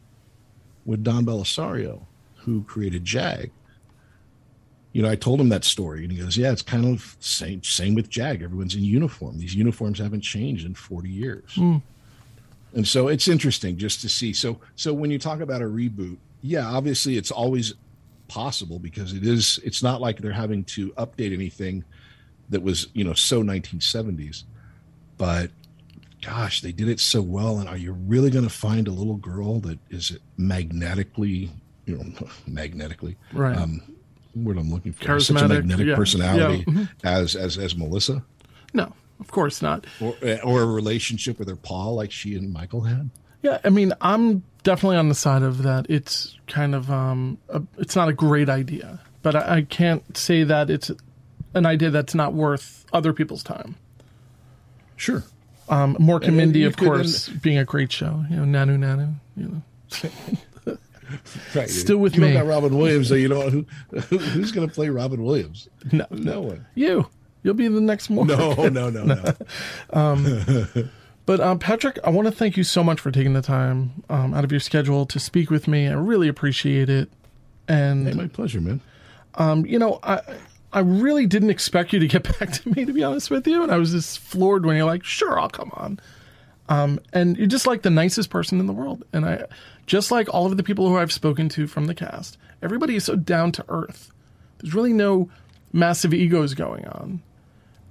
with 0.84 1.04
Don 1.04 1.24
Bellisario 1.26 2.06
who 2.36 2.62
created 2.64 3.04
Jag. 3.04 3.50
You 4.92 5.02
know, 5.02 5.10
I 5.10 5.16
told 5.16 5.40
him 5.40 5.50
that 5.50 5.64
story, 5.64 6.02
and 6.02 6.10
he 6.10 6.18
goes, 6.18 6.36
"Yeah, 6.36 6.50
it's 6.50 6.62
kind 6.62 6.86
of 6.86 7.16
same 7.20 7.62
same 7.62 7.94
with 7.94 8.08
Jag. 8.08 8.42
Everyone's 8.42 8.74
in 8.74 8.82
uniform. 8.82 9.38
These 9.38 9.54
uniforms 9.54 9.98
haven't 9.98 10.22
changed 10.22 10.64
in 10.64 10.74
forty 10.74 11.10
years." 11.10 11.54
Mm. 11.56 11.82
And 12.74 12.88
so 12.88 13.08
it's 13.08 13.28
interesting 13.28 13.76
just 13.76 14.00
to 14.00 14.08
see. 14.08 14.32
So 14.32 14.58
so 14.76 14.94
when 14.94 15.10
you 15.10 15.18
talk 15.18 15.40
about 15.40 15.60
a 15.60 15.66
reboot, 15.66 16.16
yeah, 16.40 16.66
obviously 16.66 17.18
it's 17.18 17.30
always 17.30 17.74
possible 18.28 18.78
because 18.78 19.12
it 19.12 19.26
is. 19.26 19.58
It's 19.64 19.82
not 19.82 20.00
like 20.00 20.18
they're 20.18 20.32
having 20.32 20.64
to 20.64 20.90
update 20.92 21.32
anything 21.32 21.84
that 22.50 22.62
was 22.62 22.88
you 22.92 23.04
know 23.04 23.14
so 23.14 23.42
1970s, 23.42 24.44
but 25.16 25.50
gosh, 26.22 26.60
they 26.60 26.72
did 26.72 26.88
it 26.88 27.00
so 27.00 27.22
well. 27.22 27.58
And 27.58 27.68
are 27.68 27.76
you 27.76 27.92
really 27.92 28.30
going 28.30 28.44
to 28.44 28.50
find 28.50 28.88
a 28.88 28.92
little 28.92 29.16
girl 29.16 29.60
that 29.60 29.78
is 29.90 30.18
magnetically 30.36 31.50
you 31.88 31.96
know, 31.96 32.28
magnetically. 32.46 33.16
Right. 33.32 33.56
Um, 33.56 33.82
what 34.34 34.56
I'm 34.56 34.70
looking 34.70 34.92
for. 34.92 35.04
Charismatic, 35.04 35.22
Such 35.22 35.42
a 35.42 35.48
magnetic 35.48 35.86
yeah. 35.88 35.96
personality 35.96 36.64
yeah. 36.66 36.72
Mm-hmm. 36.74 37.06
as 37.06 37.34
as 37.34 37.58
as 37.58 37.74
Melissa. 37.76 38.22
No, 38.72 38.92
of 39.18 39.28
course 39.28 39.62
not. 39.62 39.86
Or 40.00 40.14
or 40.44 40.62
a 40.62 40.66
relationship 40.66 41.38
with 41.38 41.48
her 41.48 41.56
Paul 41.56 41.94
like 41.96 42.12
she 42.12 42.36
and 42.36 42.52
Michael 42.52 42.82
had. 42.82 43.10
Yeah, 43.42 43.58
I 43.64 43.70
mean, 43.70 43.92
I'm 44.00 44.44
definitely 44.68 44.98
on 44.98 45.08
the 45.08 45.14
side 45.14 45.42
of 45.42 45.62
that. 45.62 45.86
It's 45.88 46.36
kind 46.46 46.74
of 46.74 46.90
um, 46.90 47.38
a, 47.48 47.62
it's 47.78 47.96
not 47.96 48.10
a 48.10 48.12
great 48.12 48.50
idea, 48.50 49.00
but 49.22 49.34
I, 49.34 49.56
I 49.56 49.62
can't 49.62 50.14
say 50.14 50.44
that 50.44 50.68
it's 50.68 50.90
an 51.54 51.64
idea 51.64 51.88
that's 51.88 52.14
not 52.14 52.34
worth 52.34 52.84
other 52.92 53.14
people's 53.14 53.42
time. 53.42 53.76
Sure. 54.96 55.24
Um, 55.70 55.96
Mork 55.96 56.24
and, 56.24 56.36
Mindy, 56.36 56.64
of 56.64 56.76
course, 56.76 57.30
being 57.30 57.56
a 57.56 57.64
great 57.64 57.90
show. 57.90 58.24
You 58.28 58.36
know, 58.36 58.58
Nanu 58.58 58.76
Nanu. 58.76 59.14
You 59.38 59.62
know. 60.66 60.78
right. 61.54 61.70
Still 61.70 61.96
with 61.96 62.16
you 62.16 62.20
me. 62.20 62.34
got 62.34 62.44
Robin 62.44 62.76
Williams, 62.76 63.08
so 63.08 63.14
you 63.14 63.28
know 63.28 63.48
who, 63.48 63.64
who 63.90 64.18
who's 64.18 64.52
going 64.52 64.68
to 64.68 64.74
play 64.74 64.90
Robin 64.90 65.22
Williams? 65.22 65.66
No, 65.92 66.06
no 66.10 66.42
one. 66.42 66.66
You. 66.74 67.08
You'll 67.42 67.54
be 67.54 67.68
the 67.68 67.80
next 67.80 68.10
one. 68.10 68.26
No, 68.26 68.68
no, 68.68 68.90
no, 68.90 69.04
no. 69.04 69.34
um, 69.94 70.90
but 71.28 71.40
um, 71.40 71.58
Patrick, 71.58 71.98
I 72.04 72.08
want 72.08 72.24
to 72.24 72.32
thank 72.32 72.56
you 72.56 72.64
so 72.64 72.82
much 72.82 73.00
for 73.00 73.10
taking 73.10 73.34
the 73.34 73.42
time 73.42 74.02
um, 74.08 74.32
out 74.32 74.44
of 74.44 74.50
your 74.50 74.60
schedule 74.60 75.04
to 75.04 75.20
speak 75.20 75.50
with 75.50 75.68
me. 75.68 75.86
I 75.86 75.92
really 75.92 76.26
appreciate 76.26 76.88
it. 76.88 77.10
And 77.68 78.08
hey, 78.08 78.14
my 78.14 78.28
pleasure, 78.28 78.62
man. 78.62 78.80
Um, 79.34 79.66
you 79.66 79.78
know, 79.78 79.98
I 80.02 80.22
I 80.72 80.78
really 80.80 81.26
didn't 81.26 81.50
expect 81.50 81.92
you 81.92 81.98
to 81.98 82.08
get 82.08 82.22
back 82.38 82.52
to 82.52 82.70
me, 82.70 82.86
to 82.86 82.94
be 82.94 83.04
honest 83.04 83.30
with 83.30 83.46
you, 83.46 83.62
and 83.62 83.70
I 83.70 83.76
was 83.76 83.90
just 83.90 84.20
floored 84.20 84.64
when 84.64 84.74
you're 84.74 84.86
like, 84.86 85.04
"Sure, 85.04 85.38
I'll 85.38 85.50
come 85.50 85.70
on." 85.74 86.00
Um, 86.70 86.98
and 87.12 87.36
you're 87.36 87.46
just 87.46 87.66
like 87.66 87.82
the 87.82 87.90
nicest 87.90 88.30
person 88.30 88.58
in 88.58 88.66
the 88.66 88.72
world. 88.72 89.04
And 89.12 89.26
I, 89.26 89.44
just 89.84 90.10
like 90.10 90.32
all 90.32 90.46
of 90.46 90.56
the 90.56 90.62
people 90.62 90.88
who 90.88 90.96
I've 90.96 91.12
spoken 91.12 91.50
to 91.50 91.66
from 91.66 91.88
the 91.88 91.94
cast, 91.94 92.38
everybody 92.62 92.96
is 92.96 93.04
so 93.04 93.16
down 93.16 93.52
to 93.52 93.66
earth. 93.68 94.12
There's 94.60 94.72
really 94.72 94.94
no 94.94 95.28
massive 95.74 96.14
egos 96.14 96.54
going 96.54 96.86
on. 96.86 97.22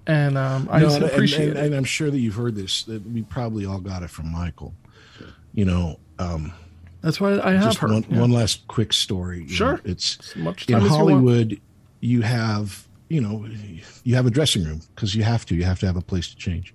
And 0.08 0.38
um, 0.38 0.70
I 0.72 0.80
no, 0.80 0.96
and, 0.96 1.04
appreciate 1.04 1.50
and, 1.50 1.58
and, 1.58 1.66
and, 1.68 1.76
I'm 1.76 1.84
sure 1.84 2.10
that 2.10 2.18
you've 2.18 2.36
heard 2.36 2.56
this, 2.56 2.84
that 2.84 3.06
we 3.12 3.24
probably 3.24 3.66
all 3.66 3.80
got 3.80 4.04
it 4.04 4.10
from 4.10 4.32
Michael. 4.32 4.74
You 5.54 5.66
know, 5.66 6.00
um, 6.18 6.54
that's 7.02 7.20
why 7.20 7.40
I 7.42 7.52
have 7.54 7.78
heard. 7.78 7.92
One, 7.92 8.06
yeah. 8.10 8.20
one 8.22 8.32
last 8.32 8.66
quick 8.70 8.94
story. 8.94 9.48
Sure. 9.50 9.74
Know, 9.74 9.82
it's 9.84 10.34
in 10.36 10.80
Hollywood, 10.80 11.52
you, 11.52 11.60
you 12.00 12.22
have, 12.22 12.88
you 13.10 13.20
know, 13.20 13.46
you 14.04 14.16
have 14.16 14.26
a 14.26 14.32
dressing 14.32 14.64
room 14.64 14.82
because 14.96 15.14
you 15.14 15.24
have 15.24 15.46
to. 15.48 15.56
You 15.56 15.66
have 15.66 15.80
to 15.82 15.86
have 15.86 15.98
a 15.98 16.02
place 16.02 16.30
to 16.30 16.38
change. 16.38 16.74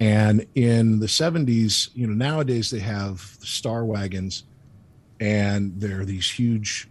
And 0.00 0.44
in 0.56 0.98
the 0.98 1.06
70s, 1.06 1.90
you 1.94 2.06
know, 2.08 2.14
nowadays 2.14 2.70
they 2.70 2.78
have 2.80 3.20
star 3.40 3.84
wagons 3.84 4.44
and 5.20 5.80
there 5.80 6.00
are 6.00 6.04
these 6.04 6.30
huge, 6.30 6.88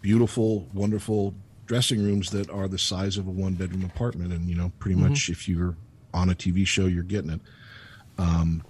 beautiful, 0.00 0.66
wonderful 0.72 1.34
dressing 1.66 2.02
rooms 2.02 2.30
that 2.30 2.48
are 2.50 2.68
the 2.68 2.78
size 2.78 3.16
of 3.16 3.26
a 3.26 3.30
one 3.30 3.54
bedroom 3.54 3.84
apartment. 3.84 4.32
And, 4.32 4.48
you 4.48 4.56
know, 4.56 4.72
pretty 4.78 4.96
mm-hmm. 4.98 5.10
much 5.10 5.28
if 5.28 5.48
you're 5.48 5.76
on 6.14 6.30
a 6.30 6.34
TV 6.34 6.66
show, 6.66 6.86
you're 6.86 7.02
getting 7.02 7.30
it. 7.30 7.40
Um, 8.18 8.62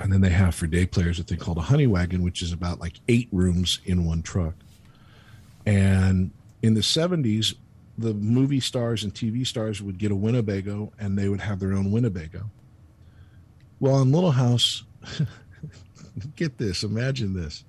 and 0.00 0.12
then 0.12 0.20
they 0.20 0.30
have 0.30 0.54
for 0.54 0.66
day 0.66 0.86
players 0.86 1.18
a 1.18 1.22
thing 1.22 1.38
called 1.38 1.58
a 1.58 1.62
honey 1.62 1.86
wagon, 1.86 2.22
which 2.22 2.42
is 2.42 2.52
about 2.52 2.80
like 2.80 2.94
eight 3.08 3.28
rooms 3.32 3.80
in 3.84 4.04
one 4.04 4.22
truck. 4.22 4.54
And 5.64 6.30
in 6.62 6.74
the 6.74 6.80
70s, 6.80 7.54
the 7.98 8.14
movie 8.14 8.60
stars 8.60 9.04
and 9.04 9.14
TV 9.14 9.46
stars 9.46 9.82
would 9.82 9.98
get 9.98 10.12
a 10.12 10.16
Winnebago 10.16 10.92
and 10.98 11.18
they 11.18 11.28
would 11.28 11.40
have 11.40 11.58
their 11.58 11.72
own 11.72 11.90
Winnebago. 11.90 12.50
Well, 13.80 14.00
in 14.02 14.12
Little 14.12 14.32
House, 14.32 14.84
get 16.36 16.58
this, 16.58 16.82
imagine 16.82 17.34
this. 17.34 17.64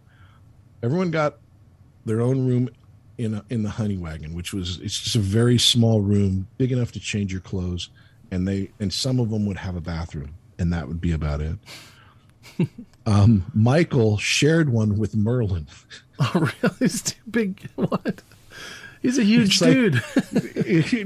Everyone 0.83 1.11
got 1.11 1.38
their 2.05 2.21
own 2.21 2.47
room 2.47 2.69
in 3.18 3.34
a, 3.36 3.45
in 3.49 3.63
the 3.63 3.70
honey 3.70 3.97
wagon, 3.97 4.34
which 4.34 4.53
was 4.53 4.80
it's 4.80 4.99
just 4.99 5.15
a 5.15 5.20
very 5.20 5.57
small 5.57 6.01
room, 6.01 6.47
big 6.57 6.72
enough 6.72 6.91
to 6.93 6.99
change 6.99 7.32
your 7.32 7.41
clothes, 7.41 7.89
and 8.32 8.47
they 8.47 8.70
and 8.80 8.91
some 8.93 9.20
of 9.20 9.30
them 9.30 9.45
would 9.45 9.57
have 9.57 9.76
a 9.76 9.82
bathroom, 9.82 10.36
and 10.59 10.72
that 10.74 10.88
would 10.88 11.01
be 11.01 11.11
about 11.11 11.41
it. 11.41 11.57
um, 13.05 13.45
Michael 13.53 14.18
shared 14.18 14.70
one 14.70 14.97
with 14.97 15.15
Merlin. 15.15 15.68
Oh, 16.20 16.32
really? 16.63 16.76
He's 16.80 17.03
too 17.03 17.22
big. 17.30 17.70
What? 17.76 18.24
He's 19.03 19.20
a 19.20 19.24
huge 19.24 19.61
like- 19.61 19.72
dude. 19.72 19.95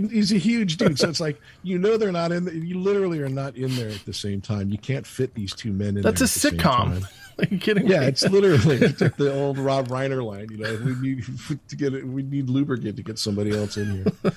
he's 0.09 0.31
a 0.31 0.37
huge 0.37 0.77
dude. 0.77 0.97
So 0.97 1.09
it's 1.09 1.19
like 1.19 1.39
you 1.63 1.77
know 1.77 1.97
they're 1.97 2.13
not 2.13 2.31
in. 2.31 2.45
The, 2.45 2.55
you 2.55 2.79
literally 2.79 3.19
are 3.19 3.27
not 3.27 3.57
in 3.57 3.75
there 3.75 3.89
at 3.89 4.05
the 4.05 4.13
same 4.13 4.39
time. 4.39 4.69
You 4.69 4.77
can't 4.77 5.05
fit 5.05 5.33
these 5.35 5.53
two 5.53 5.73
men 5.73 5.97
in. 5.97 6.03
That's 6.03 6.21
a 6.21 6.23
there 6.23 6.23
at 6.23 6.29
the 6.29 6.39
same 6.39 7.01
sitcom. 7.01 7.11
kidding 7.59 7.87
Yeah, 7.87 8.01
me? 8.01 8.05
it's 8.07 8.23
literally 8.23 8.77
the 8.77 9.33
old 9.33 9.57
Rob 9.57 9.87
Reiner 9.89 10.23
line. 10.23 10.47
You 10.51 10.57
know, 10.57 10.79
we 10.83 10.95
need 10.95 11.25
to 11.67 11.75
get 11.75 11.93
it. 11.93 12.05
We 12.05 12.23
need 12.23 12.49
lubricant 12.49 12.97
to 12.97 13.03
get 13.03 13.19
somebody 13.19 13.55
else 13.55 13.77
in 13.77 14.03
here. 14.03 14.33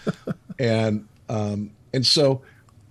and 0.59 1.07
um, 1.29 1.71
and 1.93 2.05
so 2.07 2.43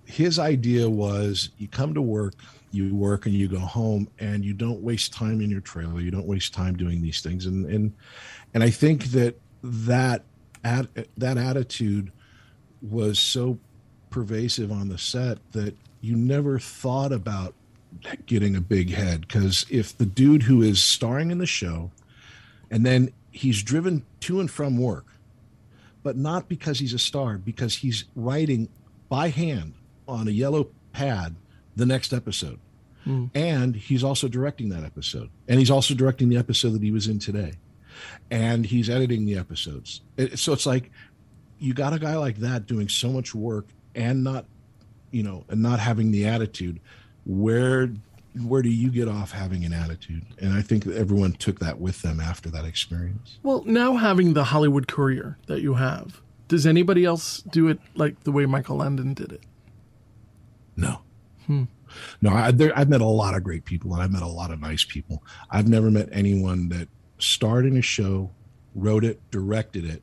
his 0.04 0.38
idea 0.38 0.88
was 0.88 1.50
you 1.58 1.68
come 1.68 1.94
to 1.94 2.02
work, 2.02 2.34
you 2.72 2.94
work, 2.94 3.26
and 3.26 3.34
you 3.34 3.48
go 3.48 3.58
home, 3.58 4.08
and 4.18 4.44
you 4.44 4.52
don't 4.52 4.80
waste 4.80 5.12
time 5.12 5.40
in 5.40 5.50
your 5.50 5.60
trailer. 5.60 6.00
You 6.00 6.10
don't 6.10 6.26
waste 6.26 6.52
time 6.54 6.76
doing 6.76 7.00
these 7.02 7.20
things. 7.20 7.46
And 7.46 7.66
and 7.66 7.92
and 8.52 8.62
I 8.62 8.70
think 8.70 9.04
that 9.06 9.36
that 9.62 10.24
at, 10.64 10.86
that 11.16 11.38
attitude 11.38 12.12
was 12.82 13.18
so 13.18 13.58
pervasive 14.10 14.70
on 14.70 14.88
the 14.88 14.98
set 14.98 15.38
that 15.52 15.74
you 16.00 16.14
never 16.16 16.58
thought 16.58 17.12
about 17.12 17.54
getting 18.26 18.56
a 18.56 18.60
big 18.60 18.90
head 18.90 19.22
because 19.22 19.66
if 19.70 19.96
the 19.96 20.06
dude 20.06 20.42
who 20.42 20.62
is 20.62 20.82
starring 20.82 21.30
in 21.30 21.38
the 21.38 21.46
show 21.46 21.90
and 22.70 22.84
then 22.84 23.12
he's 23.30 23.62
driven 23.62 24.04
to 24.20 24.40
and 24.40 24.50
from 24.50 24.78
work 24.78 25.06
but 26.04 26.16
not 26.16 26.48
because 26.48 26.78
he's 26.78 26.92
a 26.92 26.98
star 26.98 27.38
because 27.38 27.76
he's 27.76 28.04
writing 28.14 28.68
by 29.08 29.30
hand 29.30 29.74
on 30.06 30.28
a 30.28 30.30
yellow 30.30 30.68
pad 30.92 31.34
the 31.74 31.86
next 31.86 32.12
episode. 32.12 32.60
Hmm. 33.04 33.26
And 33.34 33.74
he's 33.74 34.04
also 34.04 34.28
directing 34.28 34.68
that 34.68 34.84
episode. 34.84 35.30
And 35.48 35.58
he's 35.58 35.70
also 35.70 35.94
directing 35.94 36.28
the 36.28 36.36
episode 36.36 36.70
that 36.70 36.82
he 36.82 36.90
was 36.90 37.08
in 37.08 37.18
today. 37.18 37.54
And 38.30 38.66
he's 38.66 38.90
editing 38.90 39.24
the 39.24 39.38
episodes. 39.38 40.02
So 40.36 40.52
it's 40.52 40.66
like 40.66 40.90
you 41.58 41.74
got 41.74 41.92
a 41.92 41.98
guy 41.98 42.16
like 42.16 42.38
that 42.38 42.66
doing 42.66 42.88
so 42.88 43.08
much 43.08 43.34
work 43.34 43.66
and 43.94 44.24
not 44.24 44.44
you 45.10 45.22
know 45.22 45.44
and 45.48 45.62
not 45.62 45.78
having 45.78 46.10
the 46.10 46.26
attitude 46.26 46.80
where 47.24 47.90
where 48.44 48.62
do 48.62 48.68
you 48.68 48.90
get 48.90 49.06
off 49.06 49.30
having 49.30 49.64
an 49.64 49.72
attitude? 49.72 50.24
And 50.40 50.52
i 50.52 50.60
think 50.62 50.86
everyone 50.86 51.32
took 51.34 51.60
that 51.60 51.80
with 51.80 52.02
them 52.02 52.20
after 52.20 52.50
that 52.50 52.64
experience. 52.64 53.38
Well, 53.42 53.62
now 53.64 53.94
having 53.96 54.34
the 54.34 54.44
Hollywood 54.44 54.88
career 54.88 55.38
that 55.46 55.60
you 55.60 55.74
have, 55.74 56.20
does 56.48 56.66
anybody 56.66 57.04
else 57.04 57.42
do 57.42 57.68
it 57.68 57.78
like 57.94 58.24
the 58.24 58.32
way 58.32 58.46
Michael 58.46 58.76
Landon 58.76 59.14
did 59.14 59.32
it? 59.32 59.42
no. 60.76 61.00
Hmm. 61.46 61.64
No 62.22 62.30
I, 62.30 62.50
there, 62.50 62.76
i've 62.76 62.88
met 62.88 63.00
a 63.00 63.06
lot 63.06 63.34
of 63.34 63.44
great 63.44 63.64
people 63.64 63.92
and 63.92 64.02
i've 64.02 64.10
met 64.10 64.22
a 64.22 64.26
lot 64.26 64.50
of 64.50 64.60
nice 64.60 64.84
people. 64.84 65.22
I've 65.50 65.68
never 65.68 65.90
met 65.90 66.08
anyone 66.10 66.68
that 66.70 66.88
starred 67.18 67.66
in 67.66 67.76
a 67.76 67.82
show 67.82 68.30
wrote 68.74 69.04
it 69.04 69.20
directed 69.30 69.84
it 69.84 70.02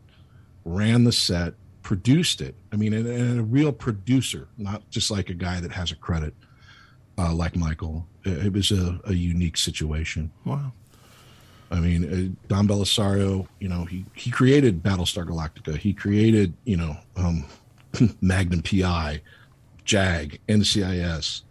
ran 0.63 1.03
the 1.03 1.11
set 1.11 1.55
produced 1.81 2.39
it. 2.41 2.55
I 2.71 2.75
mean 2.77 2.93
and, 2.93 3.07
and 3.07 3.39
a 3.39 3.43
real 3.43 3.71
producer 3.73 4.47
not 4.57 4.89
just 4.89 5.11
like 5.11 5.29
a 5.29 5.33
guy 5.33 5.59
that 5.59 5.71
has 5.73 5.91
a 5.91 5.95
credit 5.95 6.33
uh, 7.17 7.33
like 7.33 7.55
michael 7.55 8.05
it, 8.23 8.47
it 8.47 8.53
was 8.53 8.71
a, 8.71 8.99
a 9.05 9.13
unique 9.13 9.57
situation 9.57 10.31
Wow. 10.45 10.71
I 11.71 11.79
mean, 11.79 12.03
uh, 12.03 12.47
Don 12.49 12.67
Bellisario, 12.67 13.47
you 13.59 13.69
know, 13.69 13.85
he, 13.85 14.05
he 14.13 14.29
created 14.29 14.83
Battlestar 14.83 15.25
Galactica. 15.25 15.77
He 15.77 15.93
created, 15.93 16.53
you 16.65 16.75
know, 16.75 16.97
um, 17.15 17.45
Magnum 18.21 18.61
PI, 18.61 19.21
JAG, 19.85 20.41
NCIS. 20.49 21.43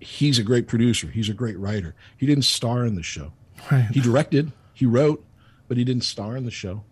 He's 0.00 0.38
a 0.40 0.42
great 0.42 0.66
producer. 0.66 1.06
He's 1.06 1.28
a 1.28 1.34
great 1.34 1.56
writer. 1.56 1.94
He 2.16 2.26
didn't 2.26 2.44
star 2.44 2.84
in 2.84 2.96
the 2.96 3.02
show. 3.02 3.32
Right. 3.70 3.88
He 3.92 4.00
directed, 4.00 4.52
he 4.74 4.86
wrote, 4.86 5.24
but 5.68 5.76
he 5.76 5.84
didn't 5.84 6.04
star 6.04 6.36
in 6.36 6.44
the 6.44 6.50
show. 6.50 6.82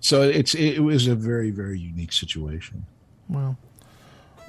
So 0.00 0.22
it's 0.22 0.54
it 0.54 0.78
was 0.78 1.08
a 1.08 1.14
very 1.14 1.50
very 1.50 1.78
unique 1.78 2.12
situation. 2.12 2.86
Wow. 3.28 3.56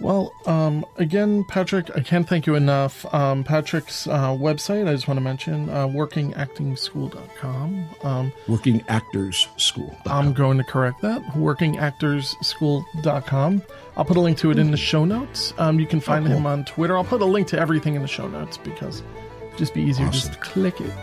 Well, 0.02 0.34
um, 0.46 0.86
again, 0.98 1.44
Patrick, 1.44 1.90
I 1.96 2.00
can't 2.02 2.28
thank 2.28 2.48
you 2.48 2.56
enough. 2.56 3.06
Um, 3.14 3.44
Patrick's 3.44 4.08
uh, 4.08 4.30
website, 4.30 4.88
I 4.88 4.94
just 4.94 5.08
want 5.08 5.18
to 5.18 5.22
mention, 5.22 5.70
uh, 5.70 5.88
workingactingschool.com. 5.88 7.90
Um, 8.04 8.32
Working 8.48 8.84
Actors 8.88 9.48
School. 9.58 9.96
I'm 10.06 10.34
going 10.34 10.58
to 10.58 10.64
correct 10.64 11.02
that. 11.02 11.22
Workingactorsschool.com. 11.34 13.62
I'll 13.98 14.06
put 14.06 14.16
a 14.18 14.22
link 14.22 14.38
to 14.40 14.52
it 14.52 14.60
in 14.60 14.72
the 14.72 14.78
show 14.78 15.04
notes. 15.04 15.54
Um, 15.58 15.78
you 15.80 15.86
can 15.86 16.00
find 16.00 16.26
cool. 16.26 16.38
him 16.38 16.46
on 16.46 16.64
Twitter. 16.64 16.96
I'll 16.96 17.04
put 17.04 17.20
a 17.22 17.26
link 17.26 17.48
to 17.50 17.60
everything 17.60 17.96
in 17.96 18.02
the 18.02 18.08
show 18.08 18.28
notes 18.30 18.58
because 18.58 19.04
it'd 19.48 19.58
just 19.58 19.74
be 19.74 19.82
easier 19.82 20.08
Awesome. 20.08 20.32
just 20.32 20.34
to 20.34 20.40
click 20.40 20.80
it. 20.80 20.94